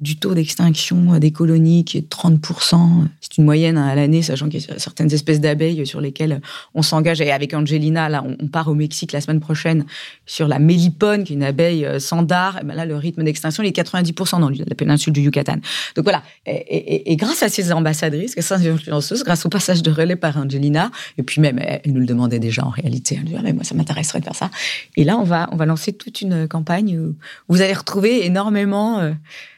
du 0.00 0.16
taux 0.16 0.34
d'extinction 0.34 1.18
des 1.18 1.30
colonies 1.30 1.84
qui 1.84 1.98
est 1.98 2.00
de 2.02 2.08
30%. 2.08 3.06
C'est 3.20 3.38
une 3.38 3.44
moyenne 3.44 3.78
hein, 3.78 3.86
à 3.86 3.94
l'année, 3.94 4.22
sachant 4.22 4.48
qu'il 4.48 4.60
y 4.60 4.70
a 4.70 4.78
certaines 4.78 5.12
espèces 5.12 5.40
d'abeilles 5.40 5.86
sur 5.86 6.00
lesquelles 6.00 6.40
on 6.74 6.82
s'engage. 6.82 7.20
Et 7.20 7.30
avec 7.30 7.54
Angelina, 7.54 8.08
là, 8.08 8.24
on, 8.26 8.48
part 8.48 8.68
au 8.68 8.74
Mexique 8.74 9.12
la 9.12 9.20
semaine 9.20 9.40
prochaine 9.40 9.84
sur 10.26 10.48
la 10.48 10.58
mélipone, 10.58 11.22
qui 11.24 11.34
est 11.34 11.36
une 11.36 11.44
abeille 11.44 11.86
sans 12.00 12.22
dard. 12.22 12.60
Ben 12.64 12.74
là, 12.74 12.84
le 12.84 12.96
rythme 12.96 13.22
d'extinction, 13.22 13.62
il 13.62 13.68
est 13.68 13.76
90% 13.76 14.40
dans 14.40 14.50
la 14.50 14.74
péninsule 14.74 15.12
du 15.12 15.20
Yucatan. 15.20 15.58
Donc 15.94 16.04
voilà. 16.04 16.22
Et, 16.46 17.14
grâce 17.16 17.42
à 17.44 17.48
ces 17.48 17.72
ambassadrices, 17.72 18.34
ces 18.36 18.52
influenceuses, 18.52 19.22
grâce 19.22 19.46
au 19.46 19.48
passage 19.48 19.82
de 19.82 19.90
relais 19.90 20.16
par 20.16 20.36
Angelina, 20.36 20.90
et 21.16 21.22
puis 21.22 21.40
même, 21.40 21.60
elle 21.60 21.92
nous 21.92 22.00
le 22.00 22.06
demandait 22.06 22.40
déjà 22.40 22.64
en 22.64 22.70
réalité. 22.70 23.03
Moi, 23.12 23.64
ça 23.64 23.74
m'intéresserait 23.74 24.20
de 24.20 24.24
faire 24.24 24.34
ça. 24.34 24.50
Et 24.96 25.04
là, 25.04 25.18
on 25.18 25.24
va, 25.24 25.46
lancer 25.66 25.92
toute 25.92 26.20
une 26.20 26.48
campagne 26.48 26.98
où 26.98 27.16
vous 27.48 27.62
allez 27.62 27.72
retrouver 27.72 28.24
énormément 28.26 28.98
euh, 28.98 29.12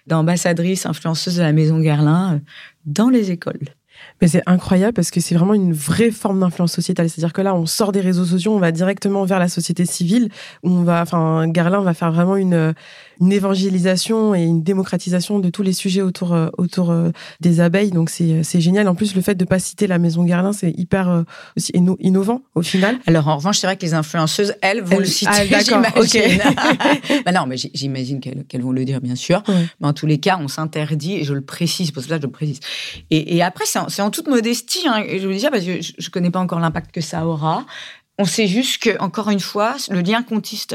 d'ambassadrices, 0.07 0.87
influenceuses 0.87 1.37
de 1.37 1.43
la 1.43 1.53
Maison 1.53 1.81
Guerlain 1.81 2.35
euh, 2.35 2.39
dans 2.85 3.09
les 3.09 3.31
écoles. 3.31 3.69
Mais 4.21 4.29
c'est 4.29 4.43
incroyable 4.47 4.95
parce 4.95 5.11
que 5.11 5.21
c'est 5.21 5.35
vraiment 5.35 5.55
une 5.55 5.73
vraie 5.73 6.11
forme 6.11 6.41
d'influence 6.41 6.73
sociétale. 6.73 7.11
C'est-à-dire 7.11 7.33
que 7.33 7.43
là, 7.43 7.55
on 7.55 7.67
sort 7.67 7.93
des 7.93 8.01
réseaux 8.01 8.25
sociaux, 8.25 8.55
on 8.55 8.59
va 8.59 8.73
directement 8.73 9.25
vers 9.25 9.39
la 9.39 9.49
société 9.49 9.85
civile, 9.85 10.31
où 10.63 10.71
on 10.71 10.83
va, 10.83 11.03
enfin, 11.03 11.47
Garlin 11.49 11.81
va 11.81 11.95
faire 11.95 12.13
vraiment 12.13 12.37
une, 12.37 12.75
une 13.21 13.33
évangélisation 13.33 14.35
et 14.35 14.43
une 14.43 14.63
démocratisation 14.63 15.39
de 15.39 15.51
tous 15.51 15.63
les 15.63 15.73
sujets 15.73 16.03
autour, 16.03 16.33
euh, 16.33 16.49
autour 16.59 16.91
euh, 16.91 17.11
des 17.41 17.61
abeilles. 17.61 17.91
Donc 17.91 18.11
c'est, 18.11 18.43
c'est 18.43 18.61
génial. 18.61 18.89
En 18.89 18.95
plus, 18.95 19.15
le 19.15 19.21
fait 19.21 19.35
de 19.35 19.45
pas 19.45 19.59
citer 19.59 19.87
la 19.87 19.99
maison 19.99 20.25
Garlin, 20.25 20.53
c'est 20.53 20.71
hyper 20.71 21.09
euh, 21.09 21.23
aussi 21.57 21.73
innovant 22.01 22.43
au 22.55 22.63
final. 22.63 22.99
Alors 23.07 23.29
en 23.29 23.37
revanche, 23.37 23.59
c'est 23.59 23.67
vrai 23.67 23.77
que 23.77 23.85
les 23.85 23.95
influenceuses, 23.95 24.55
elles 24.63 24.83
vont 24.83 24.99
le 24.99 25.05
citer. 25.05 25.31
Ah, 25.33 25.47
d'accord. 25.47 25.83
Okay. 25.97 26.39
bah 27.25 27.33
non, 27.33 27.47
mais 27.47 27.57
j'imagine 27.57 28.21
qu'elles, 28.21 28.63
vont 28.63 28.73
le 28.73 28.85
dire, 28.85 29.01
bien 29.01 29.15
sûr. 29.15 29.43
Mais 29.81 29.87
en 29.87 29.93
tous 29.93 30.07
les 30.07 30.19
cas, 30.19 30.39
on 30.41 30.49
s'interdit, 30.49 31.17
et 31.17 31.25
je 31.25 31.35
le 31.35 31.43
précise, 31.43 31.91
pour 31.91 32.03
cela 32.03 32.17
je 32.17 32.23
le 32.23 32.31
précise. 32.31 32.61
Et, 33.11 33.37
et 33.37 33.43
après, 33.43 33.65
c'est 33.67 33.79
c'est 33.89 34.03
en 34.07 34.11
toute 34.11 34.29
modestie, 34.29 34.87
hein, 34.87 35.05
je 35.09 35.23
vous 35.25 35.33
le 35.33 35.37
dis 35.37 35.47
parce 35.51 35.65
que 35.65 35.83
je 35.83 35.93
ne 35.99 36.11
connais 36.11 36.31
pas 36.31 36.39
encore 36.39 36.61
l'impact 36.61 36.93
que 36.93 37.01
ça 37.01 37.27
aura. 37.27 37.67
On 38.19 38.25
sait 38.25 38.47
juste 38.47 38.83
que, 38.83 38.99
encore 39.01 39.31
une 39.31 39.41
fois, 39.41 39.77
le 39.91 40.01
lien 40.01 40.23
qu'on 40.23 40.41
tisse, 40.41 40.69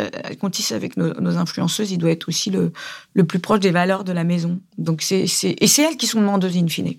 avec 0.71 0.97
nos, 0.97 1.37
influenceuses, 1.37 1.91
il 1.91 1.97
doit 1.97 2.11
être 2.11 2.27
aussi 2.27 2.51
le, 2.51 2.73
le 3.13 3.23
plus 3.23 3.39
proche 3.39 3.61
des 3.61 3.71
valeurs 3.71 4.03
de 4.03 4.11
la 4.11 4.25
maison. 4.25 4.59
Donc 4.77 5.01
c'est, 5.01 5.23
et 5.23 5.67
c'est 5.67 5.81
elles 5.81 5.97
qui 5.97 6.07
sont 6.07 6.19
demandeuses 6.19 6.57
in 6.57 6.67
fine. 6.67 6.93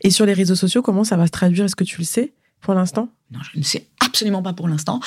Et 0.00 0.10
sur 0.10 0.24
les 0.24 0.32
réseaux 0.32 0.54
sociaux, 0.54 0.80
comment 0.80 1.04
ça 1.04 1.16
va 1.16 1.26
se 1.26 1.32
traduire? 1.32 1.66
Est-ce 1.66 1.76
que 1.76 1.84
tu 1.84 1.98
le 1.98 2.04
sais 2.04 2.32
pour 2.62 2.72
l'instant? 2.72 3.10
Non, 3.30 3.40
je 3.52 3.58
ne 3.58 3.64
sais 3.64 3.86
absolument 4.04 4.42
pas 4.42 4.54
pour 4.54 4.68
l'instant. 4.68 5.00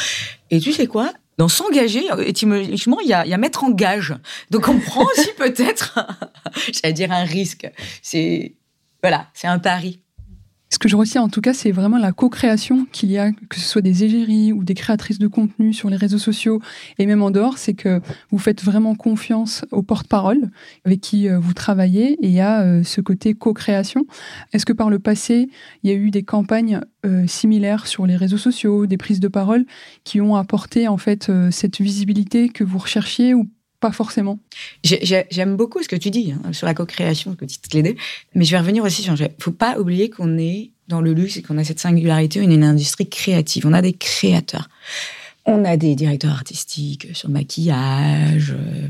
Et 0.52 0.60
tu 0.60 0.74
sais 0.74 0.86
quoi? 0.86 1.12
Dans 1.40 1.48
s'engager, 1.48 2.04
étymologiquement, 2.26 3.00
il 3.02 3.10
y 3.10 3.14
a, 3.14 3.26
il 3.26 3.30
y 3.30 3.34
a 3.34 3.38
mettre 3.38 3.64
en 3.64 3.72
gage. 3.72 4.14
Donc 4.52 4.68
on 4.68 4.80
prend 4.80 5.04
aussi 5.06 5.30
peut-être, 5.38 6.00
j'allais 6.72 6.94
dire 6.94 7.12
un 7.12 7.24
risque. 7.24 7.68
C'est 8.04 8.56
voilà, 9.02 9.28
c'est 9.34 9.48
un 9.48 9.60
pari. 9.60 10.02
Ce 10.70 10.80
que 10.80 10.90
je 10.90 10.98
retiens 10.98 11.22
en 11.22 11.30
tout 11.30 11.40
cas, 11.40 11.54
c'est 11.54 11.72
vraiment 11.72 11.98
la 11.98 12.12
co-création 12.12 12.86
qu'il 12.92 13.10
y 13.10 13.18
a, 13.18 13.32
que 13.32 13.58
ce 13.58 13.62
soit 13.62 13.82
des 13.82 14.04
égéries 14.04 14.52
ou 14.52 14.66
des 14.66 14.74
créatrices 14.74 15.18
de 15.18 15.28
contenu 15.28 15.72
sur 15.72 15.90
les 15.90 15.96
réseaux 15.96 16.18
sociaux 16.18 16.62
et 17.00 17.06
même 17.06 17.24
en 17.24 17.32
dehors, 17.32 17.58
c'est 17.58 17.74
que 17.74 18.02
vous 18.32 18.38
faites 18.38 18.62
vraiment 18.64 18.94
confiance 18.94 19.64
aux 19.72 19.82
porte-parole 19.82 20.50
avec 20.84 21.00
qui 21.00 21.30
euh, 21.30 21.40
vous 21.40 21.54
travaillez 21.54 22.14
et 22.22 22.28
il 22.28 22.34
y 22.34 22.42
a 22.42 22.64
euh, 22.64 22.84
ce 22.84 23.00
côté 23.00 23.34
co-création. 23.34 24.06
Est-ce 24.52 24.66
que 24.66 24.74
par 24.74 24.90
le 24.90 25.00
passé, 25.00 25.50
il 25.84 25.90
y 25.90 25.94
a 25.94 25.96
eu 25.96 26.12
des 26.12 26.24
campagnes 26.24 26.82
euh, 27.06 27.26
similaires 27.28 27.88
sur 27.88 28.06
les 28.06 28.18
réseaux 28.18 28.38
sociaux, 28.38 28.88
des 28.88 28.98
prises 28.98 29.22
de 29.22 29.30
parole 29.30 29.66
qui 30.04 30.20
ont 30.20 30.36
apporté 30.36 30.90
en 30.90 30.98
fait 30.98 31.32
cette 31.50 31.80
visibilité 31.80 32.50
que 32.50 32.66
vous 32.66 32.78
recherchiez 32.78 33.34
ou 33.34 33.48
pas 33.80 33.92
forcément. 33.92 34.40
J'aime 34.84 35.56
beaucoup 35.56 35.84
ce 35.84 35.88
que 35.88 35.96
tu 35.96 36.10
dis 36.10 36.32
hein, 36.34 36.54
sur 36.54 36.66
la 36.66 36.74
co-création, 36.74 37.36
que 37.36 37.46
tu 37.46 37.58
l'aider, 37.74 37.96
mais 38.34 38.44
je 38.44 38.52
vais 38.52 38.60
revenir 38.60 38.84
aussi 38.84 39.04
sur. 39.04 39.14
Il 39.20 39.30
faut 39.40 39.52
pas 39.52 39.80
oublier 39.80 40.10
qu'on 40.10 40.38
est 40.38 40.72
dans 40.88 41.02
le 41.02 41.14
luxe 41.14 41.38
et 41.38 41.42
qu'on 41.42 41.58
a 41.58 41.64
cette 41.64 41.80
singularité, 41.80 42.40
est 42.40 42.44
une 42.44 42.64
industrie 42.64 43.08
créative. 43.08 43.68
On 43.68 43.74
a 43.74 43.82
des 43.82 43.94
créateurs. 43.94 44.70
On 45.46 45.64
a 45.64 45.78
des 45.78 45.96
directeurs 45.96 46.32
artistiques 46.32 47.08
sur 47.14 47.30
le 47.30 47.34
maquillage, 47.34 48.54
euh, 48.58 48.90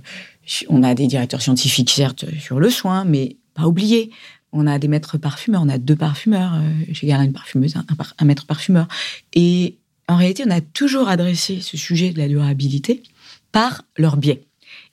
on 0.69 0.81
a 0.81 0.95
des 0.95 1.05
directeurs 1.05 1.41
scientifiques, 1.41 1.91
certes, 1.91 2.25
sur 2.39 2.59
le 2.59 2.69
soin, 2.69 3.03
mais 3.03 3.35
pas 3.53 3.67
oublier. 3.67 4.11
On 4.53 4.65
a 4.65 4.79
des 4.79 4.87
maîtres 4.87 5.17
parfumeurs, 5.17 5.61
on 5.63 5.69
a 5.69 5.77
deux 5.77 5.95
parfumeurs. 5.95 6.55
Euh, 6.55 6.71
j'ai 6.89 7.07
gardé 7.07 7.25
une 7.25 7.33
parfumeuse, 7.33 7.75
un, 7.75 7.85
un 8.17 8.25
maître 8.25 8.45
parfumeur. 8.45 8.87
Et 9.33 9.77
en 10.07 10.15
réalité, 10.15 10.43
on 10.47 10.51
a 10.51 10.61
toujours 10.61 11.09
adressé 11.09 11.59
ce 11.61 11.75
sujet 11.77 12.11
de 12.11 12.17
la 12.17 12.27
durabilité 12.27 13.03
par 13.51 13.83
leur 13.97 14.17
biais 14.17 14.41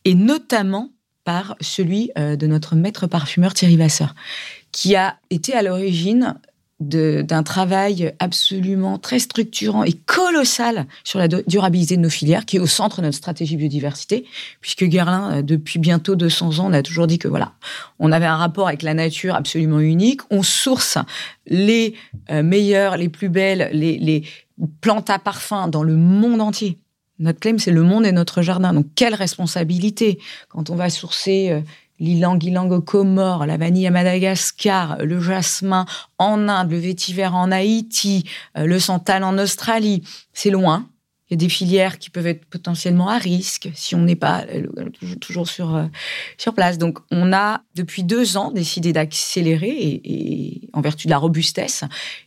et 0.05 0.15
notamment 0.15 0.91
par 1.25 1.57
celui 1.61 2.11
euh, 2.19 2.37
de 2.37 2.47
notre 2.47 2.77
maître 2.77 3.07
parfumeur 3.07 3.55
Thierry 3.55 3.77
Vasseur, 3.77 4.15
qui 4.73 4.95
a 4.95 5.17
été 5.31 5.55
à 5.55 5.63
l'origine 5.63 6.37
d'un 6.81 7.43
travail 7.45 8.13
absolument 8.19 8.99
très 8.99 9.21
structurant 9.21 9.85
et 9.85 9.93
colossal 9.93 10.87
sur 11.05 11.19
la 11.19 11.29
durabilité 11.29 11.97
de 11.97 12.03
nos 12.03 12.11
filières, 12.11 12.45
qui 12.45 12.57
est 12.57 12.61
au 12.61 12.67
centre 12.67 13.01
de 13.01 13.07
notre 13.07 13.17
stratégie 13.17 13.57
biodiversité, 13.57 14.27
puisque 14.61 14.85
Guerlain, 14.85 15.39
euh, 15.39 15.43
depuis 15.43 15.79
bientôt 15.79 16.17
200 16.17 16.59
ans, 16.59 16.67
on 16.67 16.73
a 16.73 16.83
toujours 16.83 17.07
dit 17.07 17.19
que 17.19 17.29
voilà, 17.29 17.53
on 18.01 18.13
avait 18.13 18.27
un 18.27 18.37
rapport 18.37 18.69
avec 18.69 18.83
la 18.83 18.93
nature 18.93 19.35
absolument 19.35 19.81
unique, 19.81 20.21
on 20.31 20.43
source 20.43 20.99
les 21.47 21.95
euh, 22.31 22.43
meilleures, 22.43 22.97
les 22.97 23.09
plus 23.09 23.29
belles, 23.29 23.71
les, 23.73 23.97
les 23.99 24.25
plantes 24.81 25.11
à 25.11 25.19
parfum 25.19 25.69
dans 25.69 25.85
le 25.85 25.97
monde 25.97 26.41
entier. 26.41 26.79
Notre 27.21 27.39
claim, 27.39 27.59
c'est 27.59 27.71
le 27.71 27.83
monde 27.83 28.07
est 28.07 28.13
notre 28.13 28.43
jardin. 28.43 28.73
Donc, 28.73 28.87
quelle 28.97 29.15
responsabilité 29.15 30.19
quand 30.49 30.71
on 30.71 30.75
va 30.75 30.91
sourcer 30.91 31.51
euh, 31.51 31.61
l'ilang-ilang 32.01 32.71
au 32.73 32.81
Comores, 32.81 33.47
la 33.47 33.57
vanille 33.57 33.87
à 33.87 33.93
Madagascar, 33.93 34.99
le 34.99 35.21
jasmin 35.21 35.87
en 36.19 36.49
Inde, 36.49 36.73
le 36.73 36.79
vétiver 36.79 37.27
en 37.27 37.53
Haïti, 37.53 38.25
euh, 38.59 38.67
le 38.67 38.81
santal 38.81 39.23
en 39.23 39.39
Australie. 39.39 40.03
C'est 40.33 40.51
loin. 40.51 40.89
Il 41.31 41.35
y 41.35 41.37
a 41.37 41.37
des 41.39 41.49
filières 41.49 41.99
qui 41.99 42.11
peuvent 42.11 42.27
être 42.27 42.45
potentiellement 42.47 43.09
à 43.09 43.17
risque 43.17 43.71
si 43.75 43.95
on 43.95 44.03
n'est 44.03 44.17
pas 44.17 44.45
euh, 44.53 44.67
toujours 45.21 45.49
sur, 45.49 45.89
sur 46.37 46.53
place. 46.53 46.79
Donc, 46.79 46.99
on 47.13 47.33
a, 47.33 47.63
depuis 47.77 48.03
deux 48.03 48.37
ans, 48.37 48.51
décidé 48.51 48.93
d'accélérer 48.93 49.71
et, 50.05 50.69
en 50.73 50.81
vertu 50.81 51.07
de 51.07 51.11
la 51.11 51.19
robustesse. 51.19 51.85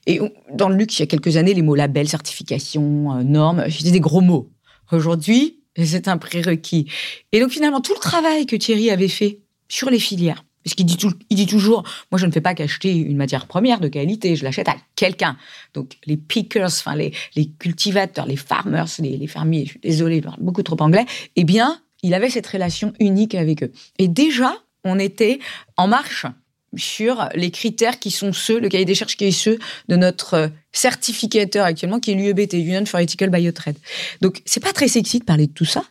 Et 0.08 0.21
dans 0.54 0.69
le 0.69 0.78
luxe, 0.78 0.97
il 0.97 1.02
y 1.02 1.04
a 1.04 1.08
quelques 1.08 1.36
années, 1.36 1.54
les 1.54 1.62
mots 1.62 1.76
label, 1.76 2.08
certification, 2.08 3.21
normes, 3.26 3.65
c'était 3.69 3.91
des 3.91 4.00
gros 4.00 4.21
mots. 4.21 4.50
Aujourd'hui, 4.91 5.60
c'est 5.76 6.08
un 6.08 6.17
prérequis. 6.17 6.89
Et 7.32 7.39
donc 7.39 7.52
finalement, 7.52 7.82
tout 7.82 7.93
le 7.93 8.00
travail 8.00 8.45
que 8.45 8.56
Thierry 8.56 8.89
avait 8.89 9.08
fait 9.08 9.39
sur 9.69 9.89
les 9.89 10.00
filières, 10.00 10.43
parce 10.63 10.76
qu'il 10.76 10.86
dit, 10.86 11.45
toujours, 11.45 11.84
moi 12.12 12.19
je 12.19 12.26
ne 12.26 12.32
fais 12.32 12.41
pas 12.41 12.54
qu'acheter 12.54 12.93
une 12.93 13.15
matière 13.15 13.47
première 13.47 13.80
de 13.80 13.88
qualité, 13.88 14.36
je 14.36 14.43
l'achète 14.43 14.67
à 14.67 14.76
quelqu'un. 14.95 15.38
Donc 15.73 15.97
les 16.06 16.17
pickers, 16.17 16.65
enfin 16.65 16.95
les, 16.95 17.13
les 17.36 17.47
cultivateurs, 17.47 18.26
les 18.26 18.36
farmers, 18.36 18.88
les, 19.00 19.15
les 19.15 19.28
fermiers, 19.28 19.65
je 19.65 19.71
suis 19.71 19.80
désolée, 19.80 20.17
je 20.17 20.23
parle 20.23 20.41
beaucoup 20.41 20.63
trop 20.63 20.82
anglais, 20.82 21.06
eh 21.36 21.43
bien, 21.43 21.80
il 22.04 22.13
avait 22.13 22.30
cette 22.30 22.47
relation 22.47 22.93
unique 23.00 23.36
avec 23.36 23.63
eux. 23.63 23.71
Et 23.97 24.08
déjà, 24.08 24.56
on 24.84 25.00
était 25.00 25.39
en 25.78 25.88
marche 25.88 26.26
sur 26.75 27.30
les 27.36 27.51
critères 27.51 27.99
qui 27.99 28.12
sont 28.12 28.34
ceux, 28.34 28.60
le 28.60 28.69
cahier 28.69 28.86
des 28.86 28.95
charges 28.95 29.15
qui 29.15 29.25
est 29.25 29.32
ceux 29.32 29.58
de 29.88 29.95
notre 29.95 30.34
euh, 30.34 30.47
certificateur 30.71 31.65
actuellement, 31.65 31.99
qui 31.99 32.12
est 32.12 32.15
l'UEBT, 32.15 32.53
Union 32.53 32.86
for 32.86 32.99
Ethical 32.99 33.30
Biotrade. 33.30 33.77
Donc, 34.21 34.41
c'est 34.45 34.62
pas 34.62 34.73
très 34.73 34.88
sexy 34.88 35.19
de 35.19 35.25
parler 35.25 35.47
de 35.47 35.53
tout 35.53 35.65
ça, 35.65 35.84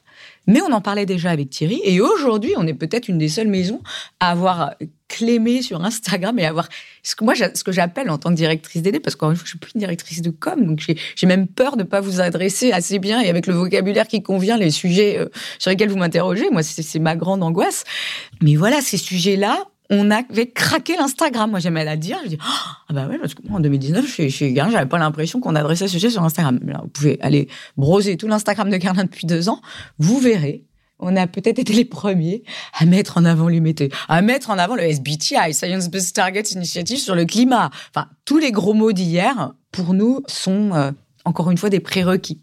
Mais 0.47 0.61
on 0.63 0.73
en 0.73 0.81
parlait 0.81 1.07
déjà 1.07 1.31
avec 1.31 1.51
Thierry. 1.51 1.81
Et 1.85 2.01
aujourd'hui, 2.01 2.53
on 2.57 2.67
est 2.67 2.75
peut-être 2.75 3.09
une 3.09 3.19
des 3.19 3.29
seules 3.29 3.49
maisons 3.49 3.83
à 4.21 4.31
avoir 4.31 4.75
clémé 5.09 5.63
sur 5.63 5.85
Instagram 5.85 6.39
et 6.39 6.47
avoir 6.47 6.69
ce 7.03 7.15
que 7.15 7.25
moi 7.25 7.35
ce 7.35 7.63
que 7.63 7.73
j'appelle 7.73 8.11
en 8.11 8.19
tant 8.19 8.31
que 8.31 8.35
directrice 8.35 8.83
d'idées 8.83 8.99
parce 8.99 9.15
qu'en 9.15 9.35
je 9.35 9.47
suis 9.47 9.59
plus 9.59 9.73
une 9.75 9.81
directrice 9.81 10.21
de 10.21 10.31
com 10.31 10.67
donc 10.67 10.81
j'ai 10.81 11.27
même 11.27 11.47
peur 11.47 11.77
de 11.77 11.85
pas 11.85 12.01
vous 12.01 12.21
adresser 12.21 12.73
assez 12.73 12.99
bien 12.99 13.21
et 13.21 13.29
avec 13.29 13.47
le 13.47 13.55
vocabulaire 13.55 14.09
qui 14.09 14.23
convient 14.23 14.57
les 14.57 14.73
sujets 14.73 15.19
euh, 15.19 15.29
sur 15.61 15.71
lesquels 15.71 15.91
vous 15.91 15.97
m'interrogez 15.97 16.51
moi 16.51 16.65
c'est 16.65 16.99
ma 16.99 17.15
grande 17.15 17.45
angoisse 17.45 17.85
mais 18.43 18.57
voilà 18.57 18.81
ces 18.81 18.97
sujets 18.97 19.37
là 19.37 19.65
on 19.91 20.11
avait 20.11 20.51
craqué 20.51 20.97
l'Instagram. 20.97 21.51
Moi, 21.51 21.61
j'aimais 21.61 21.85
la 21.85 21.97
dire. 21.97 22.19
Je 22.25 22.31
dis, 22.31 22.39
ah 22.41 22.93
bah 22.93 23.07
ouais, 23.07 23.19
parce 23.19 23.35
que 23.35 23.43
moi, 23.47 23.59
en 23.59 23.61
2019, 23.61 24.07
chez, 24.07 24.31
chez 24.31 24.55
j'avais 24.55 24.87
pas 24.87 24.99
l'impression 24.99 25.41
qu'on 25.41 25.55
adressait 25.55 25.87
ce 25.87 25.93
sujet 25.93 26.11
sur 26.11 26.23
Instagram. 26.23 26.59
vous 26.83 26.89
pouvez 26.89 27.19
aller 27.21 27.49
broser 27.77 28.17
tout 28.17 28.29
l'Instagram 28.29 28.71
de 28.71 28.77
Garlin 28.77 29.05
depuis 29.05 29.27
deux 29.27 29.49
ans. 29.49 29.61
Vous 29.99 30.19
verrez. 30.19 30.65
On 30.99 31.15
a 31.15 31.27
peut-être 31.27 31.59
été 31.59 31.75
les 31.75 31.85
premiers 31.85 32.43
à 32.73 32.87
mettre 32.87 33.19
en 33.19 33.27
avant 33.27 33.49
l'humanité, 33.49 33.91
à 34.09 34.23
mettre 34.23 34.49
en 34.49 34.57
avant 34.57 34.77
le 34.77 34.83
SBTI, 34.83 35.53
Science 35.53 35.91
Based 35.91 36.15
Targets 36.15 36.53
Initiative 36.53 36.99
sur 36.99 37.15
le 37.15 37.27
climat. 37.27 37.71
Enfin, 37.95 38.09
tous 38.25 38.39
les 38.39 38.51
gros 38.51 38.73
mots 38.73 38.93
d'hier, 38.93 39.53
pour 39.73 39.93
nous, 39.93 40.23
sont 40.27 40.73
euh, 40.73 40.93
encore 41.27 41.51
une 41.51 41.59
fois 41.59 41.69
des 41.69 41.81
prérequis. 41.81 42.41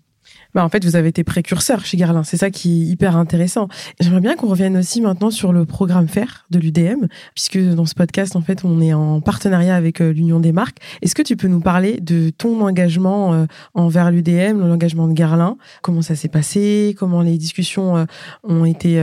Bah, 0.53 0.63
en 0.63 0.69
fait, 0.69 0.85
vous 0.85 0.95
avez 0.95 1.09
été 1.09 1.23
précurseur 1.23 1.85
chez 1.85 1.97
Garlin. 1.97 2.23
C'est 2.23 2.37
ça 2.37 2.51
qui 2.51 2.83
est 2.83 2.85
hyper 2.85 3.17
intéressant. 3.17 3.67
J'aimerais 3.99 4.21
bien 4.21 4.35
qu'on 4.35 4.47
revienne 4.47 4.77
aussi 4.77 5.01
maintenant 5.01 5.31
sur 5.31 5.51
le 5.51 5.65
programme 5.65 6.07
FAIR 6.07 6.45
de 6.51 6.59
l'UDM, 6.59 7.07
puisque 7.33 7.57
dans 7.57 7.85
ce 7.85 7.95
podcast, 7.95 8.35
en 8.35 8.41
fait, 8.41 8.63
on 8.63 8.79
est 8.79 8.93
en 8.93 9.19
partenariat 9.21 9.75
avec 9.75 10.01
euh, 10.01 10.11
l'Union 10.11 10.39
des 10.39 10.51
marques. 10.51 10.77
Est-ce 11.01 11.15
que 11.15 11.21
tu 11.21 11.35
peux 11.35 11.47
nous 11.47 11.61
parler 11.61 11.99
de 11.99 12.29
ton 12.29 12.61
engagement 12.61 13.33
euh, 13.33 13.45
envers 13.73 14.11
l'UDM, 14.11 14.59
l'engagement 14.59 15.07
de 15.07 15.13
Garlin? 15.13 15.57
Comment 15.81 16.01
ça 16.01 16.15
s'est 16.15 16.29
passé? 16.29 16.95
Comment 16.99 17.21
les 17.21 17.37
discussions 17.37 17.97
euh, 17.97 18.05
ont 18.43 18.65
été 18.65 19.01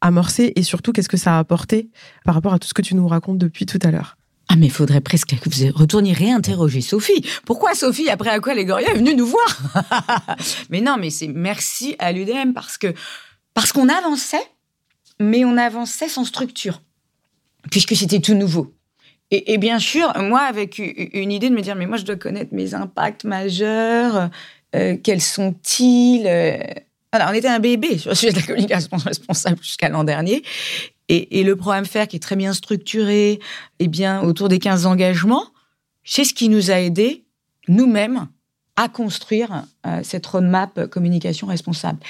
amorcées? 0.00 0.52
Et 0.56 0.62
surtout, 0.62 0.92
qu'est-ce 0.92 1.08
que 1.08 1.16
ça 1.16 1.36
a 1.36 1.38
apporté 1.38 1.90
par 2.24 2.34
rapport 2.34 2.54
à 2.54 2.58
tout 2.58 2.68
ce 2.68 2.74
que 2.74 2.82
tu 2.82 2.94
nous 2.94 3.08
racontes 3.08 3.38
depuis 3.38 3.66
tout 3.66 3.78
à 3.82 3.90
l'heure? 3.90 4.16
Ah, 4.48 4.54
mais 4.56 4.66
il 4.66 4.72
faudrait 4.72 5.00
presque 5.00 5.34
que 5.38 5.48
vous 5.48 5.72
retourniez 5.76 6.12
réinterroger 6.12 6.80
Sophie. 6.80 7.26
Pourquoi 7.44 7.74
Sophie, 7.74 8.08
après 8.08 8.30
à 8.30 8.38
quoi 8.38 8.54
Légoria 8.54 8.90
est 8.90 8.94
venue 8.94 9.14
nous 9.14 9.26
voir 9.26 9.58
Mais 10.70 10.80
non, 10.80 10.96
mais 10.98 11.10
c'est 11.10 11.26
merci 11.28 11.96
à 11.98 12.12
l'UDM 12.12 12.52
parce 12.52 12.78
que 12.78 12.94
parce 13.54 13.72
qu'on 13.72 13.88
avançait, 13.88 14.44
mais 15.18 15.44
on 15.44 15.56
avançait 15.56 16.08
sans 16.08 16.24
structure, 16.24 16.82
puisque 17.70 17.96
c'était 17.96 18.20
tout 18.20 18.34
nouveau. 18.34 18.72
Et, 19.32 19.58
bien 19.58 19.80
sûr, 19.80 20.12
moi, 20.22 20.42
avec 20.42 20.78
une 20.78 21.32
idée 21.32 21.50
de 21.50 21.54
me 21.54 21.60
dire, 21.60 21.74
mais 21.74 21.86
moi, 21.86 21.96
je 21.96 22.04
dois 22.04 22.14
connaître 22.14 22.54
mes 22.54 22.74
impacts 22.74 23.24
majeurs, 23.24 24.30
euh, 24.76 24.96
quels 25.02 25.20
sont-ils 25.20 26.24
euh, 26.28 26.58
on 27.12 27.32
était 27.32 27.48
un 27.48 27.58
bébé 27.58 27.98
sur 27.98 28.10
le 28.10 28.14
sujet 28.14 28.32
de 28.32 28.38
la 28.38 28.46
communication 28.46 28.96
responsable 29.04 29.58
jusqu'à 29.62 29.88
l'an 29.88 30.04
dernier. 30.04 30.42
Et, 31.08 31.44
le 31.44 31.54
programme 31.54 31.84
FAIR, 31.84 32.08
qui 32.08 32.16
est 32.16 32.20
très 32.20 32.34
bien 32.34 32.52
structuré, 32.52 33.38
eh 33.78 33.88
bien, 33.88 34.22
autour 34.22 34.48
des 34.48 34.58
15 34.58 34.86
engagements, 34.86 35.46
c'est 36.04 36.24
ce 36.24 36.34
qui 36.34 36.48
nous 36.48 36.70
a 36.70 36.80
aidés, 36.80 37.24
nous-mêmes, 37.68 38.26
à 38.74 38.88
construire 38.88 39.64
euh, 39.86 40.00
cette 40.02 40.26
roadmap 40.26 40.88
communication 40.90 41.46
responsable. 41.46 42.00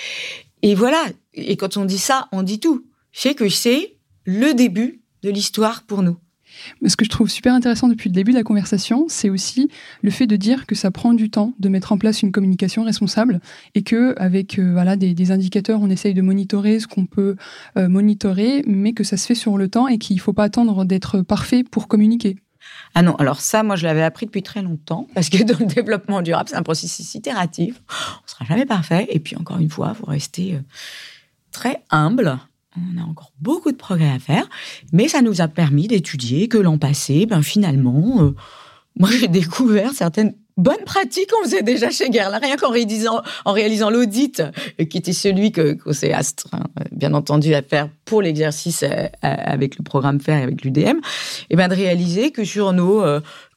Et 0.63 0.75
voilà, 0.75 1.05
et 1.35 1.57
quand 1.57 1.77
on 1.77 1.85
dit 1.85 1.99
ça, 1.99 2.29
on 2.33 2.43
dit 2.43 2.59
tout. 2.59 2.87
C'est 3.13 3.35
que 3.35 3.49
c'est 3.49 3.97
le 4.25 4.55
début 4.55 5.03
de 5.23 5.31
l'histoire 5.31 5.83
pour 5.83 6.03
nous. 6.03 6.17
Ce 6.87 6.97
que 6.97 7.05
je 7.05 7.11
trouve 7.11 7.29
super 7.29 7.55
intéressant 7.55 7.89
depuis 7.89 8.09
le 8.09 8.15
début 8.15 8.33
de 8.33 8.37
la 8.37 8.43
conversation, 8.43 9.07
c'est 9.09 9.31
aussi 9.31 9.69
le 10.03 10.11
fait 10.11 10.27
de 10.27 10.37
dire 10.37 10.67
que 10.67 10.75
ça 10.75 10.91
prend 10.91 11.13
du 11.13 11.31
temps 11.31 11.53
de 11.59 11.69
mettre 11.69 11.93
en 11.93 11.99
place 11.99 12.23
une 12.23 12.33
communication 12.33 12.85
responsable 12.85 13.41
et 13.75 13.83
que 13.83 14.15
avec 14.19 14.59
euh, 14.59 14.73
voilà 14.73 14.97
des, 14.97 15.31
indicateurs, 15.31 15.81
on 15.83 15.91
essaye 15.91 16.15
de 16.15 16.23
monitorer 16.23 16.81
ce 16.81 16.87
qu'on 16.87 17.07
peut 17.07 17.37
euh, 17.77 17.89
monitorer, 17.89 18.63
mais 18.67 18.93
que 18.93 19.05
ça 19.05 19.17
se 19.17 19.27
fait 19.27 19.35
sur 19.35 19.59
le 19.59 19.69
temps 19.69 19.89
et 19.89 19.99
qu'il 19.99 20.21
faut 20.21 20.33
pas 20.33 20.45
attendre 20.45 20.85
d'être 20.85 21.23
parfait 21.23 21.65
pour 21.65 21.89
communiquer. 21.89 22.37
Ah 22.95 23.03
non, 23.03 23.15
alors 23.17 23.41
ça, 23.41 23.63
moi, 23.63 23.77
je 23.77 23.85
l'avais 23.85 24.03
appris 24.03 24.27
depuis 24.27 24.43
très 24.43 24.63
longtemps, 24.63 25.07
parce 25.15 25.29
que 25.29 25.43
dans 25.43 25.59
le 25.59 25.67
développement 25.67 26.23
durable, 26.23 26.49
c'est 26.49 26.57
un 26.57 26.63
processus 26.63 27.15
itératif. 27.15 27.81
On 27.91 28.25
ne 28.25 28.31
sera 28.31 28.45
jamais 28.45 28.67
parfait. 28.67 29.07
Et 29.11 29.21
puis, 29.21 29.37
encore 29.37 29.59
une 29.59 29.71
fois, 29.71 29.95
faut 29.95 30.07
rester 30.07 30.55
euh, 30.55 30.61
très 31.53 31.83
humble 31.91 32.39
on 32.77 33.01
a 33.01 33.05
encore 33.05 33.33
beaucoup 33.41 33.73
de 33.73 33.77
progrès 33.77 34.11
à 34.11 34.19
faire, 34.19 34.49
mais 34.93 35.09
ça 35.09 35.23
nous 35.23 35.41
a 35.41 35.49
permis 35.49 35.89
d'étudier 35.89 36.49
que 36.49 36.59
l'an 36.59 36.79
passé, 36.79 37.27
ben 37.27 37.43
finalement, 37.43 38.23
euh, 38.23 38.35
moi 38.99 39.11
j'ai 39.11 39.29
découvert 39.29 39.93
certaines 39.93 40.35
bonnes 40.57 40.85
pratiques 40.87 41.31
qu'on 41.31 41.45
faisait 41.45 41.63
déjà 41.63 41.91
chez 41.91 42.09
Guerlain, 42.09 42.39
rien 42.39 42.57
qu'en 42.57 42.71
réalisant, 42.71 43.91
l'audit, 43.91 44.41
euh, 44.41 44.85
qui 44.85 44.99
était 44.99 45.13
celui 45.13 45.53
que 45.53 45.75
qu'on 45.75 45.93
s'est 45.93 46.13
astreint, 46.13 46.65
euh, 46.81 46.85
bien 46.93 47.13
entendu, 47.15 47.55
à 47.55 47.63
faire 47.63 47.89
pour 48.05 48.23
l'exercice 48.23 48.85
avec 49.23 49.77
le 49.79 49.83
programme 49.83 50.21
FAIR 50.21 50.39
et 50.39 50.43
avec 50.43 50.65
l'UDM, 50.65 50.99
et 51.51 51.57
ben 51.57 51.69
de 51.69 51.75
réaliser 51.75 52.31
que 52.31 52.45
sur 52.45 52.73
nos 52.73 53.03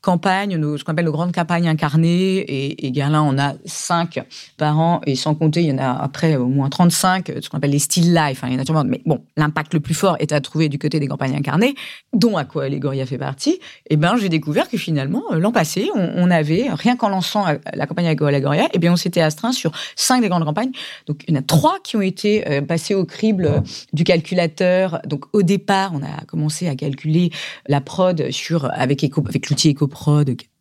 campagnes, 0.01 0.59
ce 0.77 0.83
qu'on 0.83 0.91
appelle 0.93 1.05
nos 1.05 1.12
grandes 1.12 1.33
campagnes 1.33 1.67
incarnées. 1.67 2.38
Et, 2.38 2.88
et 2.88 3.03
en 3.03 3.38
a 3.38 3.53
cinq 3.65 4.19
par 4.57 4.79
an, 4.79 5.01
et 5.05 5.15
sans 5.15 5.35
compter, 5.35 5.62
il 5.62 5.69
y 5.69 5.71
en 5.71 5.77
a 5.77 5.91
après 5.91 6.35
au 6.35 6.47
moins 6.47 6.69
35, 6.69 7.31
ce 7.41 7.49
qu'on 7.49 7.57
appelle 7.57 7.71
les 7.71 7.79
still 7.79 8.13
life. 8.13 8.43
Hein, 8.43 8.49
il 8.51 8.73
mais 8.85 9.01
bon, 9.05 9.23
l'impact 9.38 9.73
le 9.73 9.79
plus 9.79 9.93
fort 9.93 10.15
est 10.19 10.31
à 10.31 10.41
trouver 10.41 10.69
du 10.69 10.79
côté 10.79 10.99
des 10.99 11.07
campagnes 11.07 11.35
incarnées, 11.35 11.75
dont 12.13 12.38
à 12.38 12.45
quoi 12.45 12.67
fait 13.05 13.17
partie. 13.17 13.59
Et 13.89 13.97
ben, 13.97 14.17
j'ai 14.17 14.29
découvert 14.29 14.69
que 14.69 14.77
finalement, 14.77 15.23
euh, 15.31 15.39
l'an 15.39 15.51
passé, 15.51 15.89
on, 15.95 16.31
avait, 16.31 16.67
rien 16.71 16.95
qu'en 16.95 17.09
lançant 17.09 17.47
euh, 17.47 17.55
la 17.73 17.88
campagne 17.88 18.07
Allegoria, 18.07 18.67
et 18.73 18.79
bien, 18.79 18.93
on 18.93 18.95
s'était 18.95 19.21
astreint 19.21 19.51
sur 19.51 19.71
cinq 19.95 20.21
des 20.21 20.29
grandes 20.29 20.45
campagnes. 20.45 20.71
Donc, 21.07 21.23
il 21.27 21.33
y 21.33 21.38
en 21.38 21.39
a 21.39 21.43
trois 21.43 21.77
qui 21.83 21.97
ont 21.97 22.01
été 22.01 22.47
euh, 22.49 22.62
passées 22.62 22.95
au 22.95 23.05
crible 23.05 23.63
du 23.93 24.03
calculateur. 24.03 24.99
Donc, 25.05 25.25
au 25.33 25.41
départ, 25.41 25.91
on 25.93 26.01
a 26.01 26.23
commencé 26.27 26.67
à 26.67 26.75
calculer 26.75 27.31
la 27.67 27.81
prod 27.81 28.31
sur, 28.31 28.69
avec, 28.73 29.03
avec 29.03 29.49
l'outil 29.49 29.71
Eco 29.71 29.88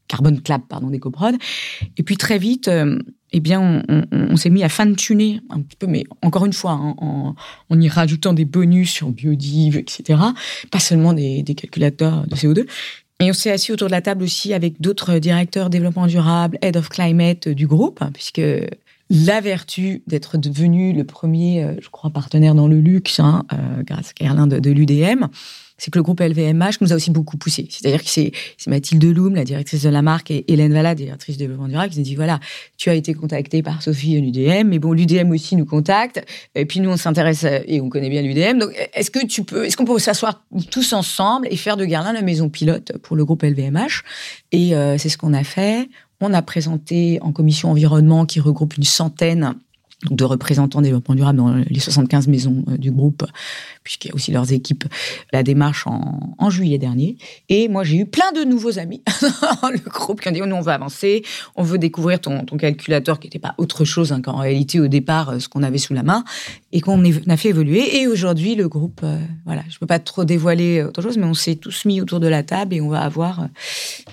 Carbon 0.08 0.36
Club, 0.42 0.62
pardon, 0.68 0.88
d'EcoProd. 0.88 1.36
Et 1.96 2.02
puis 2.02 2.16
très 2.16 2.38
vite, 2.38 2.68
euh, 2.68 2.98
eh 3.32 3.40
bien, 3.40 3.82
on, 3.88 4.36
s'est 4.36 4.50
mis 4.50 4.64
à 4.64 4.68
fin-tuner 4.68 5.40
un 5.50 5.60
petit 5.60 5.76
peu, 5.76 5.86
mais 5.86 6.04
encore 6.22 6.46
une 6.46 6.52
fois, 6.54 6.72
hein, 6.72 6.94
en, 6.98 7.80
y 7.80 7.88
rajoutant 7.88 8.32
des 8.32 8.46
bonus 8.46 8.90
sur 8.90 9.10
biodiv, 9.10 9.76
etc. 9.76 10.18
Pas 10.70 10.78
seulement 10.80 11.12
des, 11.12 11.44
calculateurs 11.54 12.26
de 12.26 12.34
CO2. 12.34 12.66
Et 13.20 13.30
on 13.30 13.34
s'est 13.34 13.50
assis 13.50 13.72
autour 13.72 13.88
de 13.88 13.92
la 13.92 14.00
table 14.00 14.22
aussi 14.22 14.54
avec 14.54 14.80
d'autres 14.80 15.18
directeurs 15.18 15.70
développement 15.70 16.06
durable, 16.06 16.56
Head 16.62 16.76
of 16.76 16.88
Climate 16.88 17.48
du 17.48 17.66
groupe, 17.66 18.00
hein, 18.00 18.10
puisque 18.14 18.40
la 19.10 19.40
vertu 19.40 20.02
d'être 20.06 20.38
devenu 20.38 20.92
le 20.92 21.04
premier, 21.04 21.64
euh, 21.64 21.74
je 21.80 21.88
crois, 21.88 22.10
partenaire 22.10 22.54
dans 22.54 22.68
le 22.68 22.80
luxe, 22.80 23.20
hein, 23.20 23.44
euh, 23.52 23.82
grâce 23.82 24.12
à 24.20 24.24
Erlin 24.24 24.46
de, 24.46 24.58
de 24.58 24.70
l'UDM, 24.70 25.26
c'est 25.78 25.90
que 25.90 25.98
le 25.98 26.02
groupe 26.02 26.20
LVMH 26.20 26.80
nous 26.80 26.92
a 26.92 26.96
aussi 26.96 27.10
beaucoup 27.10 27.36
poussé. 27.36 27.66
C'est-à-dire 27.70 28.02
que 28.02 28.10
c'est 28.10 28.32
Mathilde 28.66 29.04
Loum, 29.04 29.34
la 29.34 29.44
directrice 29.44 29.82
de 29.82 29.88
la 29.88 30.02
marque, 30.02 30.30
et 30.30 30.44
Hélène 30.52 30.72
Valla, 30.72 30.94
directrice 30.94 31.36
de 31.36 31.44
développement 31.44 31.68
durable, 31.68 31.92
qui 31.92 31.98
nous 31.98 32.04
dit 32.04 32.16
voilà, 32.16 32.40
tu 32.76 32.90
as 32.90 32.94
été 32.94 33.14
contactée 33.14 33.62
par 33.62 33.82
Sophie 33.82 34.16
et 34.16 34.20
l'UDM, 34.20 34.68
mais 34.68 34.78
bon, 34.78 34.92
l'UDM 34.92 35.30
aussi 35.30 35.56
nous 35.56 35.64
contacte, 35.64 36.24
et 36.54 36.66
puis 36.66 36.80
nous 36.80 36.90
on 36.90 36.96
s'intéresse 36.96 37.46
et 37.66 37.80
on 37.80 37.88
connaît 37.88 38.10
bien 38.10 38.22
l'UDM. 38.22 38.58
Donc, 38.58 38.70
est-ce 38.92 39.10
que 39.10 39.24
tu 39.24 39.44
peux, 39.44 39.64
est-ce 39.64 39.76
qu'on 39.76 39.84
peut 39.84 39.98
s'asseoir 39.98 40.44
tous 40.70 40.92
ensemble 40.92 41.46
et 41.50 41.56
faire 41.56 41.76
de 41.76 41.84
Garlin 41.84 42.12
la 42.12 42.22
maison 42.22 42.48
pilote 42.48 42.92
pour 43.02 43.16
le 43.16 43.24
groupe 43.24 43.42
LVMH 43.42 44.02
Et 44.52 44.74
euh, 44.74 44.98
c'est 44.98 45.08
ce 45.08 45.16
qu'on 45.16 45.32
a 45.32 45.44
fait. 45.44 45.88
On 46.20 46.34
a 46.34 46.42
présenté 46.42 47.18
en 47.22 47.32
commission 47.32 47.70
environnement 47.70 48.26
qui 48.26 48.40
regroupe 48.40 48.76
une 48.76 48.84
centaine 48.84 49.54
de 50.10 50.24
représentants 50.24 50.80
développement 50.80 51.16
durable 51.16 51.38
dans 51.38 51.54
les 51.54 51.80
75 51.80 52.28
maisons 52.28 52.64
euh, 52.68 52.76
du 52.76 52.92
groupe, 52.92 53.24
puisqu'il 53.82 54.08
y 54.08 54.10
a 54.12 54.14
aussi 54.14 54.30
leurs 54.30 54.52
équipes, 54.52 54.84
la 55.32 55.42
démarche 55.42 55.86
en, 55.86 56.50
juillet 56.50 56.78
dernier. 56.78 57.16
Et 57.48 57.68
moi, 57.68 57.84
j'ai 57.84 57.96
eu 57.96 58.06
plein 58.06 58.32
de 58.32 58.42
nouveaux 58.42 58.78
amis 58.78 59.02
dans 59.62 59.68
le 59.68 59.78
groupe 59.78 60.20
qui 60.20 60.28
ont 60.28 60.32
dit, 60.32 60.40
on 60.40 60.60
veut 60.60 60.72
avancer, 60.72 61.24
on 61.56 61.62
veut 61.62 61.78
découvrir 61.78 62.20
ton, 62.20 62.44
ton 62.44 62.56
calculateur 62.56 63.18
qui 63.18 63.26
n'était 63.26 63.38
pas 63.38 63.54
autre 63.58 63.84
chose 63.84 64.12
hein, 64.12 64.22
qu'en 64.22 64.36
réalité, 64.36 64.80
au 64.80 64.88
départ, 64.88 65.30
euh, 65.30 65.38
ce 65.40 65.48
qu'on 65.48 65.62
avait 65.62 65.78
sous 65.78 65.94
la 65.94 66.04
main, 66.04 66.24
et 66.70 66.80
qu'on 66.80 67.02
a 67.02 67.36
fait 67.36 67.48
évoluer. 67.48 68.00
Et 68.00 68.06
aujourd'hui, 68.06 68.54
le 68.54 68.68
groupe, 68.68 69.00
euh, 69.02 69.18
voilà, 69.46 69.62
je 69.70 69.78
peux 69.78 69.86
pas 69.86 69.98
trop 69.98 70.24
dévoiler 70.24 70.82
autre 70.82 71.00
chose, 71.00 71.16
mais 71.16 71.24
on 71.24 71.34
s'est 71.34 71.56
tous 71.56 71.86
mis 71.86 72.00
autour 72.00 72.20
de 72.20 72.26
la 72.26 72.42
table 72.42 72.74
et 72.74 72.80
on 72.80 72.88
va 72.88 73.00
avoir 73.00 73.48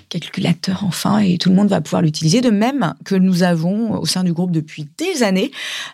calculateur 0.08 0.82
enfin, 0.84 1.18
et 1.18 1.36
tout 1.36 1.50
le 1.50 1.54
monde 1.54 1.68
va 1.68 1.80
pouvoir 1.80 2.00
l'utiliser, 2.00 2.40
de 2.40 2.50
même 2.50 2.94
que 3.04 3.14
nous 3.14 3.42
avons 3.42 3.98
au 3.98 4.06
sein 4.06 4.24
du 4.24 4.32
groupe 4.32 4.52
depuis 4.52 4.88
des 4.96 5.22
années 5.22 5.50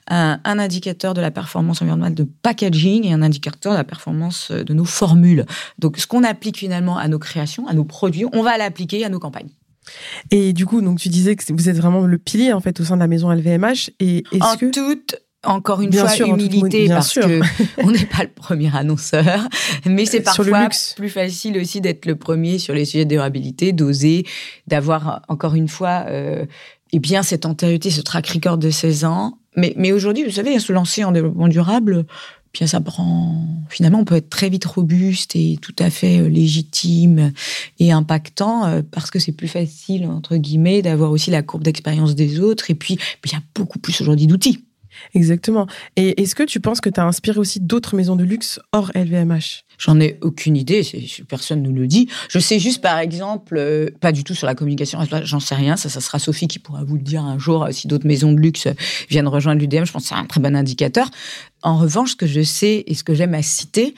un, 0.08 0.38
indicateur 0.44 1.14
de 1.14 1.20
la 1.20 1.30
performance 1.30 1.82
environnementale 1.82 2.14
de 2.14 2.28
packaging 2.42 3.06
et 3.06 3.12
un 3.12 3.22
indicateur 3.22 3.72
de 3.72 3.78
la 3.78 3.84
performance 3.84 4.52
de 4.52 4.74
nos 4.74 4.84
formules. 4.84 5.46
Donc, 5.78 5.98
ce 5.98 6.06
qu'on 6.06 6.22
applique 6.22 6.58
finalement 6.58 6.96
à 6.96 7.08
nos 7.08 7.18
créations, 7.18 7.66
à 7.66 7.74
nos 7.74 7.84
produits, 7.84 8.26
on 8.32 8.42
va 8.42 8.56
l'appliquer 8.56 9.04
à 9.04 9.08
nos 9.08 9.18
campagnes. 9.18 9.50
Et 10.30 10.52
du 10.52 10.66
coup, 10.66 10.80
donc 10.80 11.00
tu 11.00 11.08
disais 11.08 11.34
que 11.34 11.52
vous 11.52 11.68
êtes 11.68 11.76
vraiment 11.76 12.02
le 12.02 12.18
pilier 12.18 12.52
en 12.52 12.60
fait 12.60 12.78
au 12.80 12.84
sein 12.84 12.94
de 12.94 13.00
la 13.00 13.08
maison 13.08 13.32
LVMH. 13.32 13.90
Et 13.98 14.18
est-ce 14.32 14.44
en 14.44 14.56
toute 14.56 15.16
encore 15.44 15.80
une 15.80 15.92
fois, 15.92 16.14
humilité, 16.16 16.88
parce 16.88 17.14
que 17.14 17.40
on 17.78 17.90
n'est 17.90 18.06
pas 18.06 18.22
le 18.22 18.30
premier 18.30 18.74
annonceur, 18.74 19.48
mais 19.86 20.06
c'est 20.06 20.20
parfois 20.20 20.68
plus 20.96 21.08
facile 21.08 21.58
aussi 21.58 21.80
d'être 21.80 22.06
le 22.06 22.16
premier 22.16 22.58
sur 22.58 22.74
les 22.74 22.84
sujets 22.84 23.04
de 23.04 23.10
durabilité, 23.10 23.72
d'oser, 23.72 24.24
d'avoir 24.66 25.22
encore 25.28 25.54
une 25.54 25.68
fois, 25.68 26.04
euh, 26.08 26.46
eh 26.92 26.98
bien 27.00 27.22
cette 27.22 27.46
antériorité, 27.46 27.90
ce 27.90 28.00
track 28.00 28.28
record 28.28 28.58
de 28.58 28.70
16 28.70 29.04
ans, 29.04 29.38
Mais, 29.56 29.74
mais 29.76 29.92
aujourd'hui, 29.92 30.24
vous 30.24 30.30
savez, 30.30 30.58
se 30.58 30.72
lancer 30.72 31.04
en 31.04 31.12
développement 31.12 31.48
durable, 31.48 32.06
bien 32.52 32.66
ça 32.66 32.80
prend. 32.80 33.44
Finalement, 33.68 34.00
on 34.00 34.04
peut 34.04 34.16
être 34.16 34.30
très 34.30 34.48
vite 34.48 34.64
robuste 34.64 35.34
et 35.34 35.58
tout 35.60 35.74
à 35.78 35.90
fait 35.90 36.20
euh, 36.20 36.28
légitime 36.28 37.32
et 37.78 37.92
impactant 37.92 38.66
euh, 38.66 38.82
parce 38.88 39.10
que 39.10 39.18
c'est 39.18 39.32
plus 39.32 39.48
facile 39.48 40.06
entre 40.06 40.36
guillemets 40.36 40.82
d'avoir 40.82 41.10
aussi 41.10 41.30
la 41.30 41.42
courbe 41.42 41.64
d'expérience 41.64 42.14
des 42.14 42.40
autres. 42.40 42.70
Et 42.70 42.74
puis, 42.74 42.98
il 43.24 43.32
y 43.32 43.34
a 43.34 43.42
beaucoup 43.54 43.78
plus 43.78 44.00
aujourd'hui 44.00 44.26
d'outils. 44.26 44.64
Exactement. 45.14 45.66
Et 45.96 46.20
est-ce 46.20 46.34
que 46.34 46.42
tu 46.42 46.60
penses 46.60 46.80
que 46.80 46.90
tu 46.90 47.00
as 47.00 47.06
inspiré 47.06 47.38
aussi 47.38 47.60
d'autres 47.60 47.96
maisons 47.96 48.16
de 48.16 48.24
luxe 48.24 48.60
hors 48.72 48.90
LVMH 48.94 49.64
J'en 49.78 49.98
ai 50.00 50.18
aucune 50.20 50.56
idée, 50.56 50.82
personne 51.28 51.62
ne 51.62 51.70
le 51.70 51.86
dit. 51.86 52.08
Je 52.28 52.38
sais 52.38 52.58
juste, 52.58 52.80
par 52.80 52.98
exemple, 52.98 53.56
euh, 53.56 53.90
pas 54.00 54.12
du 54.12 54.22
tout 54.22 54.34
sur 54.34 54.46
la 54.46 54.54
communication, 54.54 55.00
j'en 55.24 55.40
sais 55.40 55.54
rien, 55.54 55.76
ça, 55.76 55.88
ça 55.88 56.00
sera 56.00 56.18
Sophie 56.18 56.46
qui 56.46 56.58
pourra 56.58 56.84
vous 56.84 56.96
le 56.96 57.02
dire 57.02 57.24
un 57.24 57.38
jour 57.38 57.64
euh, 57.64 57.72
si 57.72 57.88
d'autres 57.88 58.06
maisons 58.06 58.32
de 58.32 58.38
luxe 58.38 58.68
viennent 59.10 59.28
rejoindre 59.28 59.60
l'UDM. 59.60 59.84
Je 59.84 59.92
pense 59.92 60.04
que 60.04 60.08
c'est 60.10 60.14
un 60.14 60.26
très 60.26 60.40
bon 60.40 60.54
indicateur. 60.54 61.10
En 61.62 61.78
revanche, 61.78 62.12
ce 62.12 62.16
que 62.16 62.26
je 62.26 62.42
sais 62.42 62.84
et 62.86 62.94
ce 62.94 63.04
que 63.04 63.14
j'aime 63.14 63.34
à 63.34 63.42
citer, 63.42 63.94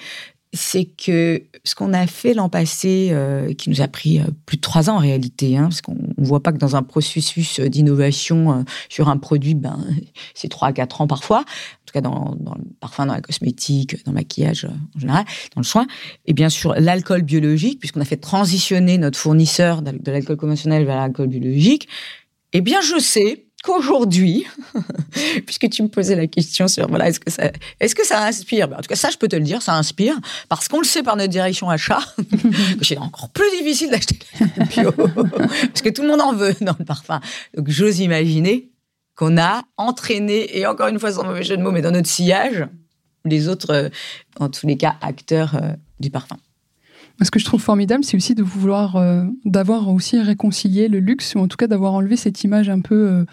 c'est 0.55 0.85
que 0.85 1.43
ce 1.64 1.75
qu'on 1.75 1.93
a 1.93 2.07
fait 2.07 2.33
l'an 2.33 2.49
passé, 2.49 3.09
euh, 3.11 3.53
qui 3.55 3.71
nous 3.71 3.83
a 3.83 3.88
pris 3.88 4.21
euh, 4.21 4.25
plus 4.47 4.57
de 4.57 4.62
trois 4.62 4.88
ans 4.88 4.95
en 4.95 5.01
réalité, 5.01 5.57
hein, 5.57 5.64
parce 5.64 5.83
qu'on 5.83 5.95
ne 5.95 6.25
voit 6.25 6.43
pas 6.43 6.53
que 6.53 6.59
dans 6.59 6.77
un 6.77 6.83
processus 6.83 7.61
d'innovation 7.61 8.53
euh, 8.53 8.62
sur 8.88 9.09
un 9.09 9.17
produit, 9.19 9.55
ben, 9.55 9.85
c'est 10.35 10.49
trois 10.49 10.69
à 10.69 10.73
quatre 10.73 11.01
ans 11.01 11.07
parfois, 11.09 11.40
en 11.40 11.85
tout 11.87 11.93
cas 11.93 12.01
dans, 12.01 12.37
dans, 12.38 12.55
le 12.55 12.64
parfum, 12.81 13.07
dans 13.07 13.14
la 13.14 13.21
cosmétique, 13.21 14.05
dans 14.05 14.12
le 14.12 14.17
maquillage 14.17 14.67
en 14.97 14.99
général, 15.01 15.25
dans 15.55 15.61
le 15.61 15.67
soin, 15.67 15.87
et 16.27 16.33
bien 16.33 16.49
sûr 16.49 16.75
l'alcool 16.79 17.23
biologique, 17.23 17.81
puisqu'on 17.81 18.01
a 18.01 18.07
fait 18.07 18.17
transitionner 18.17 18.97
notre 18.97 19.19
fournisseur 19.19 19.83
de 19.83 20.11
l'alcool 20.11 20.37
conventionnel 20.37 20.85
vers 20.85 20.97
l'alcool 20.97 21.27
biologique, 21.27 21.88
eh 22.53 22.61
bien 22.61 22.81
je 22.81 23.01
sais 23.01 23.44
qu'aujourd'hui, 23.64 24.46
puisque 25.46 25.68
tu 25.70 25.83
me 25.83 25.88
posais 25.88 26.14
la 26.14 26.27
question 26.27 26.68
sur 26.68 26.87
voilà, 26.88 27.09
est-ce 27.09 27.18
que 27.18 27.31
ça, 27.31 27.50
est-ce 27.81 27.94
que 27.94 28.07
ça 28.07 28.24
inspire? 28.24 28.68
Ben, 28.68 28.77
En 28.77 28.81
tout 28.81 28.88
cas, 28.88 28.96
ça, 28.96 29.11
je 29.11 29.16
peux 29.16 29.29
te 29.29 29.37
le 29.37 29.42
dire, 29.42 29.62
ça 29.62 29.74
inspire 29.74 30.14
parce 30.48 30.68
qu'on 30.68 30.79
le 30.79 30.85
sait 30.85 31.03
par 31.03 31.16
notre 31.16 31.31
direction 31.31 31.70
achat 31.70 32.00
que 32.79 32.85
c'est 32.85 32.98
encore 32.98 33.31
plus 33.31 33.50
difficile 33.59 33.90
d'acheter 33.90 34.18
bio 34.70 34.92
parce 34.92 35.83
que 35.83 35.88
tout 35.88 36.03
le 36.03 36.09
monde 36.09 36.20
en 36.20 36.35
veut 36.35 36.55
dans 36.61 36.77
le 36.79 36.85
parfum. 36.85 37.20
Donc, 37.57 37.68
j'ose 37.68 38.00
imaginer 38.00 38.70
qu'on 39.16 39.38
a 39.38 39.62
entraîné 39.77 40.59
et 40.59 40.66
encore 40.66 40.88
une 40.88 40.98
fois 40.98 41.12
sans 41.12 41.24
mauvais 41.24 41.42
jeu 41.42 41.57
de 41.57 41.62
mots, 41.62 41.70
mais 41.70 41.83
dans 41.83 41.92
notre 41.92 42.09
sillage, 42.09 42.66
les 43.24 43.48
autres, 43.48 43.72
euh, 43.72 43.88
en 44.38 44.48
tous 44.48 44.66
les 44.66 44.77
cas, 44.77 44.96
acteurs 45.00 45.55
euh, 45.55 45.72
du 46.00 46.11
parfum. 46.11 46.37
Ce 47.22 47.31
que 47.31 47.38
je 47.38 47.44
trouve 47.44 47.62
formidable, 47.62 48.03
c'est 48.03 48.16
aussi 48.16 48.35
de 48.35 48.42
vouloir, 48.42 48.96
euh, 48.96 49.24
d'avoir 49.44 49.88
aussi 49.88 50.18
réconcilié 50.18 50.88
le 50.88 50.98
luxe, 50.98 51.37
ou 51.37 51.38
en 51.38 51.46
tout 51.46 51.57
cas 51.57 51.68
d'avoir 51.68 51.94
enlevé 51.94 52.16
cette 52.16 52.42
image 52.42 52.68
un 52.68 52.81
peu 52.81 53.09
euh, 53.09 53.24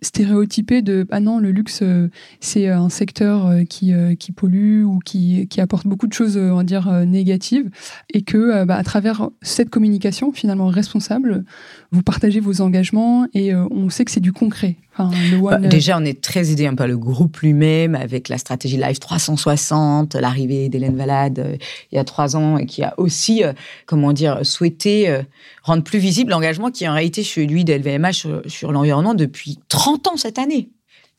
stéréotypée 0.00 0.80
de 0.80 1.08
ah 1.10 1.18
non, 1.18 1.40
le 1.40 1.50
luxe 1.50 1.80
euh, 1.82 2.08
c'est 2.38 2.68
un 2.68 2.88
secteur 2.88 3.50
qui, 3.68 3.92
pollue 4.36 4.84
ou 4.84 5.00
qui, 5.00 5.48
qui 5.48 5.60
apporte 5.60 5.88
beaucoup 5.88 6.06
de 6.06 6.12
choses, 6.12 6.36
on 6.36 6.56
va 6.56 6.62
dire, 6.62 6.88
négatives, 7.04 7.68
et 8.14 8.22
que 8.22 8.64
bah, 8.64 8.76
à 8.76 8.84
travers 8.84 9.28
cette 9.42 9.70
communication 9.70 10.32
finalement 10.32 10.68
responsable, 10.68 11.44
vous 11.90 12.02
partagez 12.02 12.38
vos 12.38 12.60
engagements 12.60 13.26
et 13.34 13.54
on 13.54 13.90
sait 13.90 14.04
que 14.04 14.12
c'est 14.12 14.20
du 14.20 14.32
concret. 14.32 14.76
Bah, 14.98 15.10
euh, 15.52 15.58
déjà, 15.58 15.98
on 15.98 16.04
est 16.04 16.22
très 16.22 16.50
aidé 16.50 16.66
un 16.66 16.74
peu 16.74 16.86
le 16.86 16.96
groupe 16.96 17.38
lui-même 17.38 17.94
avec 17.94 18.28
la 18.28 18.38
stratégie 18.38 18.76
Live 18.76 18.98
360, 18.98 20.14
l'arrivée 20.14 20.68
d'Hélène 20.68 20.96
Valade 20.96 21.38
euh, 21.38 21.56
il 21.92 21.96
y 21.96 21.98
a 21.98 22.04
trois 22.04 22.36
ans 22.36 22.58
et 22.58 22.66
qui 22.66 22.82
a 22.82 22.94
aussi, 22.98 23.44
euh, 23.44 23.52
comment 23.86 24.12
dire, 24.12 24.44
souhaité 24.44 25.22
rendre 25.62 25.82
plus 25.82 25.98
visible 25.98 26.30
l'engagement 26.30 26.70
qui 26.70 26.84
est 26.84 26.88
en 26.88 26.94
réalité 26.94 27.22
celui 27.22 27.64
d'LVMH 27.64 28.12
sur, 28.12 28.42
sur 28.46 28.72
l'environnement 28.72 29.14
depuis 29.14 29.58
30 29.68 30.08
ans 30.08 30.16
cette 30.16 30.38
année. 30.38 30.70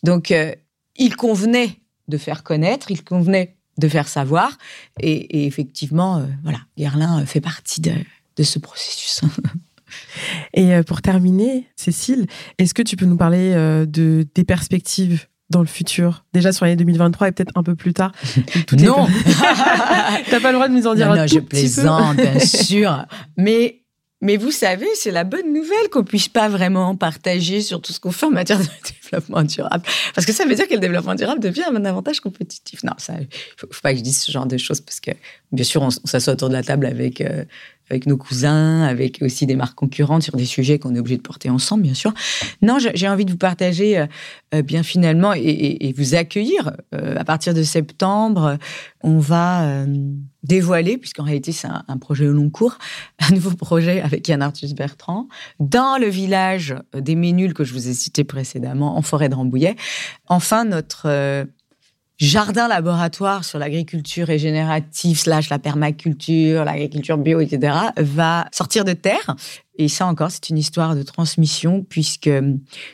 Donc, 0.03 0.33
il 0.95 1.15
convenait 1.15 1.79
de 2.07 2.17
faire 2.17 2.43
connaître, 2.43 2.91
il 2.91 3.03
convenait 3.03 3.55
de 3.77 3.87
faire 3.87 4.07
savoir 4.07 4.57
et, 4.99 5.45
effectivement, 5.45 6.25
voilà, 6.43 6.59
Guerlain 6.77 7.25
fait 7.25 7.41
partie 7.41 7.81
de, 7.81 7.93
de 8.37 8.43
ce 8.43 8.59
processus. 8.59 9.21
Et 10.53 10.73
euh, 10.73 10.83
pour 10.83 11.01
terminer, 11.01 11.67
Cécile, 11.75 12.27
est-ce 12.57 12.73
que 12.73 12.81
tu 12.81 12.95
peux 12.95 13.05
nous 13.05 13.17
parler 13.17 13.53
euh, 13.53 13.86
de 13.86 14.25
des 14.36 14.43
perspectives 14.43 15.27
dans 15.49 15.62
le 15.62 15.67
futur? 15.67 16.25
Déjà 16.33 16.51
sur 16.51 16.65
l'année 16.65 16.77
2023 16.77 17.29
et 17.29 17.31
peut-être 17.31 17.53
un 17.55 17.63
peu 17.63 17.75
plus 17.75 17.93
tard. 17.93 18.12
Non. 18.77 19.07
T'as 20.29 20.39
pas 20.39 20.51
le 20.51 20.55
droit 20.55 20.67
de 20.67 20.73
nous 20.73 20.88
en 20.88 20.95
dire 20.95 21.07
non, 21.07 21.13
un 21.13 21.17
non, 21.21 21.27
je 21.27 21.39
plaisante, 21.39 22.17
bien 22.17 22.39
sûr. 22.45 23.05
Mais 23.38 23.81
mais 24.21 24.38
vous 24.38 24.51
savez, 24.51 24.88
c'est 24.95 25.12
la 25.12 25.23
bonne 25.23 25.53
nouvelle 25.53 25.89
qu'on 25.91 26.03
puisse 26.03 26.27
pas 26.27 26.49
vraiment 26.49 26.95
partager 26.95 27.62
sur 27.62 27.81
tout 27.81 27.93
ce 27.93 27.99
qu'on 27.99 28.12
fait 28.12 28.25
en 28.25 28.31
matière 28.31 28.60
de 28.60 28.65
développement 29.09 29.43
durable. 29.43 29.83
Parce 30.13 30.25
que 30.25 30.33
ça 30.33 30.45
veut 30.45 30.55
dire 30.55 30.67
que 30.67 30.73
le 30.73 30.79
développement 30.79 31.15
durable 31.15 31.39
devient 31.39 31.63
un 31.73 31.85
avantage 31.85 32.19
compétitif. 32.19 32.83
Non, 32.83 32.93
ça, 32.97 33.13
faut, 33.57 33.67
faut 33.71 33.81
pas 33.81 33.91
que 33.93 33.99
je 33.99 34.03
dise 34.03 34.19
ce 34.19 34.31
genre 34.31 34.45
de 34.45 34.57
choses 34.57 34.81
parce 34.81 34.99
que, 34.99 35.11
bien 35.51 35.63
sûr, 35.63 35.81
on, 35.81 35.89
s'assoit 35.89 36.33
autour 36.33 36.49
de 36.49 36.53
la 36.53 36.63
table 36.63 36.85
avec, 36.85 37.21
euh, 37.21 37.45
avec 37.89 38.05
nos 38.05 38.17
cousins, 38.17 38.83
avec 38.83 39.19
aussi 39.21 39.45
des 39.45 39.55
marques 39.55 39.75
concurrentes 39.75 40.23
sur 40.23 40.35
des 40.35 40.45
sujets 40.45 40.79
qu'on 40.79 40.95
est 40.95 40.99
obligé 40.99 41.17
de 41.17 41.21
porter 41.21 41.49
ensemble, 41.49 41.83
bien 41.83 41.93
sûr. 41.93 42.13
Non, 42.61 42.77
j'ai 42.79 43.07
envie 43.07 43.25
de 43.25 43.31
vous 43.31 43.37
partager 43.37 43.97
euh, 43.97 44.05
euh, 44.53 44.61
bien 44.61 44.83
finalement 44.83 45.33
et, 45.33 45.93
vous 45.97 46.15
accueillir. 46.15 46.71
À 46.91 47.23
partir 47.23 47.53
de 47.53 47.63
septembre, 47.63 48.57
on 49.01 49.19
va 49.19 49.85
dévoiler, 50.47 50.97
puisqu'en 50.97 51.23
réalité 51.23 51.51
c'est 51.51 51.67
un, 51.67 51.97
projet 51.97 52.27
au 52.27 52.33
long 52.33 52.49
cours, 52.49 52.77
un 53.19 53.33
nouveau 53.33 53.51
projet 53.51 54.01
avec 54.01 54.27
Yann 54.27 54.41
Arthus 54.41 54.73
Bertrand 54.73 55.27
dans 55.59 55.97
le 55.99 56.07
village 56.07 56.75
des 56.95 57.15
Ménules 57.15 57.53
que 57.53 57.63
je 57.63 57.73
vous 57.73 57.87
ai 57.87 57.93
cité 57.93 58.23
précédemment, 58.23 58.96
en 58.97 59.01
forêt 59.01 59.29
de 59.29 59.36
Rambouillet. 59.36 59.75
Enfin, 60.27 60.65
notre 60.65 61.07
jardin 62.17 62.67
laboratoire 62.67 63.45
sur 63.45 63.60
l'agriculture 63.60 64.27
régénérative 64.27 65.19
slash 65.19 65.49
la 65.49 65.60
permaculture, 65.60 66.65
l'agriculture 66.65 67.17
bio, 67.17 67.39
etc., 67.39 67.75
va 67.97 68.47
sortir 68.51 68.86
de 68.86 68.93
terre. 68.93 69.36
Et 69.79 69.88
ça 69.88 70.07
encore, 70.07 70.31
c'est 70.31 70.49
une 70.49 70.57
histoire 70.57 70.95
de 70.95 71.03
transmission 71.03 71.86
puisque 71.88 72.31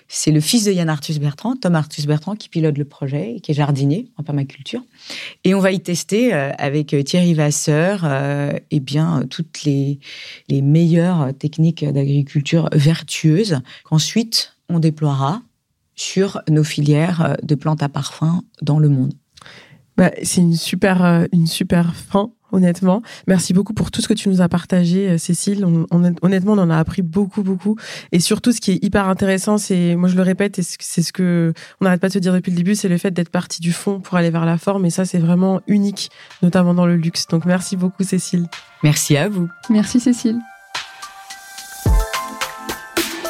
c'est 0.10 0.32
le 0.32 0.42
fils 0.42 0.66
de 0.66 0.72
Yann 0.74 0.90
Arthus 0.90 1.18
Bertrand, 1.20 1.56
Tom 1.56 1.76
Arthus 1.76 2.06
Bertrand, 2.06 2.36
qui 2.36 2.50
pilote 2.50 2.78
le 2.78 2.84
projet, 2.84 3.38
qui 3.42 3.52
est 3.52 3.56
jardinier 3.56 4.12
en 4.18 4.24
permaculture. 4.24 4.82
Et 5.46 5.56
on 5.56 5.60
va 5.60 5.72
y 5.72 5.80
tester 5.80 6.34
euh, 6.34 6.52
avec 6.58 6.94
Thierry 7.06 7.34
Vasseur, 7.34 8.02
euh, 8.04 8.52
eh 8.72 8.82
bien, 8.82 9.24
toutes 9.30 9.64
les, 9.64 10.00
les 10.50 10.62
meilleures 10.62 11.34
techniques 11.38 11.86
d'agriculture 11.86 12.68
vertueuses 12.74 13.62
qu'ensuite 13.86 14.58
on 14.68 14.80
déploiera 14.80 15.42
sur 15.96 16.42
nos 16.50 16.64
filières 16.64 17.22
euh, 17.22 17.34
de 17.44 17.56
plantes 17.56 17.84
à 17.84 17.90
parfum 17.90 18.42
dans 18.62 18.80
le 18.80 18.90
monde. 18.90 19.14
Bah, 19.98 20.12
c'est 20.24 20.42
une 20.42 20.56
super, 20.56 21.06
euh, 21.06 21.26
une 21.32 21.46
super 21.46 21.94
fin, 21.94 22.32
honnêtement. 22.52 23.04
Merci 23.28 23.54
beaucoup 23.54 23.74
pour 23.74 23.92
tout 23.92 24.02
ce 24.02 24.08
que 24.08 24.16
tu 24.16 24.28
nous 24.28 24.42
as 24.42 24.50
partagé, 24.50 25.12
euh, 25.12 25.18
Cécile. 25.20 25.64
honnêtement, 25.92 26.54
on 26.54 26.58
en 26.58 26.70
a 26.72 26.78
appris 26.78 27.04
beaucoup, 27.04 27.44
beaucoup. 27.44 27.76
Et 28.12 28.20
surtout, 28.20 28.52
ce 28.52 28.60
qui 28.60 28.72
est 28.72 28.84
hyper 28.84 29.08
intéressant, 29.08 29.60
c'est, 29.60 29.96
moi 29.96 30.10
je 30.10 30.16
le 30.16 30.24
répète, 30.24 30.58
et 30.58 30.64
c'est 30.64 31.04
ce 31.04 31.14
que 31.14 31.54
on 31.80 31.86
n'arrête 31.86 32.02
pas 32.02 32.08
de 32.08 32.14
se 32.14 32.20
dire 32.20 32.34
depuis 32.34 32.52
le 32.52 32.58
début, 32.58 32.74
c'est 32.74 32.90
le 32.90 32.98
fait 32.98 33.12
d'être 33.12 33.30
parti 33.30 33.62
du 33.62 33.72
fond 33.72 34.00
pour 34.00 34.18
aller 34.18 34.32
vers 34.32 34.46
la 34.46 34.58
forme. 34.58 34.86
Et 34.86 34.90
ça, 34.90 35.06
c'est 35.06 35.20
vraiment 35.20 35.62
unique, 35.68 36.10
notamment 36.42 36.74
dans 36.74 36.88
le 36.88 36.96
luxe. 36.96 37.28
Donc 37.28 37.46
merci 37.46 37.78
beaucoup, 37.78 38.04
Cécile. 38.04 38.48
Merci 38.82 39.16
à 39.16 39.30
vous. 39.30 39.48
Merci, 39.70 40.00
Cécile. 40.00 40.40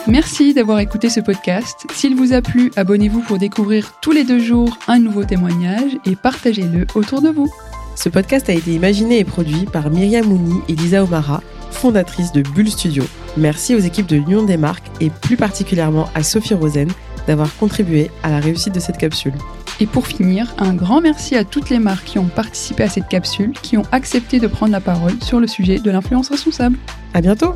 Merci 0.07 0.53
d'avoir 0.53 0.79
écouté 0.79 1.09
ce 1.09 1.21
podcast. 1.21 1.85
S'il 1.93 2.15
vous 2.15 2.33
a 2.33 2.41
plu, 2.41 2.71
abonnez-vous 2.75 3.21
pour 3.21 3.37
découvrir 3.37 3.93
tous 4.01 4.11
les 4.11 4.25
deux 4.25 4.39
jours 4.39 4.77
un 4.89 4.99
nouveau 4.99 5.23
témoignage 5.23 5.97
et 6.05 6.17
partagez-le 6.17 6.85
autour 6.93 7.21
de 7.21 7.29
vous. 7.29 7.49
Ce 7.95 8.09
podcast 8.09 8.49
a 8.49 8.53
été 8.53 8.73
imaginé 8.73 9.19
et 9.19 9.23
produit 9.23 9.65
par 9.65 9.89
Myriam 9.89 10.25
Mouni 10.25 10.59
et 10.67 10.75
Lisa 10.75 11.03
Omara, 11.03 11.41
fondatrice 11.71 12.33
de 12.33 12.41
Bull 12.41 12.69
Studio. 12.69 13.05
Merci 13.37 13.75
aux 13.75 13.79
équipes 13.79 14.07
de 14.07 14.17
l'Union 14.17 14.43
des 14.43 14.57
marques 14.57 14.91
et 14.99 15.09
plus 15.09 15.37
particulièrement 15.37 16.09
à 16.15 16.23
Sophie 16.23 16.53
Rosen 16.53 16.89
d'avoir 17.25 17.55
contribué 17.55 18.11
à 18.23 18.29
la 18.29 18.39
réussite 18.41 18.75
de 18.75 18.81
cette 18.81 18.97
capsule. 18.97 19.33
Et 19.79 19.85
pour 19.85 20.05
finir, 20.05 20.53
un 20.57 20.73
grand 20.73 20.99
merci 20.99 21.37
à 21.37 21.45
toutes 21.45 21.69
les 21.69 21.79
marques 21.79 22.05
qui 22.05 22.19
ont 22.19 22.25
participé 22.25 22.83
à 22.83 22.89
cette 22.89 23.07
capsule, 23.07 23.53
qui 23.53 23.77
ont 23.77 23.85
accepté 23.93 24.41
de 24.41 24.47
prendre 24.47 24.73
la 24.73 24.81
parole 24.81 25.23
sur 25.23 25.39
le 25.39 25.47
sujet 25.47 25.79
de 25.79 25.91
l'influence 25.91 26.29
responsable. 26.29 26.77
À 27.13 27.21
bientôt! 27.21 27.55